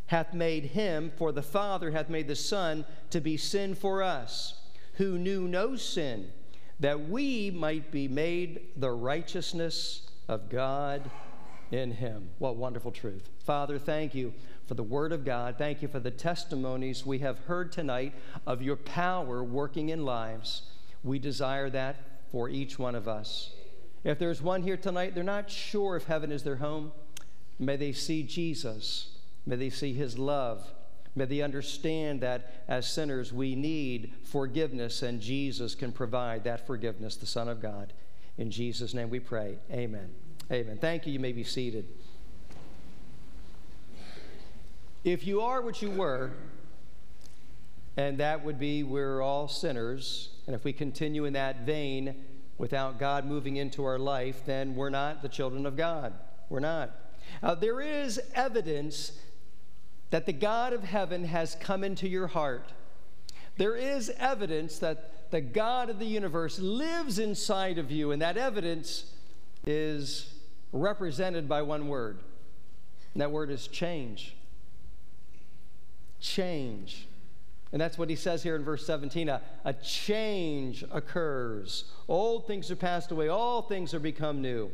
hath 0.08 0.34
made 0.34 0.66
him, 0.66 1.12
for 1.18 1.32
the 1.32 1.44
Father 1.44 1.92
hath 1.92 2.10
made 2.10 2.28
the 2.28 2.36
Son 2.36 2.86
to 3.12 3.22
be 3.22 3.38
sin 3.38 3.76
for 3.76 4.02
us, 4.02 4.56
who 4.94 5.18
knew 5.18 5.48
no 5.48 5.76
sin, 5.76 6.32
that 6.80 7.10
we 7.10 7.52
might 7.52 7.92
be 7.92 8.08
made 8.08 8.62
the 8.78 8.92
righteousness 8.92 10.10
of 10.28 10.50
God 10.50 11.12
in 11.72 11.92
him. 11.92 12.30
What 12.40 12.56
wonderful 12.56 12.92
truth. 12.92 13.30
Father, 13.44 13.78
thank 13.78 14.16
you 14.16 14.34
for 14.70 14.76
the 14.76 14.84
Word 14.84 15.12
of 15.12 15.26
God. 15.26 15.56
Thank 15.58 15.82
you 15.82 15.88
for 15.88 16.00
the 16.00 16.12
testimonies 16.12 17.04
we 17.04 17.18
have 17.20 17.40
heard 17.40 17.72
tonight 17.72 18.14
of 18.46 18.62
your 18.62 18.76
power 18.76 19.44
working 19.44 19.90
in 19.90 20.06
lives. 20.06 20.62
We 21.04 21.18
desire 21.18 21.72
that 21.72 21.96
for 22.32 22.50
each 22.50 22.78
one 22.78 22.94
of 22.94 23.08
us. 23.08 23.50
If 24.04 24.20
there's 24.20 24.44
one 24.44 24.62
here 24.62 24.78
tonight, 24.78 25.16
they're 25.16 25.24
not 25.24 25.50
sure 25.50 25.96
if 25.96 26.04
heaven 26.04 26.32
is 26.32 26.44
their 26.44 26.58
home, 26.58 26.92
may 27.58 27.78
they 27.78 27.92
see 27.94 28.22
Jesus. 28.22 29.18
May 29.44 29.56
they 29.56 29.72
see 29.72 29.94
his 29.94 30.20
love. 30.20 30.64
May 31.16 31.26
they 31.26 31.42
understand 31.42 32.22
that 32.22 32.64
as 32.68 32.88
sinners 32.88 33.34
we 33.34 33.56
need 33.56 34.14
forgiveness, 34.22 35.02
and 35.02 35.20
Jesus 35.20 35.74
can 35.74 35.92
provide 35.92 36.44
that 36.44 36.68
forgiveness, 36.68 37.16
the 37.16 37.26
Son 37.26 37.50
of 37.50 37.60
God. 37.60 37.92
In 38.38 38.52
Jesus' 38.52 38.94
name 38.94 39.10
we 39.10 39.20
pray. 39.20 39.58
Amen. 39.72 40.12
Amen. 40.52 40.78
Thank 40.78 41.08
you. 41.08 41.14
You 41.14 41.20
may 41.20 41.32
be 41.32 41.44
seated. 41.44 41.88
If 45.06 45.26
you 45.26 45.40
are 45.40 45.62
what 45.62 45.82
you 45.82 45.92
were, 45.92 46.32
and 47.96 48.18
that 48.18 48.44
would 48.44 48.60
be 48.60 48.84
we're 48.84 49.22
all 49.22 49.48
sinners, 49.48 50.30
and 50.46 50.54
if 50.54 50.66
we 50.66 50.74
continue 50.74 51.24
in 51.24 51.34
that 51.34 51.62
vein 51.62 52.26
without 52.58 53.00
God 53.00 53.26
moving 53.26 53.56
into 53.56 53.86
our 53.86 53.98
life, 53.98 54.42
then 54.46 54.76
we're 54.76 54.90
not 54.90 55.22
the 55.22 55.30
children 55.30 55.66
of 55.66 55.78
God. 55.78 56.14
We're 56.50 56.60
not. 56.60 56.92
Uh, 57.42 57.56
there 57.56 57.80
is 57.80 58.20
evidence 58.36 59.14
that 60.10 60.26
the 60.26 60.34
God 60.34 60.74
of 60.74 60.84
heaven 60.84 61.24
has 61.24 61.56
come 61.56 61.86
into 61.86 62.10
your 62.10 62.28
heart. 62.28 62.74
There 63.56 63.78
is 63.78 64.12
evidence 64.18 64.80
that 64.80 65.32
the 65.32 65.40
God 65.40 65.90
of 65.90 66.00
the 66.00 66.06
universe 66.06 66.60
lives 66.60 67.20
inside 67.20 67.78
of 67.78 67.90
you, 67.90 68.12
and 68.12 68.22
that 68.22 68.36
evidence 68.36 69.14
is 69.66 70.34
represented 70.74 71.48
by 71.48 71.62
one 71.62 71.88
word. 71.88 72.20
And 73.14 73.22
that 73.22 73.32
word 73.32 73.50
is 73.50 73.66
change 73.68 74.36
change. 76.20 77.08
And 77.72 77.80
that's 77.80 77.98
what 77.98 78.10
he 78.10 78.16
says 78.16 78.42
here 78.42 78.56
in 78.56 78.64
verse 78.64 78.86
17 78.86 79.30
a, 79.30 79.42
a 79.64 79.74
change 79.74 80.84
occurs. 80.92 81.86
Old 82.08 82.48
things 82.48 82.72
are 82.72 82.76
passed 82.76 83.12
away, 83.12 83.28
all 83.28 83.62
things 83.62 83.94
are 83.94 84.00
become 84.00 84.42
new. 84.42 84.72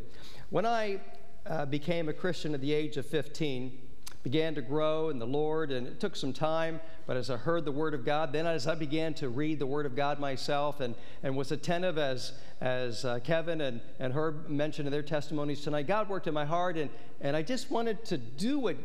When 0.49 0.65
I 0.65 1.01
uh, 1.45 1.65
became 1.65 2.09
a 2.09 2.13
Christian 2.13 2.53
at 2.53 2.61
the 2.61 2.73
age 2.73 2.97
of 2.97 3.05
15, 3.05 3.79
began 4.25 4.55
to 4.55 4.61
grow 4.61 5.09
in 5.09 5.19
the 5.19 5.27
Lord, 5.27 5.71
and 5.71 5.85
it 5.85 5.99
took 5.99 6.15
some 6.15 6.33
time. 6.33 6.79
But 7.05 7.15
as 7.15 7.29
I 7.29 7.37
heard 7.37 7.63
the 7.63 7.71
Word 7.71 7.93
of 7.93 8.03
God, 8.03 8.33
then 8.33 8.47
as 8.47 8.65
I 8.65 8.73
began 8.73 9.13
to 9.15 9.29
read 9.29 9.59
the 9.59 9.67
Word 9.67 9.85
of 9.85 9.95
God 9.95 10.19
myself 10.19 10.79
and, 10.79 10.95
and 11.21 11.37
was 11.37 11.51
attentive 11.51 11.99
as, 11.99 12.31
as 12.59 13.05
uh, 13.05 13.19
Kevin 13.23 13.61
and, 13.61 13.81
and 13.99 14.11
Herb 14.11 14.49
mentioned 14.49 14.87
in 14.87 14.91
their 14.91 15.03
testimonies 15.03 15.61
tonight, 15.61 15.85
God 15.85 16.09
worked 16.09 16.25
in 16.25 16.33
my 16.33 16.43
heart, 16.43 16.75
and, 16.75 16.89
and 17.21 17.37
I 17.37 17.43
just 17.43 17.69
wanted 17.69 18.03
to 18.05 18.17
do 18.17 18.57
what 18.57 18.77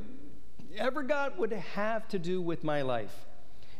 ever 0.76 1.02
God 1.02 1.38
would 1.38 1.52
have 1.52 2.08
to 2.08 2.18
do 2.18 2.40
with 2.40 2.64
my 2.64 2.82
life. 2.82 3.26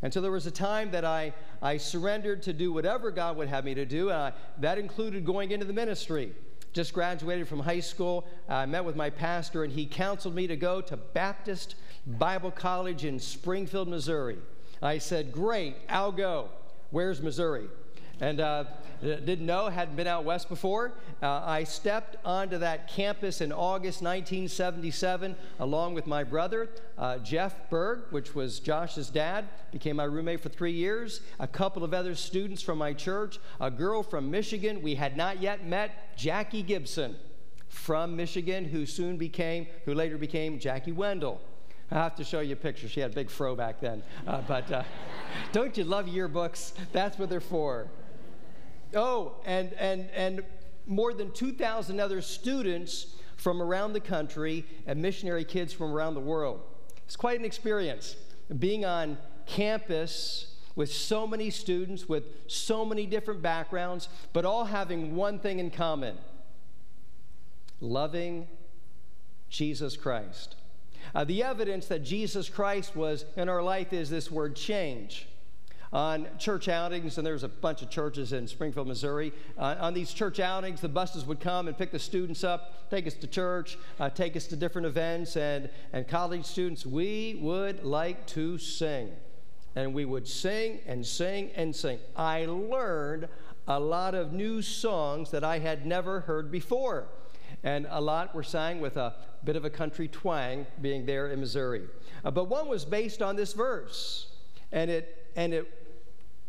And 0.03 0.13
so 0.13 0.21
there 0.21 0.31
was 0.31 0.47
a 0.47 0.51
time 0.51 0.91
that 0.93 1.05
I, 1.05 1.35
I 1.61 1.77
surrendered 1.77 2.43
to 2.45 2.53
do 2.53 2.73
whatever 2.73 3.11
God 3.11 3.37
would 3.37 3.49
have 3.49 3.65
me 3.65 3.75
to 3.75 3.85
do, 3.85 4.09
and 4.09 4.19
I, 4.19 4.33
that 4.59 4.79
included 4.79 5.27
going 5.27 5.51
into 5.51 5.67
the 5.67 5.73
ministry. 5.73 6.33
Just 6.73 6.95
graduated 6.95 7.49
from 7.49 7.61
high 7.61 7.81
school. 7.81 8.27
I 8.49 8.65
met 8.65 8.85
with 8.85 8.97
my 8.97 9.11
pastor, 9.11 9.65
and 9.65 9.73
he 9.73 9.87
counseled 9.87 10.35
me 10.35 10.47
to 10.47 10.57
go 10.57 10.81
to 10.81 10.97
Baptist 10.97 11.75
Bible 12.07 12.51
College 12.51 13.05
in 13.05 13.19
Springfield, 13.19 13.89
Missouri. 13.89 14.39
I 14.81 14.99
said, 14.99 15.33
Great, 15.33 15.77
I'll 15.89 16.13
go. 16.13 16.49
Where's 16.91 17.21
Missouri? 17.21 17.69
And 18.21 18.41
uh, 18.41 18.65
didn't 19.01 19.47
know, 19.47 19.69
hadn't 19.69 19.97
been 19.97 20.07
out 20.07 20.25
west 20.25 20.49
before. 20.49 20.93
Uh, 21.23 21.43
I 21.45 21.65
stepped 21.65 22.17
onto 22.25 22.59
that 22.59 22.89
campus 22.89 23.41
in 23.41 23.51
August 23.51 24.03
1977 24.03 25.35
along 25.59 25.95
with 25.95 26.07
my 26.07 26.23
brother, 26.23 26.69
uh, 26.99 27.19
Jeff 27.19 27.71
Berg, 27.71 28.05
which 28.11 28.35
was 28.35 28.61
Josh's 28.61 29.09
dad, 29.09 29.49
became 29.73 29.97
my 29.97 30.05
roommate 30.05 30.41
for 30.41 30.51
three 30.51 30.73
years, 30.73 31.23
a 31.39 31.47
couple 31.47 31.83
of 31.83 31.95
other 31.95 32.15
students 32.15 32.63
from 32.63 32.79
my 32.79 32.93
church, 32.93 33.39
a 33.61 33.71
girl 33.71 34.03
from 34.03 34.31
Michigan 34.31 34.83
we 34.83 34.95
had 34.95 35.17
not 35.17 35.41
yet 35.41 35.65
met, 35.67 36.17
Jackie 36.17 36.63
Gibson 36.63 37.17
from 37.69 38.17
Michigan, 38.17 38.67
who 38.67 38.85
soon 38.85 39.17
became, 39.17 39.67
who 39.87 39.95
later 39.95 40.19
became 40.19 40.59
Jackie 40.59 40.93
Wendell 40.93 41.41
I 41.93 41.97
have 41.97 42.15
to 42.17 42.25
show 42.25 42.39
you 42.39 42.53
a 42.53 42.57
picture. 42.57 42.89
She 42.89 43.01
had 43.01 43.11
a 43.11 43.15
big 43.15 43.29
fro 43.29 43.57
back 43.57 43.81
then. 43.81 44.03
Uh, 44.25 44.43
but 44.47 44.71
uh, 44.71 44.85
don't 45.53 45.77
you 45.77 45.83
love 45.83 46.07
yearbooks? 46.07 46.73
That's 46.93 47.19
what 47.19 47.29
they're 47.29 47.41
for. 47.41 47.89
Oh, 48.95 49.37
and, 49.45 49.73
and, 49.75 50.09
and 50.11 50.43
more 50.87 51.13
than 51.13 51.31
2,000 51.33 52.01
other 52.01 52.21
students 52.21 53.15
from 53.37 53.63
around 53.63 53.93
the 53.93 54.01
country 54.01 54.65
and 54.87 55.01
missionary 55.01 55.45
kids 55.45 55.73
from 55.73 55.93
around 55.93 56.15
the 56.15 56.21
world. 56.21 56.61
It's 57.05 57.17
quite 57.17 57.39
an 57.39 57.45
experience 57.45 58.17
being 58.59 58.85
on 58.85 59.17
campus 59.47 60.51
with 60.77 60.93
so 60.93 61.27
many 61.27 61.51
students 61.51 62.09
with 62.09 62.25
so 62.47 62.85
many 62.85 63.07
different 63.07 63.43
backgrounds, 63.43 64.09
but 64.33 64.45
all 64.45 64.65
having 64.65 65.17
one 65.17 65.39
thing 65.39 65.59
in 65.59 65.71
common 65.71 66.17
loving 67.81 68.47
Jesus 69.49 69.97
Christ. 69.97 70.57
Uh, 71.15 71.25
the 71.25 71.43
evidence 71.43 71.87
that 71.87 72.05
Jesus 72.05 72.49
Christ 72.49 72.95
was 72.95 73.25
in 73.37 73.49
our 73.49 73.63
life 73.63 73.93
is 73.93 74.11
this 74.11 74.31
word 74.31 74.55
change. 74.55 75.27
On 75.93 76.29
church 76.39 76.69
outings, 76.69 77.19
and 77.19 77.27
there's 77.27 77.43
a 77.43 77.49
bunch 77.49 77.83
of 77.83 77.91
churches 77.91 78.33
in 78.33 78.47
Springfield, 78.47 78.87
Missouri. 78.87 79.33
Uh, 79.59 79.75
on 79.81 79.93
these 79.93 80.13
church 80.13 80.39
outings, 80.39 80.81
the 80.81 80.89
buses 80.89 81.25
would 81.25 81.41
come 81.41 81.67
and 81.67 81.77
pick 81.77 81.91
the 81.91 81.99
students 81.99 82.45
up, 82.45 82.89
take 82.91 83.09
us 83.09 83.15
to 83.15 83.27
church, 83.27 83.77
uh, 83.99 84.09
take 84.09 84.37
us 84.37 84.47
to 84.47 84.57
different 84.57 84.87
events, 84.87 85.37
and, 85.37 85.69
and 85.93 86.07
college 86.07 86.45
students, 86.45 86.87
we 86.87 87.39
would 87.43 87.83
like 87.83 88.25
to 88.27 88.57
sing. 88.57 89.11
And 89.75 89.93
we 89.93 90.05
would 90.05 90.29
sing 90.29 90.79
and 90.87 91.05
sing 91.05 91.51
and 91.57 91.75
sing. 91.75 91.99
I 92.17 92.47
learned 92.47 93.29
a 93.67 93.81
lot 93.81 94.15
of 94.15 94.33
new 94.33 94.63
songs 94.63 95.33
that 95.33 95.43
I 95.43 95.59
had 95.59 95.87
never 95.87 96.21
heard 96.21 96.53
before. 96.53 97.09
And 97.63 97.87
a 97.91 98.01
lot 98.01 98.35
were 98.35 98.43
sang 98.43 98.81
with 98.81 98.97
a 98.97 99.15
bit 99.45 99.57
of 99.57 99.65
a 99.65 99.71
country 99.71 100.07
twang, 100.07 100.67
being 100.81 101.05
there 101.05 101.29
in 101.29 101.41
Missouri. 101.41 101.89
Uh, 102.25 102.31
but 102.31 102.45
one 102.45 102.69
was 102.69 102.85
based 102.85 103.23
on 103.23 103.37
this 103.37 103.53
verse, 103.55 104.33
and 104.73 104.91
it, 104.91 105.29
and 105.37 105.53
it 105.53 105.80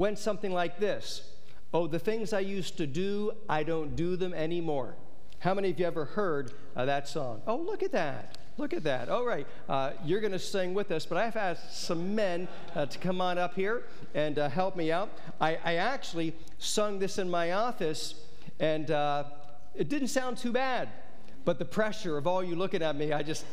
went 0.01 0.17
something 0.17 0.51
like 0.51 0.79
this 0.79 1.21
Oh, 1.73 1.87
the 1.87 1.99
things 1.99 2.33
I 2.33 2.41
used 2.41 2.75
to 2.79 2.87
do, 2.87 3.31
I 3.47 3.63
don't 3.63 3.95
do 3.95 4.17
them 4.17 4.33
anymore. 4.33 4.95
How 5.39 5.53
many 5.53 5.69
of 5.69 5.79
you 5.79 5.85
ever 5.85 6.03
heard 6.03 6.51
uh, 6.75 6.83
that 6.83 7.07
song? 7.07 7.41
Oh, 7.47 7.55
look 7.55 7.81
at 7.81 7.93
that. 7.93 8.37
Look 8.57 8.73
at 8.73 8.83
that. 8.83 9.07
All 9.07 9.25
right, 9.25 9.47
uh, 9.69 9.91
you're 10.03 10.19
going 10.19 10.33
to 10.33 10.39
sing 10.39 10.73
with 10.73 10.91
us, 10.91 11.05
but 11.05 11.17
I've 11.17 11.37
asked 11.37 11.81
some 11.87 12.13
men 12.13 12.49
uh, 12.75 12.87
to 12.87 12.97
come 12.99 13.21
on 13.21 13.37
up 13.37 13.55
here 13.55 13.83
and 14.13 14.37
uh, 14.37 14.49
help 14.49 14.75
me 14.75 14.91
out. 14.91 15.09
I, 15.39 15.57
I, 15.63 15.75
actually 15.75 16.35
sung 16.57 16.99
this 16.99 17.17
in 17.17 17.29
my 17.29 17.53
office, 17.53 18.15
and 18.59 18.91
uh, 18.91 19.23
it 19.73 19.87
didn't 19.87 20.09
sound 20.09 20.37
too 20.37 20.51
bad. 20.51 20.89
But 21.45 21.57
the 21.57 21.65
pressure 21.79 22.17
of 22.17 22.27
all 22.27 22.43
you 22.43 22.55
looking 22.55 22.81
at 22.81 22.97
me, 22.97 23.13
I 23.13 23.23
just, 23.23 23.45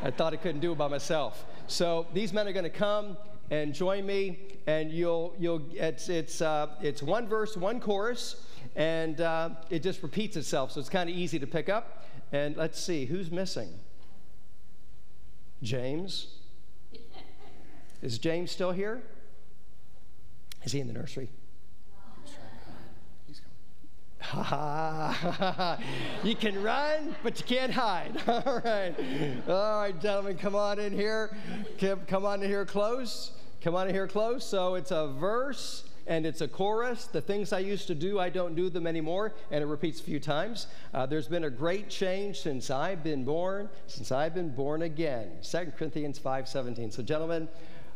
I 0.00 0.12
thought 0.12 0.32
I 0.32 0.36
couldn't 0.36 0.60
do 0.60 0.72
it 0.72 0.78
by 0.78 0.86
myself. 0.86 1.44
So 1.66 2.06
these 2.14 2.32
men 2.32 2.46
are 2.46 2.52
going 2.52 2.70
to 2.72 2.78
come 2.78 3.16
and 3.50 3.74
join 3.74 4.06
me, 4.06 4.38
and 4.66 4.90
you'll, 4.90 5.34
you'll, 5.38 5.62
it's, 5.72 6.08
it's, 6.08 6.40
uh, 6.40 6.68
it's 6.80 7.02
one 7.02 7.28
verse, 7.28 7.56
one 7.56 7.80
chorus, 7.80 8.46
and 8.76 9.20
uh, 9.20 9.50
it 9.70 9.82
just 9.82 10.02
repeats 10.02 10.36
itself. 10.36 10.72
So 10.72 10.80
it's 10.80 10.88
kind 10.88 11.08
of 11.10 11.16
easy 11.16 11.38
to 11.38 11.46
pick 11.46 11.68
up. 11.68 12.04
And 12.32 12.56
let's 12.56 12.80
see, 12.80 13.04
who's 13.04 13.30
missing? 13.30 13.68
James? 15.62 16.38
Is 18.02 18.18
James 18.18 18.50
still 18.50 18.72
here? 18.72 19.02
Is 20.64 20.72
he 20.72 20.80
in 20.80 20.86
the 20.86 20.92
nursery? 20.92 21.28
Ha 24.30 25.78
you 26.24 26.34
can 26.34 26.62
run, 26.62 27.14
but 27.22 27.38
you 27.38 27.44
can't 27.44 27.72
hide. 27.72 28.20
All 28.28 28.62
right. 28.64 28.94
All 29.48 29.80
right, 29.80 30.00
gentlemen, 30.00 30.36
come 30.36 30.54
on 30.54 30.78
in 30.78 30.92
here. 30.92 31.36
Come 31.78 32.24
on 32.24 32.42
in 32.42 32.48
here 32.48 32.64
close. 32.64 33.32
Come 33.62 33.74
on 33.74 33.88
in 33.88 33.94
here 33.94 34.08
close. 34.08 34.44
So 34.44 34.74
it's 34.74 34.90
a 34.90 35.08
verse 35.08 35.84
and 36.06 36.26
it's 36.26 36.40
a 36.40 36.48
chorus. 36.48 37.06
The 37.06 37.20
things 37.20 37.52
I 37.52 37.60
used 37.60 37.86
to 37.86 37.94
do, 37.94 38.18
I 38.18 38.28
don't 38.28 38.54
do 38.54 38.68
them 38.68 38.86
anymore. 38.86 39.34
And 39.50 39.62
it 39.62 39.66
repeats 39.66 40.00
a 40.00 40.04
few 40.04 40.20
times. 40.20 40.66
Uh, 40.92 41.06
there's 41.06 41.28
been 41.28 41.44
a 41.44 41.50
great 41.50 41.88
change 41.88 42.40
since 42.40 42.70
I've 42.70 43.02
been 43.02 43.24
born, 43.24 43.68
since 43.86 44.10
I've 44.12 44.34
been 44.34 44.54
born 44.54 44.82
again. 44.82 45.32
2 45.42 45.72
Corinthians 45.78 46.18
5.17. 46.18 46.92
So, 46.92 47.02
gentlemen, 47.02 47.48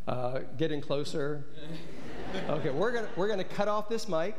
uh, 0.07 0.41
getting 0.57 0.81
closer. 0.81 1.45
Okay, 2.51 2.69
we're 2.69 2.93
going 2.93 3.07
we're 3.17 3.27
gonna 3.27 3.43
cut 3.43 3.69
off 3.69 3.89
this 3.89 4.07
mic 4.07 4.37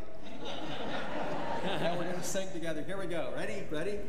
and 1.63 1.97
we're 1.97 2.05
going 2.05 2.15
to 2.15 2.23
sing 2.23 2.47
together. 2.53 2.83
Here 2.83 2.97
we 2.97 3.07
go. 3.07 3.31
Ready? 3.35 3.63
Ready? 3.69 3.99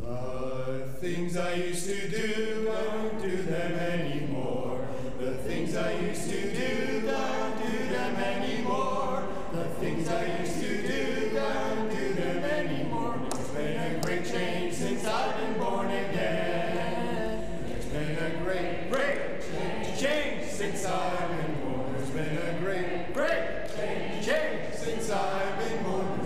The 0.00 0.88
things 1.00 1.36
I 1.36 1.54
used 1.54 1.86
to 1.86 2.08
do, 2.08 2.70
I 2.70 2.82
don't 2.94 3.20
do 3.20 3.42
them 3.42 3.72
anymore. 3.72 4.86
The 5.18 5.34
things 5.34 5.74
I 5.74 5.92
used 5.98 6.30
to 6.30 6.52
do, 6.52 7.00
don't 7.00 7.62
do 7.62 7.78
them 7.88 8.16
anymore. 8.16 9.26
The 9.52 9.64
things 9.80 10.08
I 10.08 10.40
used 10.40 10.60
to 10.60 10.86
do, 10.86 11.30
don't 11.34 11.90
do 11.90 12.14
them 12.14 12.44
anymore. 12.44 13.18
There's 13.30 13.48
been 13.48 13.96
a 13.96 14.00
great 14.00 14.24
change 14.24 14.74
since 14.74 15.04
I've 15.04 15.36
been 15.40 15.58
born 15.58 15.86
again. 15.86 17.44
There's 17.66 17.86
been 17.86 18.18
a 18.18 18.44
great, 18.44 18.90
great 18.90 19.42
change, 19.52 20.00
change 20.00 20.50
since 20.50 20.84
I've 20.84 21.28
been 21.28 21.54
born. 21.64 21.92
There's 21.96 22.10
been 22.10 22.38
a 22.38 22.58
great, 22.60 23.12
great 23.12 23.68
change, 23.74 24.24
change 24.24 24.74
since 24.74 25.10
I've 25.10 25.58
been 25.58 25.82
born 25.82 26.17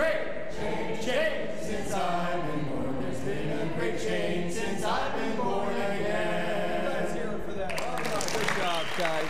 great, 0.00 0.16
great 0.58 1.02
change, 1.02 1.04
change 1.04 1.60
since 1.60 1.92
I've 1.92 2.46
been 2.46 2.64
born. 2.64 3.02
There's 3.02 3.20
been 3.20 3.48
a 3.50 3.66
great 3.78 4.00
change 4.00 4.52
since 4.54 4.82
I've 4.82 5.14
been 5.14 5.36
born 5.36 5.74
again. 5.74 6.84
Let's 6.86 7.12
hear 7.12 7.30
it 7.32 7.44
for 7.44 7.52
that. 7.52 7.82
All 7.82 7.96
right, 7.96 8.32
good 8.32 8.56
job, 8.56 8.86
guys. 8.96 9.26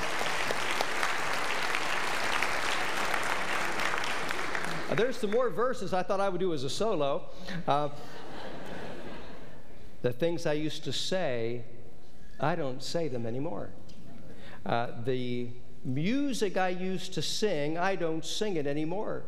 Uh, 4.91 4.95
there's 4.95 5.17
some 5.17 5.33
more 5.33 5.51
verses 5.51 5.93
I 5.93 6.05
thought 6.05 6.21
I 6.21 6.29
would 6.29 6.41
do 6.41 6.55
as 6.55 6.63
a 6.63 6.71
solo. 6.71 7.25
Uh, 7.67 7.89
the 10.03 10.13
things 10.13 10.47
I 10.47 10.53
used 10.53 10.85
to 10.85 10.93
say, 10.93 11.65
I 12.39 12.55
don't 12.55 12.81
say 12.81 13.09
them 13.09 13.27
anymore. 13.27 13.71
Uh, 14.65 14.93
the 15.05 15.49
music 15.85 16.57
I 16.57 16.69
used 16.69 17.13
to 17.15 17.23
sing, 17.23 17.77
I 17.77 17.97
don't 17.97 18.25
sing 18.25 18.55
it 18.55 18.69
anymore. 18.69 19.25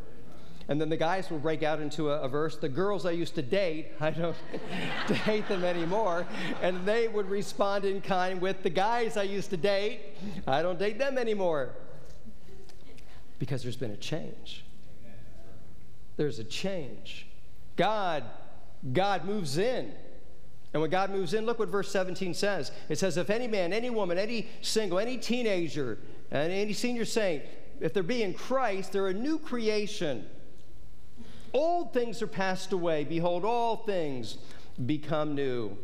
And 0.72 0.80
then 0.80 0.88
the 0.88 0.96
guys 0.96 1.30
will 1.30 1.38
break 1.38 1.62
out 1.62 1.80
into 1.80 2.08
a, 2.08 2.22
a, 2.22 2.28
verse. 2.28 2.56
The 2.56 2.66
girls 2.66 3.04
I 3.04 3.10
used 3.10 3.34
to 3.34 3.42
date, 3.42 3.88
I 4.00 4.08
don't 4.08 4.34
date 5.26 5.46
them 5.46 5.64
anymore. 5.64 6.26
And 6.62 6.86
they 6.86 7.08
would 7.08 7.28
respond 7.28 7.84
in 7.84 8.00
kind 8.00 8.40
with 8.40 8.62
the 8.62 8.70
guys 8.70 9.18
I 9.18 9.24
used 9.24 9.50
to 9.50 9.58
date, 9.58 10.00
I 10.46 10.62
don't 10.62 10.78
date 10.78 10.98
them 10.98 11.18
anymore. 11.18 11.74
Because 13.38 13.62
there's 13.62 13.76
been 13.76 13.90
a 13.90 13.98
change. 13.98 14.64
There's 16.16 16.38
a 16.38 16.44
change. 16.44 17.26
God, 17.76 18.24
God 18.94 19.26
moves 19.26 19.58
in. 19.58 19.92
And 20.72 20.80
when 20.80 20.88
God 20.88 21.10
moves 21.10 21.34
in, 21.34 21.44
look 21.44 21.58
what 21.58 21.68
verse 21.68 21.92
17 21.92 22.32
says. 22.32 22.72
It 22.88 22.98
says, 22.98 23.18
If 23.18 23.28
any 23.28 23.46
man, 23.46 23.74
any 23.74 23.90
woman, 23.90 24.16
any 24.16 24.48
single, 24.62 24.98
any 24.98 25.18
teenager, 25.18 25.98
and 26.30 26.50
any 26.50 26.72
senior 26.72 27.04
saint, 27.04 27.42
if 27.78 27.92
they're 27.92 28.02
being 28.02 28.32
Christ, 28.32 28.92
they're 28.92 29.08
a 29.08 29.12
new 29.12 29.38
creation. 29.38 30.24
Old 31.52 31.92
things 31.92 32.22
are 32.22 32.26
passed 32.26 32.72
away. 32.72 33.04
Behold, 33.04 33.44
all 33.44 33.76
things 33.76 34.38
become 34.86 35.34
new. 35.34 35.76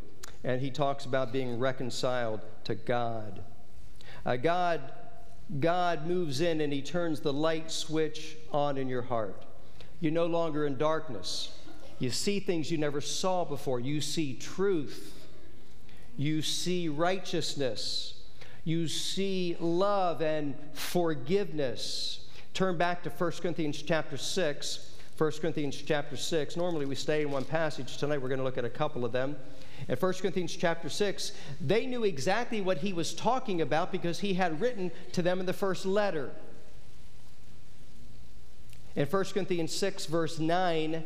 And 0.44 0.60
he 0.60 0.70
talks 0.70 1.04
about 1.04 1.32
being 1.32 1.58
reconciled 1.58 2.40
to 2.64 2.74
God. 2.74 3.42
Uh, 4.24 4.36
God, 4.36 4.80
God 5.60 6.06
moves 6.06 6.40
in 6.40 6.60
and 6.60 6.72
he 6.72 6.80
turns 6.80 7.20
the 7.20 7.32
light 7.32 7.70
switch 7.70 8.36
on 8.52 8.78
in 8.78 8.88
your 8.88 9.02
heart. 9.02 9.44
You're 10.00 10.12
no 10.12 10.26
longer 10.26 10.66
in 10.66 10.78
darkness. 10.78 11.52
You 11.98 12.10
see 12.10 12.40
things 12.40 12.70
you 12.70 12.78
never 12.78 13.00
saw 13.00 13.44
before. 13.44 13.80
You 13.80 14.00
see 14.00 14.34
truth. 14.34 15.12
You 16.16 16.42
see 16.42 16.88
righteousness. 16.88 18.14
You 18.64 18.86
see 18.86 19.56
love 19.58 20.22
and 20.22 20.54
forgiveness. 20.72 22.26
Turn 22.54 22.78
back 22.78 23.02
to 23.02 23.10
1 23.10 23.32
Corinthians 23.40 23.82
chapter 23.82 24.16
6 24.16 24.97
1 25.18 25.32
Corinthians 25.40 25.82
chapter 25.84 26.16
6. 26.16 26.56
Normally 26.56 26.86
we 26.86 26.94
stay 26.94 27.22
in 27.22 27.32
one 27.32 27.44
passage. 27.44 27.96
Tonight 27.96 28.22
we're 28.22 28.28
going 28.28 28.38
to 28.38 28.44
look 28.44 28.56
at 28.56 28.64
a 28.64 28.70
couple 28.70 29.04
of 29.04 29.10
them. 29.10 29.34
In 29.88 29.96
1 29.96 30.12
Corinthians 30.14 30.54
chapter 30.54 30.88
6, 30.88 31.32
they 31.60 31.86
knew 31.86 32.04
exactly 32.04 32.60
what 32.60 32.78
he 32.78 32.92
was 32.92 33.12
talking 33.14 33.60
about 33.60 33.90
because 33.90 34.20
he 34.20 34.34
had 34.34 34.60
written 34.60 34.92
to 35.12 35.20
them 35.20 35.40
in 35.40 35.46
the 35.46 35.52
first 35.52 35.84
letter. 35.84 36.30
In 38.94 39.06
1 39.06 39.24
Corinthians 39.24 39.74
6, 39.74 40.06
verse 40.06 40.38
9, 40.38 41.02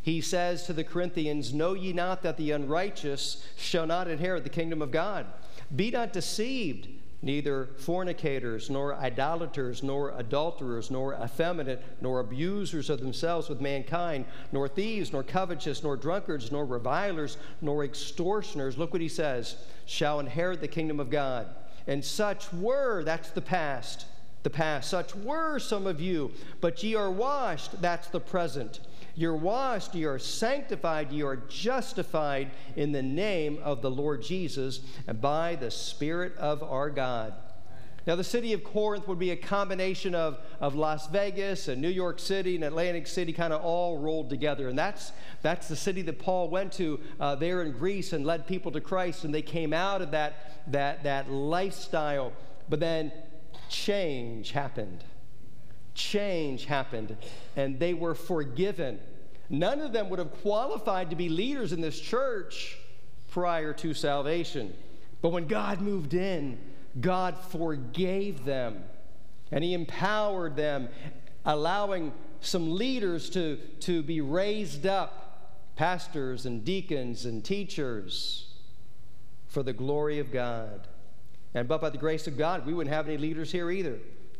he 0.00 0.20
says 0.20 0.64
to 0.66 0.72
the 0.72 0.84
Corinthians, 0.84 1.52
Know 1.52 1.74
ye 1.74 1.92
not 1.92 2.22
that 2.22 2.36
the 2.36 2.52
unrighteous 2.52 3.44
shall 3.56 3.88
not 3.88 4.06
inherit 4.06 4.44
the 4.44 4.50
kingdom 4.50 4.80
of 4.80 4.92
God? 4.92 5.26
Be 5.74 5.90
not 5.90 6.12
deceived. 6.12 6.86
Neither 7.26 7.70
fornicators, 7.76 8.70
nor 8.70 8.94
idolaters, 8.94 9.82
nor 9.82 10.12
adulterers, 10.16 10.92
nor 10.92 11.14
effeminate, 11.22 11.82
nor 12.00 12.20
abusers 12.20 12.88
of 12.88 13.00
themselves 13.00 13.48
with 13.48 13.60
mankind, 13.60 14.24
nor 14.52 14.68
thieves, 14.68 15.12
nor 15.12 15.24
covetous, 15.24 15.82
nor 15.82 15.96
drunkards, 15.96 16.52
nor 16.52 16.64
revilers, 16.64 17.36
nor 17.60 17.84
extortioners. 17.84 18.78
Look 18.78 18.92
what 18.92 19.02
he 19.02 19.08
says 19.08 19.56
shall 19.86 20.20
inherit 20.20 20.60
the 20.60 20.68
kingdom 20.68 21.00
of 21.00 21.10
God. 21.10 21.48
And 21.88 22.04
such 22.04 22.52
were, 22.52 23.02
that's 23.02 23.30
the 23.30 23.42
past, 23.42 24.06
the 24.44 24.50
past, 24.50 24.88
such 24.88 25.14
were 25.16 25.58
some 25.58 25.88
of 25.88 26.00
you, 26.00 26.30
but 26.60 26.80
ye 26.84 26.94
are 26.94 27.10
washed, 27.10 27.82
that's 27.82 28.06
the 28.06 28.20
present. 28.20 28.78
You're 29.16 29.34
washed, 29.34 29.94
you 29.94 30.10
are 30.10 30.18
sanctified, 30.18 31.10
you 31.10 31.26
are 31.26 31.36
justified 31.36 32.50
in 32.76 32.92
the 32.92 33.02
name 33.02 33.58
of 33.64 33.80
the 33.80 33.90
Lord 33.90 34.22
Jesus 34.22 34.80
and 35.06 35.20
by 35.20 35.56
the 35.56 35.70
Spirit 35.70 36.36
of 36.36 36.62
our 36.62 36.90
God. 36.90 37.32
Now, 38.06 38.14
the 38.14 38.22
city 38.22 38.52
of 38.52 38.62
Corinth 38.62 39.08
would 39.08 39.18
be 39.18 39.32
a 39.32 39.36
combination 39.36 40.14
of, 40.14 40.38
of 40.60 40.76
Las 40.76 41.08
Vegas 41.08 41.66
and 41.66 41.82
New 41.82 41.88
York 41.88 42.20
City 42.20 42.54
and 42.54 42.62
Atlantic 42.62 43.06
City 43.06 43.32
kind 43.32 43.52
of 43.52 43.62
all 43.62 43.98
rolled 43.98 44.30
together. 44.30 44.68
And 44.68 44.78
that's, 44.78 45.10
that's 45.42 45.66
the 45.66 45.74
city 45.74 46.02
that 46.02 46.20
Paul 46.20 46.48
went 46.48 46.72
to 46.74 47.00
uh, 47.18 47.34
there 47.34 47.62
in 47.62 47.72
Greece 47.72 48.12
and 48.12 48.24
led 48.24 48.46
people 48.46 48.70
to 48.72 48.80
Christ. 48.80 49.24
And 49.24 49.34
they 49.34 49.42
came 49.42 49.72
out 49.72 50.02
of 50.02 50.12
that, 50.12 50.62
that, 50.68 51.02
that 51.02 51.30
lifestyle. 51.30 52.32
But 52.68 52.78
then 52.78 53.10
change 53.68 54.52
happened. 54.52 55.02
Change 55.96 56.66
happened, 56.66 57.16
and 57.56 57.80
they 57.80 57.94
were 57.94 58.14
forgiven. 58.14 59.00
None 59.48 59.80
of 59.80 59.92
them 59.92 60.10
would 60.10 60.18
have 60.18 60.30
qualified 60.42 61.10
to 61.10 61.16
be 61.16 61.28
leaders 61.28 61.72
in 61.72 61.80
this 61.80 61.98
church 61.98 62.76
prior 63.30 63.72
to 63.72 63.94
salvation. 63.94 64.74
But 65.22 65.30
when 65.30 65.46
God 65.46 65.80
moved 65.80 66.14
in, 66.14 66.58
God 67.00 67.38
forgave 67.38 68.44
them 68.44 68.84
and 69.52 69.62
He 69.62 69.74
empowered 69.74 70.56
them, 70.56 70.88
allowing 71.44 72.12
some 72.40 72.74
leaders 72.74 73.30
to, 73.30 73.56
to 73.80 74.02
be 74.02 74.20
raised 74.20 74.86
up 74.86 75.22
pastors 75.76 76.46
and 76.46 76.64
deacons 76.64 77.26
and 77.26 77.44
teachers 77.44 78.54
for 79.46 79.62
the 79.62 79.72
glory 79.72 80.18
of 80.18 80.32
God. 80.32 80.86
And 81.54 81.68
but 81.68 81.80
by 81.80 81.90
the 81.90 81.98
grace 81.98 82.26
of 82.26 82.36
God, 82.36 82.66
we 82.66 82.74
wouldn't 82.74 82.94
have 82.94 83.08
any 83.08 83.18
leaders 83.18 83.52
here 83.52 83.70
either 83.70 83.98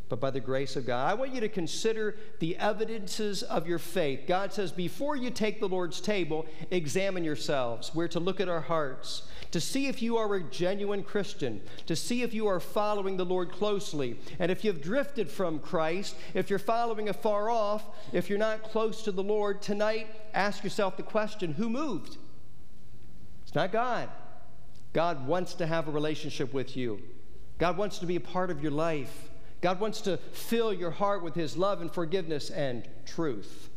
but 0.09 0.21
by 0.21 0.31
the 0.31 0.41
grace 0.41 0.77
of 0.77 0.87
God. 0.87 1.11
I 1.11 1.15
want 1.15 1.35
you 1.35 1.41
to 1.41 1.49
consider 1.49 2.17
the 2.39 2.57
evidences 2.57 3.43
of 3.43 3.67
your 3.67 3.79
faith. 3.79 4.23
God 4.27 4.53
says, 4.53 4.71
before 4.73 5.17
you 5.17 5.31
take 5.31 5.61
the 5.61 5.69
Lord's 5.69 6.01
table, 6.01 6.47
examine 6.71 7.25
yourselves. 7.25 7.95
We're 7.95 8.09
to 8.09 8.21
look 8.21 8.41
at 8.41 8.49
our 8.49 8.61
hearts 8.61 9.23
to 9.57 9.61
see 9.61 9.87
if 9.87 10.03
you 10.03 10.17
are 10.17 10.35
a 10.35 10.43
genuine 10.43 11.03
Christian, 11.03 11.61
to 11.87 11.97
see 11.97 12.23
if 12.23 12.35
you 12.35 12.47
are 12.47 12.61
following 12.61 13.17
the 13.17 13.25
Lord 13.25 13.51
closely. 13.51 14.19
And 14.39 14.51
if 14.51 14.65
you've 14.65 14.83
drifted 14.83 15.31
from 15.31 15.61
Christ, 15.61 16.17
if 16.35 16.51
you're 16.51 16.59
following 16.59 17.09
afar 17.09 17.51
off, 17.51 17.85
if 18.13 18.29
you're 18.29 18.39
not 18.39 18.65
close 18.65 19.03
to 19.05 19.13
the 19.13 19.23
Lord, 19.23 19.63
tonight 19.63 20.09
ask 20.35 20.63
yourself 20.63 20.97
the 20.97 21.03
question 21.03 21.53
who 21.53 21.71
moved? 21.71 22.17
It's 23.45 23.55
not 23.55 23.73
God. 23.73 24.09
God 24.93 25.27
wants 25.27 25.55
to 25.55 25.67
have 25.67 25.89
a 25.89 25.91
relationship 25.91 26.53
with 26.53 26.77
you, 26.77 27.01
God 27.59 27.77
wants 27.79 27.99
to 27.99 28.07
be 28.07 28.17
a 28.17 28.21
part 28.21 28.51
of 28.51 28.63
your 28.63 28.73
life. 28.73 29.31
God 29.61 29.81
wants 29.81 30.01
to 30.03 30.19
fill 30.33 30.73
your 30.73 30.91
heart 30.91 31.23
with 31.23 31.35
His 31.35 31.57
love 31.57 31.81
and 31.81 31.93
forgiveness 31.93 32.51
and 32.51 32.87
truth. 33.05 33.71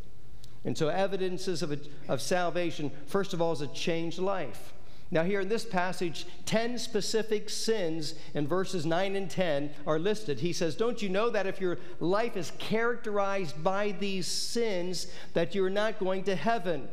And 0.66 0.78
so, 0.78 0.90
evidences 0.90 1.64
of, 1.64 1.72
a, 1.72 1.80
of 2.08 2.22
salvation, 2.22 2.92
first 3.08 3.34
of 3.34 3.42
all, 3.42 3.54
is 3.54 3.62
a 3.62 3.68
changed 3.68 4.20
life. 4.20 4.74
Now, 5.12 5.24
here 5.24 5.40
in 5.40 5.50
this 5.50 5.66
passage, 5.66 6.28
10 6.46 6.78
specific 6.78 7.50
sins 7.50 8.14
in 8.36 8.48
verses 8.48 8.86
9 8.86 9.16
and 9.16 9.30
10 9.30 9.72
are 9.88 9.98
listed. 9.98 10.40
He 10.40 10.54
says, 10.54 10.76
Don't 10.76 11.02
you 11.02 11.10
know 11.10 11.32
that 11.32 11.48
if 11.48 11.60
your 11.60 11.80
life 12.00 12.38
is 12.38 12.52
characterized 12.60 13.64
by 13.64 13.94
these 13.94 14.28
sins, 14.28 15.08
that 15.34 15.56
you're 15.56 15.70
not 15.70 15.98
going 15.98 16.24
to 16.26 16.36
heaven? 16.36 16.88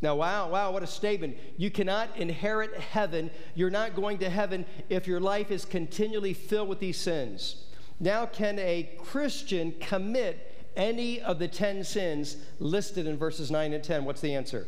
Now, 0.00 0.16
wow, 0.16 0.50
wow, 0.50 0.72
what 0.72 0.82
a 0.82 0.86
statement. 0.88 1.36
You 1.56 1.70
cannot 1.70 2.16
inherit 2.16 2.74
heaven. 2.74 3.30
You're 3.54 3.70
not 3.70 3.94
going 3.94 4.18
to 4.18 4.28
heaven 4.28 4.66
if 4.88 5.06
your 5.06 5.20
life 5.20 5.52
is 5.52 5.64
continually 5.64 6.34
filled 6.34 6.68
with 6.68 6.80
these 6.80 6.96
sins. 6.96 7.66
Now, 8.02 8.26
can 8.26 8.58
a 8.58 8.90
Christian 8.98 9.72
commit 9.78 10.66
any 10.74 11.20
of 11.20 11.38
the 11.38 11.46
10 11.46 11.84
sins 11.84 12.36
listed 12.58 13.06
in 13.06 13.16
verses 13.16 13.48
9 13.48 13.72
and 13.72 13.82
10? 13.82 14.04
What's 14.04 14.20
the 14.20 14.34
answer? 14.34 14.66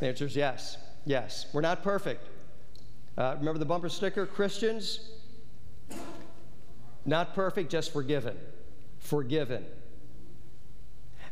The 0.00 0.06
answer 0.06 0.24
is 0.24 0.34
yes. 0.34 0.78
Yes. 1.04 1.44
We're 1.52 1.60
not 1.60 1.82
perfect. 1.82 2.26
Uh, 3.18 3.36
remember 3.38 3.58
the 3.58 3.66
bumper 3.66 3.90
sticker? 3.90 4.24
Christians? 4.24 5.10
Not 7.04 7.34
perfect, 7.34 7.70
just 7.70 7.92
forgiven. 7.92 8.38
Forgiven. 9.00 9.66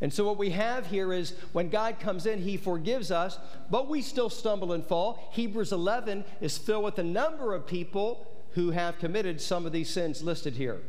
And 0.03 0.13
so, 0.13 0.27
what 0.27 0.37
we 0.37 0.51
have 0.51 0.89
here 0.89 1.11
is 1.11 1.33
when 1.53 1.71
God 1.71 2.01
comes 2.01 2.27
in, 2.27 2.43
He 2.43 2.59
forgives 2.59 3.11
us, 3.11 3.39
but 3.71 3.89
we 3.89 4.03
still 4.03 4.29
stumble 4.29 4.75
and 4.75 4.85
fall. 4.85 5.31
Hebrews 5.33 5.73
11 5.73 6.23
is 6.43 6.59
filled 6.59 6.85
with 6.85 6.99
a 6.99 7.03
number 7.03 7.55
of 7.55 7.67
people 7.67 8.27
who 8.51 8.73
have 8.73 8.99
committed 8.99 9.41
some 9.41 9.65
of 9.65 9.73
these 9.73 9.89
sins 9.89 10.23
listed 10.23 10.57
here. 10.57 10.83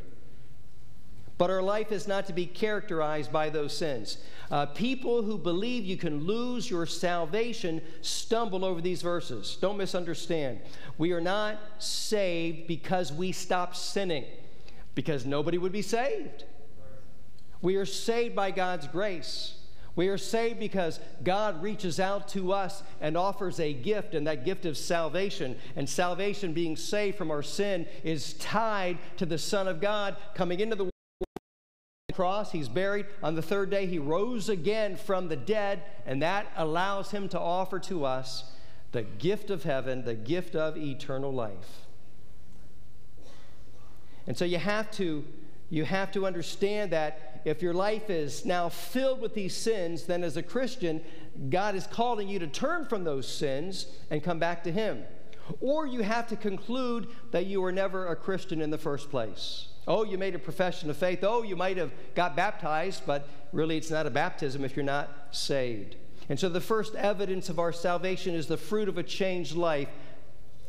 But 1.42 1.50
our 1.50 1.64
life 1.64 1.92
is 1.92 2.08
not 2.08 2.28
to 2.28 2.34
be 2.34 2.46
characterized 2.46 3.32
by 3.32 3.50
those 3.50 3.76
sins. 3.76 4.20
Uh, 4.52 4.68
people 4.68 5.24
who 5.24 5.40
believe 5.40 5.84
you 5.84 5.98
can 5.98 6.28
lose 6.28 6.70
your 6.70 6.86
salvation 6.86 7.82
stumble 8.02 8.64
over 8.64 8.80
these 8.80 9.02
verses. 9.02 9.58
Don't 9.60 9.76
misunderstand. 9.76 10.60
We 11.00 11.14
are 11.14 11.20
not 11.20 11.58
saved 11.80 12.68
because 12.68 13.12
we 13.12 13.32
stop 13.32 13.76
sinning, 13.76 14.26
because 14.94 15.26
nobody 15.26 15.58
would 15.58 15.72
be 15.72 15.82
saved. 15.82 16.44
We 17.60 17.76
are 17.78 17.88
saved 17.88 18.36
by 18.36 18.52
God's 18.52 18.86
grace. 18.86 19.56
We 19.96 20.10
are 20.10 20.20
saved 20.20 20.60
because 20.60 21.00
God 21.24 21.64
reaches 21.64 22.00
out 22.00 22.28
to 22.30 22.54
us 22.54 22.84
and 23.02 23.18
offers 23.18 23.60
a 23.60 23.74
gift, 23.74 24.14
and 24.14 24.28
that 24.28 24.46
gift 24.46 24.68
of 24.68 24.78
salvation. 24.78 25.58
And 25.76 25.90
salvation, 25.90 26.54
being 26.54 26.78
saved 26.78 27.18
from 27.18 27.32
our 27.32 27.42
sin, 27.42 27.88
is 28.04 28.34
tied 28.34 29.00
to 29.18 29.26
the 29.26 29.40
Son 29.40 29.68
of 29.68 29.82
God 29.82 30.18
coming 30.36 30.60
into 30.60 30.76
the 30.76 30.91
cross, 32.12 32.52
he's 32.52 32.70
buried. 32.70 33.06
On 33.24 33.36
the 33.36 33.42
third 33.42 33.70
day, 33.70 33.86
he 33.86 34.00
rose 34.00 34.50
again 34.50 34.96
from 34.96 35.28
the 35.28 35.36
dead, 35.36 35.84
and 36.06 36.22
that 36.22 36.48
allows 36.56 37.12
him 37.12 37.30
to 37.30 37.40
offer 37.40 37.80
to 37.80 38.06
us 38.06 38.52
the 38.92 39.04
gift 39.04 39.50
of 39.50 39.64
heaven, 39.64 40.04
the 40.04 40.16
gift 40.16 40.56
of 40.56 40.78
eternal 40.78 41.32
life. 41.32 41.88
And 44.28 44.38
so 44.38 44.46
you 44.46 44.58
have 44.58 44.92
to 44.92 45.26
you 45.70 45.86
have 45.86 46.12
to 46.12 46.26
understand 46.26 46.92
that 46.92 47.42
if 47.46 47.62
your 47.62 47.74
life 47.74 48.10
is 48.10 48.46
now 48.46 48.68
filled 48.68 49.22
with 49.22 49.34
these 49.34 49.56
sins, 49.56 50.04
then 50.04 50.22
as 50.22 50.36
a 50.36 50.44
Christian, 50.44 51.02
God 51.50 51.76
is 51.76 51.88
calling 51.88 52.28
you 52.28 52.40
to 52.40 52.48
turn 52.48 52.86
from 52.86 53.06
those 53.06 53.26
sins 53.26 53.88
and 54.10 54.22
come 54.22 54.38
back 54.38 54.66
to 54.66 54.72
him. 54.72 55.04
Or 55.62 55.88
you 55.88 56.02
have 56.02 56.28
to 56.28 56.36
conclude 56.36 57.08
that 57.32 57.46
you 57.46 57.62
were 57.62 57.72
never 57.72 58.08
a 58.08 58.18
Christian 58.18 58.62
in 58.62 58.70
the 58.70 58.78
first 58.78 59.10
place. 59.10 59.70
Oh, 59.88 60.04
you 60.04 60.18
made 60.18 60.36
a 60.36 60.40
profession 60.40 60.90
of 60.90 60.98
faith. 60.98 61.24
Oh, 61.24 61.42
you 61.42 61.56
might 61.56 61.78
have 61.78 61.92
got 62.14 62.36
baptized, 62.36 63.04
but 63.06 63.28
really 63.52 63.78
it's 63.78 63.90
not 63.90 64.06
a 64.06 64.12
baptism 64.12 64.64
if 64.64 64.76
you're 64.76 64.86
not 64.86 65.10
saved. 65.32 65.96
And 66.30 66.40
so 66.40 66.50
the 66.50 66.62
first 66.62 66.94
evidence 66.96 67.50
of 67.50 67.60
our 67.60 67.74
salvation 67.74 68.36
is 68.36 68.48
the 68.48 68.58
fruit 68.58 68.88
of 68.88 68.98
a 68.98 69.04
changed 69.04 69.56
life 69.56 69.90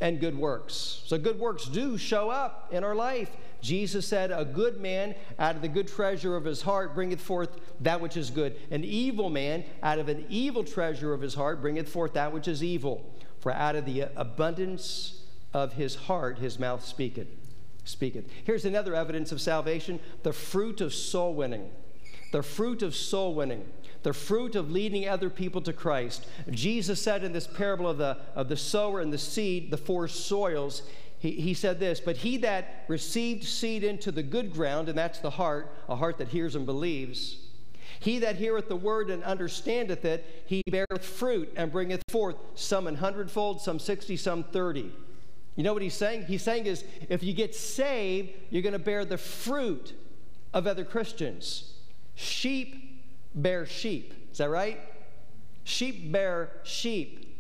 and 0.01 0.19
good 0.19 0.37
works. 0.37 1.03
So 1.07 1.19
good 1.19 1.39
works 1.39 1.67
do 1.67 1.99
show 1.99 2.31
up 2.31 2.69
in 2.73 2.83
our 2.83 2.95
life. 2.95 3.31
Jesus 3.61 4.09
said, 4.09 4.33
A 4.33 4.45
good 4.45 4.81
man 4.81 5.15
out 5.39 5.55
of 5.55 5.63
the 5.63 5.69
good 5.69 5.87
treasure 5.87 6.35
of 6.35 6.45
his 6.45 6.63
heart 6.63 6.95
bringeth 6.95 7.21
forth 7.21 7.51
that 7.81 8.01
which 8.01 8.17
is 8.17 8.31
good. 8.31 8.57
An 8.71 8.83
evil 8.83 9.31
man 9.31 9.63
out 9.83 9.99
of 9.99 10.09
an 10.09 10.25
evil 10.29 10.65
treasure 10.65 11.13
of 11.13 11.21
his 11.21 11.35
heart 11.35 11.61
bringeth 11.61 11.89
forth 11.89 12.15
that 12.15 12.33
which 12.33 12.49
is 12.49 12.65
evil. 12.65 13.09
For 13.41 13.53
out 13.53 13.77
of 13.77 13.85
the 13.85 14.07
abundance 14.17 15.23
of 15.53 15.75
his 15.75 15.95
heart 15.95 16.39
his 16.39 16.59
mouth 16.59 16.85
speaketh 16.85 17.29
speaketh. 17.85 18.27
Here's 18.45 18.65
another 18.65 18.95
evidence 18.95 19.33
of 19.33 19.41
salvation 19.41 20.01
the 20.23 20.33
fruit 20.33 20.81
of 20.81 20.95
soul 20.95 21.35
winning. 21.35 21.71
The 22.33 22.43
fruit 22.43 22.83
of 22.83 22.95
soul 22.95 23.35
winning. 23.35 23.65
The 24.03 24.13
fruit 24.13 24.57
of 24.57 24.71
leading 24.71 25.09
other 25.09 25.31
people 25.31 25.61
to 25.63 25.73
Christ. 25.73 26.27
Jesus 26.51 27.01
said 27.01 27.23
in 27.23 27.33
this 27.33 27.47
parable 27.47 27.89
of 27.89 27.99
the, 27.99 28.17
of 28.35 28.49
the 28.49 28.57
sower 28.57 29.01
and 29.01 29.13
the 29.13 29.19
seed, 29.19 29.71
the 29.71 29.77
four 29.77 30.09
soils, 30.09 30.83
he, 31.19 31.33
he 31.33 31.55
said 31.55 31.79
this 31.79 32.01
But 32.01 32.17
he 32.17 32.37
that 32.39 32.85
received 32.89 33.45
seed 33.45 33.85
into 33.85 34.11
the 34.11 34.25
good 34.25 34.53
ground, 34.53 34.89
and 34.89 34.99
that's 34.99 35.21
the 35.21 35.31
heart, 35.31 35.73
a 35.89 35.95
heart 35.95 36.19
that 36.19 36.29
hears 36.29 36.57
and 36.57 36.67
believes, 36.67 37.37
he 38.01 38.19
that 38.19 38.37
heareth 38.37 38.69
the 38.69 38.77
word 38.77 39.11
and 39.11 39.23
understandeth 39.23 40.05
it, 40.05 40.45
he 40.47 40.63
beareth 40.69 41.05
fruit 41.05 41.53
and 41.57 41.71
bringeth 41.71 42.03
forth 42.11 42.37
some 42.57 42.89
an 42.89 42.97
hundredfold, 42.97 43.61
some 43.61 43.79
sixty, 43.79 44.17
some 44.17 44.43
thirty. 44.43 44.93
You 45.57 45.63
know 45.63 45.73
what 45.73 45.83
he's 45.83 45.95
saying? 45.95 46.25
He's 46.25 46.43
saying 46.43 46.67
is 46.67 46.85
if 47.09 47.23
you 47.23 47.35
get 47.35 47.55
saved, 47.55 48.31
you're 48.51 48.63
going 48.63 48.73
to 48.73 48.79
bear 48.79 49.05
the 49.05 49.19
fruit 49.19 49.93
of 50.55 50.67
other 50.67 50.85
Christians. 50.85 51.75
Sheep 52.15 53.03
bear 53.35 53.67
sheep. 53.67 54.15
Is 54.33 54.39
that 54.39 54.51
right? 54.51 54.81
Sheep 55.65 56.11
bear 56.11 56.53
sheep. 56.63 57.39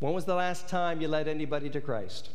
When 0.00 0.12
was 0.12 0.24
the 0.24 0.34
last 0.34 0.68
time 0.68 1.00
you 1.00 1.08
led 1.08 1.28
anybody 1.28 1.70
to 1.70 1.80
Christ? 1.80 2.30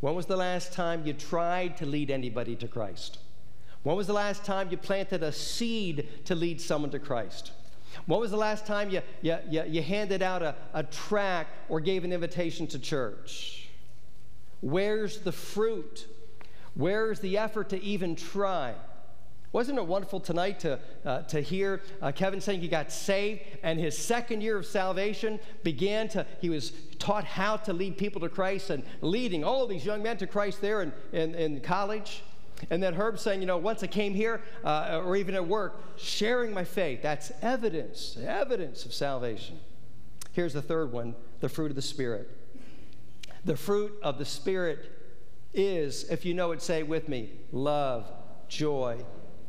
When 0.00 0.14
was 0.14 0.26
the 0.26 0.36
last 0.36 0.72
time 0.72 1.06
you 1.06 1.14
tried 1.14 1.76
to 1.78 1.86
lead 1.86 2.10
anybody 2.10 2.54
to 2.56 2.68
Christ? 2.68 3.18
When 3.82 3.96
was 3.96 4.06
the 4.06 4.12
last 4.12 4.44
time 4.44 4.68
you 4.70 4.76
planted 4.76 5.22
a 5.22 5.32
seed 5.32 6.08
to 6.26 6.34
lead 6.34 6.60
someone 6.60 6.90
to 6.90 6.98
Christ? 6.98 7.52
When 8.04 8.20
was 8.20 8.30
the 8.30 8.36
last 8.36 8.66
time 8.66 8.90
you, 8.90 9.00
you, 9.22 9.38
you, 9.48 9.62
you 9.66 9.82
handed 9.82 10.22
out 10.22 10.42
a, 10.42 10.54
a 10.74 10.82
tract 10.82 11.50
or 11.70 11.80
gave 11.80 12.04
an 12.04 12.12
invitation 12.12 12.66
to 12.68 12.78
church? 12.78 13.65
Where's 14.66 15.18
the 15.20 15.30
fruit? 15.30 16.08
Where's 16.74 17.20
the 17.20 17.38
effort 17.38 17.68
to 17.68 17.80
even 17.84 18.16
try? 18.16 18.74
Wasn't 19.52 19.78
it 19.78 19.86
wonderful 19.86 20.18
tonight 20.18 20.58
to, 20.60 20.80
uh, 21.04 21.22
to 21.22 21.40
hear 21.40 21.82
uh, 22.02 22.10
Kevin 22.10 22.40
saying 22.40 22.62
he 22.62 22.66
got 22.66 22.90
saved 22.90 23.42
and 23.62 23.78
his 23.78 23.96
second 23.96 24.40
year 24.40 24.56
of 24.56 24.66
salvation 24.66 25.38
began 25.62 26.08
to, 26.08 26.26
he 26.40 26.50
was 26.50 26.72
taught 26.98 27.22
how 27.22 27.58
to 27.58 27.72
lead 27.72 27.96
people 27.96 28.20
to 28.22 28.28
Christ 28.28 28.70
and 28.70 28.82
leading 29.02 29.44
all 29.44 29.68
these 29.68 29.86
young 29.86 30.02
men 30.02 30.16
to 30.16 30.26
Christ 30.26 30.60
there 30.60 30.82
in, 30.82 30.92
in, 31.12 31.36
in 31.36 31.60
college? 31.60 32.24
And 32.68 32.82
then 32.82 32.92
Herb 32.92 33.20
saying, 33.20 33.40
you 33.40 33.46
know, 33.46 33.58
once 33.58 33.84
I 33.84 33.86
came 33.86 34.14
here 34.14 34.42
uh, 34.64 35.00
or 35.04 35.14
even 35.14 35.36
at 35.36 35.46
work, 35.46 35.80
sharing 35.96 36.52
my 36.52 36.64
faith. 36.64 37.02
That's 37.02 37.30
evidence, 37.40 38.18
evidence 38.20 38.84
of 38.84 38.92
salvation. 38.92 39.60
Here's 40.32 40.54
the 40.54 40.62
third 40.62 40.90
one 40.90 41.14
the 41.38 41.48
fruit 41.48 41.70
of 41.70 41.76
the 41.76 41.82
Spirit. 41.82 42.28
The 43.46 43.56
fruit 43.56 43.96
of 44.02 44.18
the 44.18 44.24
Spirit 44.24 44.90
is, 45.54 46.10
if 46.10 46.24
you 46.24 46.34
know 46.34 46.50
it, 46.50 46.60
say 46.60 46.80
it 46.80 46.88
with 46.88 47.08
me 47.08 47.30
love, 47.52 48.10
joy, 48.48 48.98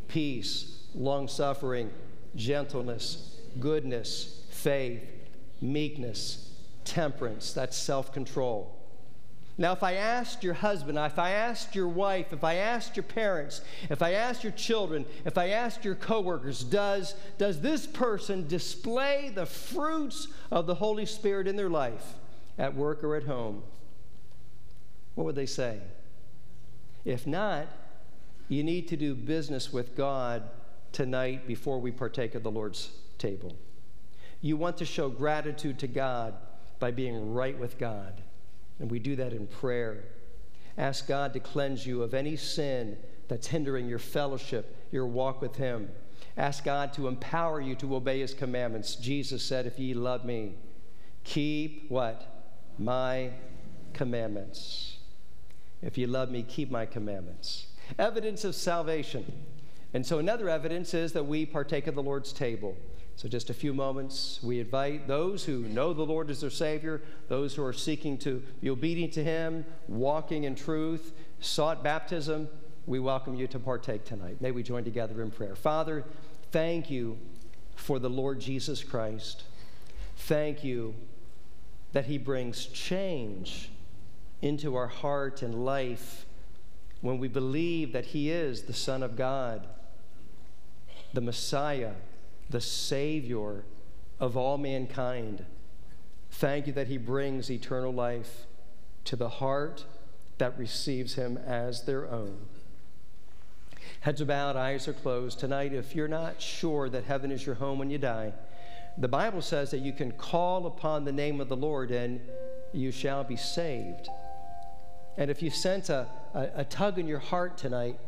peace, 0.07 0.83
long 0.93 1.27
suffering, 1.27 1.89
gentleness, 2.35 3.39
goodness, 3.59 4.45
faith, 4.51 5.01
meekness, 5.61 6.53
temperance. 6.85 7.53
That's 7.53 7.75
self 7.75 8.13
control. 8.13 8.71
Now, 9.57 9.71
if 9.71 9.81
I 9.81 9.93
asked 9.93 10.43
your 10.43 10.53
husband, 10.53 10.99
if 10.99 11.17
I 11.17 11.31
asked 11.31 11.75
your 11.75 11.87
wife, 11.87 12.31
if 12.31 12.43
I 12.43 12.57
asked 12.57 12.95
your 12.95 13.03
parents, 13.03 13.61
if 13.89 14.03
I 14.03 14.13
asked 14.13 14.43
your 14.43 14.53
children, 14.53 15.07
if 15.25 15.39
I 15.39 15.49
asked 15.49 15.83
your 15.83 15.95
coworkers, 15.95 16.63
does, 16.63 17.15
does 17.39 17.61
this 17.61 17.87
person 17.87 18.47
display 18.47 19.31
the 19.33 19.47
fruits 19.47 20.27
of 20.51 20.67
the 20.67 20.75
Holy 20.75 21.07
Spirit 21.07 21.47
in 21.47 21.55
their 21.55 21.71
life 21.71 22.13
at 22.59 22.75
work 22.75 23.03
or 23.03 23.15
at 23.15 23.23
home? 23.23 23.63
What 25.17 25.25
would 25.25 25.35
they 25.35 25.47
say? 25.47 25.79
If 27.03 27.25
not, 27.25 27.65
you 28.49 28.63
need 28.63 28.87
to 28.89 28.95
do 28.95 29.15
business 29.15 29.73
with 29.73 29.95
God 29.95 30.43
tonight 30.91 31.47
before 31.47 31.81
we 31.81 31.89
partake 31.89 32.35
of 32.35 32.43
the 32.43 32.51
Lord's 32.51 32.91
table. 33.17 33.57
You 34.41 34.57
want 34.57 34.77
to 34.77 34.85
show 34.85 35.09
gratitude 35.09 35.79
to 35.79 35.87
God 35.87 36.35
by 36.77 36.91
being 36.91 37.33
right 37.33 37.57
with 37.57 37.79
God. 37.79 38.21
And 38.77 38.91
we 38.91 38.99
do 38.99 39.15
that 39.15 39.33
in 39.33 39.47
prayer. 39.47 40.03
Ask 40.77 41.07
God 41.07 41.33
to 41.33 41.39
cleanse 41.39 41.83
you 41.83 42.03
of 42.03 42.13
any 42.13 42.35
sin 42.35 42.95
that's 43.27 43.47
hindering 43.47 43.89
your 43.89 43.97
fellowship, 43.97 44.75
your 44.91 45.07
walk 45.07 45.41
with 45.41 45.55
Him. 45.55 45.89
Ask 46.37 46.63
God 46.63 46.93
to 46.93 47.07
empower 47.07 47.59
you 47.59 47.73
to 47.77 47.95
obey 47.95 48.19
His 48.19 48.35
commandments. 48.35 48.93
Jesus 48.93 49.41
said, 49.41 49.65
If 49.65 49.79
ye 49.79 49.95
love 49.95 50.25
me, 50.25 50.53
keep 51.23 51.89
what? 51.89 52.53
My 52.77 53.31
commandments. 53.93 54.96
If 55.81 55.97
you 55.97 56.07
love 56.07 56.31
me, 56.31 56.43
keep 56.43 56.71
my 56.71 56.85
commandments. 56.85 57.67
Evidence 57.99 58.43
of 58.43 58.55
salvation. 58.55 59.31
And 59.93 60.05
so, 60.05 60.19
another 60.19 60.49
evidence 60.49 60.93
is 60.93 61.13
that 61.13 61.25
we 61.25 61.45
partake 61.45 61.87
of 61.87 61.95
the 61.95 62.03
Lord's 62.03 62.33
table. 62.33 62.75
So, 63.15 63.27
just 63.27 63.49
a 63.49 63.53
few 63.53 63.73
moments, 63.73 64.39
we 64.43 64.59
invite 64.59 65.07
those 65.07 65.45
who 65.45 65.61
know 65.69 65.93
the 65.93 66.03
Lord 66.03 66.29
as 66.29 66.41
their 66.41 66.49
Savior, 66.49 67.01
those 67.29 67.55
who 67.55 67.63
are 67.63 67.73
seeking 67.73 68.17
to 68.19 68.43
be 68.61 68.69
obedient 68.69 69.13
to 69.13 69.23
Him, 69.23 69.65
walking 69.87 70.43
in 70.43 70.55
truth, 70.55 71.13
sought 71.39 71.83
baptism, 71.83 72.49
we 72.87 72.99
welcome 72.99 73.35
you 73.35 73.47
to 73.47 73.59
partake 73.59 74.05
tonight. 74.05 74.41
May 74.41 74.51
we 74.51 74.63
join 74.63 74.83
together 74.85 75.21
in 75.21 75.29
prayer. 75.29 75.55
Father, 75.55 76.05
thank 76.51 76.89
you 76.89 77.17
for 77.75 77.99
the 77.99 78.09
Lord 78.09 78.39
Jesus 78.39 78.81
Christ. 78.81 79.43
Thank 80.15 80.63
you 80.63 80.95
that 81.91 82.05
He 82.05 82.17
brings 82.17 82.65
change 82.67 83.71
into 84.41 84.75
our 84.75 84.87
heart 84.87 85.41
and 85.41 85.65
life 85.65 86.25
when 87.01 87.19
we 87.19 87.27
believe 87.27 87.93
that 87.93 88.05
He 88.05 88.29
is 88.29 88.63
the 88.63 88.73
Son 88.73 89.03
of 89.03 89.15
God, 89.15 89.67
the 91.13 91.21
Messiah 91.21 91.93
the 92.49 92.61
Savior 92.61 93.63
of 94.19 94.37
all 94.37 94.57
mankind. 94.57 95.45
Thank 96.31 96.67
you 96.67 96.73
that 96.73 96.87
He 96.87 96.97
brings 96.97 97.51
eternal 97.51 97.93
life 97.93 98.45
to 99.05 99.15
the 99.15 99.29
heart 99.29 99.85
that 100.37 100.57
receives 100.57 101.15
Him 101.15 101.37
as 101.37 101.83
their 101.83 102.09
own. 102.09 102.37
Heads 104.01 104.21
are 104.21 104.25
bowed, 104.25 104.55
eyes 104.55 104.87
are 104.87 104.93
closed. 104.93 105.39
Tonight, 105.39 105.73
if 105.73 105.95
you're 105.95 106.07
not 106.07 106.41
sure 106.41 106.89
that 106.89 107.03
heaven 107.03 107.31
is 107.31 107.45
your 107.45 107.55
home 107.55 107.79
when 107.79 107.89
you 107.89 107.97
die, 107.97 108.33
the 108.97 109.07
Bible 109.07 109.41
says 109.41 109.71
that 109.71 109.79
you 109.79 109.91
can 109.91 110.11
call 110.11 110.65
upon 110.65 111.03
the 111.03 111.11
name 111.11 111.41
of 111.41 111.49
the 111.49 111.55
Lord 111.55 111.91
and 111.91 112.21
you 112.73 112.91
shall 112.91 113.23
be 113.23 113.35
saved. 113.35 114.09
And 115.17 115.31
if 115.31 115.41
you 115.41 115.49
sense 115.49 115.89
a, 115.89 116.07
a, 116.33 116.61
a 116.61 116.63
tug 116.65 116.99
in 116.99 117.07
your 117.07 117.19
heart 117.19 117.57
tonight, 117.57 117.99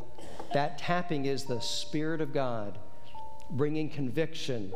that 0.53 0.77
tapping 0.77 1.25
is 1.25 1.45
the 1.45 1.59
Spirit 1.59 2.21
of 2.21 2.33
God 2.33 2.77
bringing 3.51 3.89
conviction, 3.89 4.71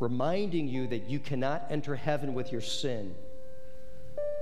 reminding 0.00 0.68
you 0.68 0.86
that 0.86 1.08
you 1.08 1.18
cannot 1.18 1.66
enter 1.70 1.96
heaven 1.96 2.34
with 2.34 2.52
your 2.52 2.60
sin. 2.60 3.14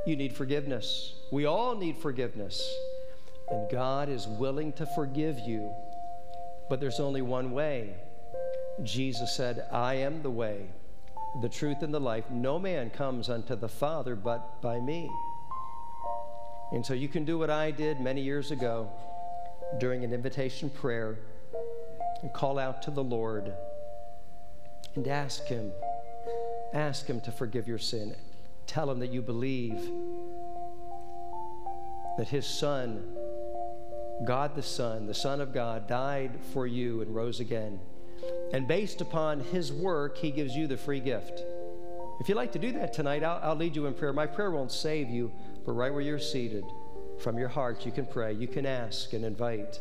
You 0.06 0.16
need 0.16 0.36
forgiveness. 0.36 1.14
We 1.32 1.46
all 1.46 1.74
need 1.74 1.96
forgiveness. 1.96 2.62
And 3.50 3.70
God 3.70 4.08
is 4.08 4.26
willing 4.26 4.72
to 4.74 4.86
forgive 4.94 5.38
you. 5.38 5.72
But 6.68 6.80
there's 6.80 7.00
only 7.00 7.22
one 7.22 7.52
way. 7.52 7.94
Jesus 8.82 9.34
said, 9.34 9.66
I 9.70 9.94
am 9.94 10.22
the 10.22 10.30
way, 10.30 10.66
the 11.40 11.48
truth, 11.48 11.82
and 11.82 11.92
the 11.92 12.00
life. 12.00 12.30
No 12.30 12.58
man 12.58 12.90
comes 12.90 13.28
unto 13.28 13.54
the 13.54 13.68
Father 13.68 14.16
but 14.16 14.60
by 14.60 14.80
me. 14.80 15.10
And 16.72 16.84
so 16.84 16.94
you 16.94 17.08
can 17.08 17.24
do 17.24 17.38
what 17.38 17.50
I 17.50 17.70
did 17.70 18.00
many 18.00 18.20
years 18.20 18.50
ago 18.50 18.90
during 19.78 20.04
an 20.04 20.12
invitation 20.12 20.70
prayer 20.70 21.18
and 22.22 22.32
call 22.32 22.58
out 22.58 22.82
to 22.82 22.90
the 22.90 23.04
Lord 23.04 23.52
and 24.94 25.06
ask 25.08 25.44
Him. 25.46 25.72
Ask 26.72 27.06
Him 27.06 27.20
to 27.22 27.32
forgive 27.32 27.68
your 27.68 27.78
sin. 27.78 28.16
Tell 28.66 28.90
Him 28.90 28.98
that 29.00 29.10
you 29.10 29.22
believe 29.22 29.90
that 32.16 32.28
His 32.28 32.46
Son, 32.46 33.04
God 34.24 34.54
the 34.54 34.62
Son, 34.62 35.06
the 35.06 35.14
Son 35.14 35.40
of 35.40 35.52
God, 35.52 35.86
died 35.86 36.32
for 36.52 36.66
you 36.66 37.02
and 37.02 37.14
rose 37.14 37.40
again. 37.40 37.78
And 38.52 38.66
based 38.66 39.00
upon 39.00 39.40
His 39.40 39.72
work, 39.72 40.16
He 40.16 40.30
gives 40.30 40.54
you 40.54 40.66
the 40.66 40.76
free 40.76 41.00
gift. 41.00 41.42
If 42.20 42.28
you'd 42.28 42.36
like 42.36 42.52
to 42.52 42.58
do 42.58 42.72
that 42.72 42.92
tonight, 42.92 43.24
I'll, 43.24 43.40
I'll 43.42 43.56
lead 43.56 43.74
you 43.74 43.86
in 43.86 43.94
prayer. 43.94 44.12
My 44.12 44.26
prayer 44.26 44.50
won't 44.50 44.72
save 44.72 45.10
you, 45.10 45.32
but 45.64 45.72
right 45.72 45.92
where 45.92 46.02
you're 46.02 46.18
seated, 46.18 46.64
from 47.18 47.38
your 47.38 47.48
heart, 47.48 47.86
you 47.86 47.92
can 47.92 48.06
pray, 48.06 48.32
you 48.32 48.48
can 48.48 48.66
ask 48.66 49.12
and 49.12 49.24
invite. 49.24 49.78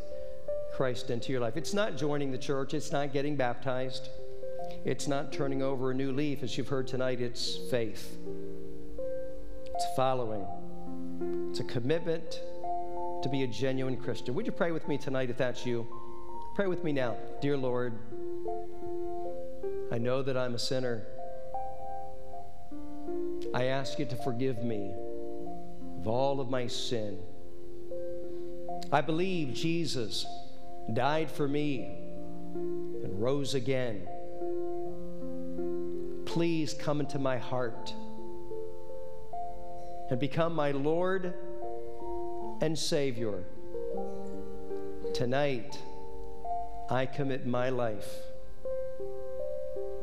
Christ 0.73 1.11
into 1.11 1.31
your 1.31 1.41
life. 1.41 1.55
It's 1.55 1.73
not 1.73 1.97
joining 1.97 2.31
the 2.31 2.37
church, 2.37 2.73
it's 2.73 2.91
not 2.91 3.13
getting 3.13 3.35
baptized, 3.35 4.09
it's 4.85 5.07
not 5.07 5.31
turning 5.31 5.61
over 5.61 5.91
a 5.91 5.93
new 5.93 6.11
leaf, 6.11 6.41
as 6.41 6.57
you've 6.57 6.67
heard 6.67 6.87
tonight, 6.87 7.21
it's 7.21 7.57
faith. 7.69 8.17
It's 9.75 9.85
following. 9.95 10.45
It's 11.49 11.59
a 11.59 11.63
commitment 11.63 12.41
to 13.21 13.29
be 13.29 13.43
a 13.43 13.47
genuine 13.47 13.97
Christian. 13.97 14.33
Would 14.33 14.45
you 14.45 14.51
pray 14.51 14.71
with 14.71 14.87
me 14.87 14.97
tonight 14.97 15.29
if 15.29 15.37
that's 15.37 15.65
you? 15.65 15.87
Pray 16.55 16.67
with 16.67 16.83
me 16.83 16.91
now. 16.91 17.15
Dear 17.41 17.57
Lord, 17.57 17.93
I 19.91 19.97
know 19.97 20.21
that 20.23 20.35
I'm 20.35 20.55
a 20.55 20.59
sinner. 20.59 21.03
I 23.53 23.65
ask 23.65 23.99
you 23.99 24.05
to 24.05 24.15
forgive 24.17 24.63
me 24.63 24.91
of 26.03 26.09
all 26.09 26.41
of 26.41 26.49
my 26.49 26.67
sin. 26.67 27.17
I 28.91 28.99
believe 28.99 29.53
Jesus 29.53 30.25
died 30.91 31.31
for 31.31 31.47
me, 31.47 31.97
and 32.55 33.21
rose 33.21 33.53
again. 33.53 34.05
Please 36.25 36.73
come 36.73 36.99
into 36.99 37.19
my 37.19 37.37
heart 37.37 37.93
and 40.09 40.19
become 40.19 40.53
my 40.53 40.71
Lord 40.71 41.33
and 42.59 42.77
Savior. 42.77 43.45
Tonight, 45.13 45.77
I 46.89 47.05
commit 47.05 47.45
my 47.45 47.69
life 47.69 48.13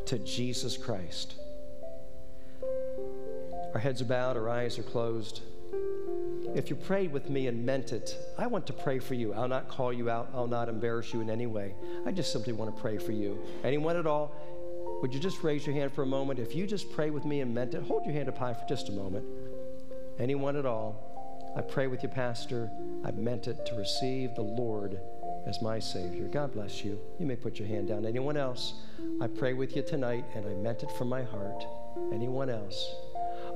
to 0.06 0.18
Jesus 0.18 0.78
Christ. 0.78 1.34
Our 3.74 3.80
heads 3.80 4.00
are 4.00 4.06
bowed, 4.06 4.38
our 4.38 4.48
eyes 4.48 4.78
are 4.78 4.82
closed. 4.82 5.42
If 6.54 6.68
you 6.68 6.74
prayed 6.74 7.12
with 7.12 7.30
me 7.30 7.46
and 7.46 7.64
meant 7.64 7.92
it, 7.92 8.16
I 8.36 8.46
want 8.48 8.66
to 8.66 8.72
pray 8.72 8.98
for 8.98 9.14
you. 9.14 9.32
I'll 9.32 9.48
not 9.48 9.68
call 9.68 9.92
you 9.92 10.10
out, 10.10 10.30
I'll 10.34 10.48
not 10.48 10.68
embarrass 10.68 11.12
you 11.14 11.20
in 11.20 11.30
any 11.30 11.46
way. 11.46 11.74
I 12.04 12.10
just 12.10 12.32
simply 12.32 12.52
want 12.52 12.74
to 12.74 12.80
pray 12.80 12.98
for 12.98 13.12
you. 13.12 13.38
Anyone 13.62 13.96
at 13.96 14.06
all, 14.06 14.32
would 15.00 15.14
you 15.14 15.20
just 15.20 15.44
raise 15.44 15.64
your 15.64 15.74
hand 15.76 15.92
for 15.92 16.02
a 16.02 16.06
moment? 16.06 16.40
If 16.40 16.54
you 16.54 16.66
just 16.66 16.90
pray 16.90 17.10
with 17.10 17.24
me 17.24 17.40
and 17.40 17.54
meant 17.54 17.74
it, 17.74 17.82
hold 17.82 18.04
your 18.04 18.14
hand 18.14 18.28
up 18.28 18.36
high 18.36 18.52
for 18.52 18.66
just 18.68 18.88
a 18.88 18.92
moment. 18.92 19.24
Anyone 20.18 20.56
at 20.56 20.66
all, 20.66 21.54
I 21.56 21.62
pray 21.62 21.86
with 21.86 22.02
you, 22.02 22.08
Pastor. 22.08 22.70
I 23.04 23.12
meant 23.12 23.46
it 23.46 23.64
to 23.66 23.74
receive 23.76 24.34
the 24.34 24.42
Lord 24.42 25.00
as 25.46 25.62
my 25.62 25.78
Savior. 25.78 26.26
God 26.26 26.52
bless 26.52 26.84
you. 26.84 27.00
You 27.18 27.26
may 27.26 27.36
put 27.36 27.58
your 27.58 27.68
hand 27.68 27.88
down. 27.88 28.04
Anyone 28.04 28.36
else? 28.36 28.74
I 29.20 29.28
pray 29.28 29.52
with 29.54 29.76
you 29.76 29.82
tonight, 29.82 30.24
and 30.34 30.46
I 30.46 30.54
meant 30.54 30.82
it 30.82 30.90
from 30.92 31.08
my 31.08 31.22
heart. 31.22 31.64
Anyone 32.12 32.50
else? 32.50 32.94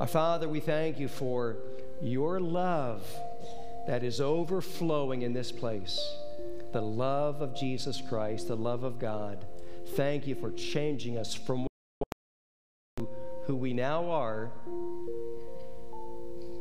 Our 0.00 0.06
Father, 0.06 0.48
we 0.48 0.60
thank 0.60 0.98
you 0.98 1.08
for 1.08 1.56
your 2.02 2.40
love 2.40 3.06
that 3.86 4.02
is 4.02 4.20
overflowing 4.20 5.22
in 5.22 5.32
this 5.32 5.52
place. 5.52 5.98
The 6.72 6.82
love 6.82 7.40
of 7.40 7.54
Jesus 7.54 8.00
Christ, 8.08 8.48
the 8.48 8.56
love 8.56 8.82
of 8.82 8.98
God. 8.98 9.44
Thank 9.94 10.26
you 10.26 10.34
for 10.34 10.50
changing 10.52 11.18
us 11.18 11.34
from 11.34 11.66
who 13.46 13.54
we 13.54 13.72
now 13.72 14.10
are 14.10 14.50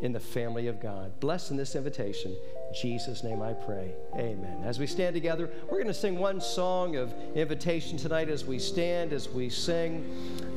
in 0.02 0.12
the 0.12 0.20
family 0.20 0.68
of 0.68 0.82
God. 0.82 1.20
Bless 1.20 1.50
in 1.50 1.58
this 1.58 1.76
invitation. 1.76 2.36
Jesus' 2.74 3.24
name 3.24 3.42
I 3.42 3.54
pray. 3.54 3.94
Amen. 4.16 4.64
As 4.64 4.80
we 4.80 4.88
stand 4.88 5.14
together, 5.14 5.50
we're 5.66 5.78
going 5.78 5.88
to 5.88 5.94
sing 5.94 6.18
one 6.18 6.42
song 6.42 6.96
of 6.96 7.14
invitation 7.36 7.98
tonight 7.98 8.30
as 8.30 8.46
we 8.46 8.60
stand, 8.60 9.14
as 9.14 9.30
we 9.30 9.50
sing, 9.50 10.06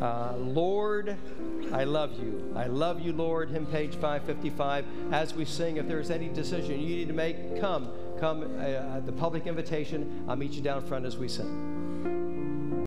uh, 0.01 0.35
Lord, 0.37 1.17
I 1.73 1.85
love 1.85 2.19
you. 2.19 2.53
I 2.57 2.67
love 2.67 3.01
you, 3.01 3.13
Lord, 3.13 3.51
hymn 3.51 3.67
page 3.67 3.95
555. 3.95 4.85
As 5.13 5.35
we 5.35 5.45
sing, 5.45 5.77
if 5.77 5.89
there's 5.89 6.11
any 6.11 6.29
decision 6.29 6.81
you 6.81 6.97
need 6.97 7.09
to 7.09 7.15
make, 7.15 7.61
come. 7.61 7.91
Come, 8.19 8.43
uh, 8.59 9.01
the 9.01 9.13
public 9.13 9.47
invitation. 9.47 10.25
I'll 10.29 10.37
meet 10.37 10.53
you 10.53 10.63
down 10.63 10.83
front 10.83 11.05
as 11.05 11.17
we 11.17 11.29
sing. 11.29 11.76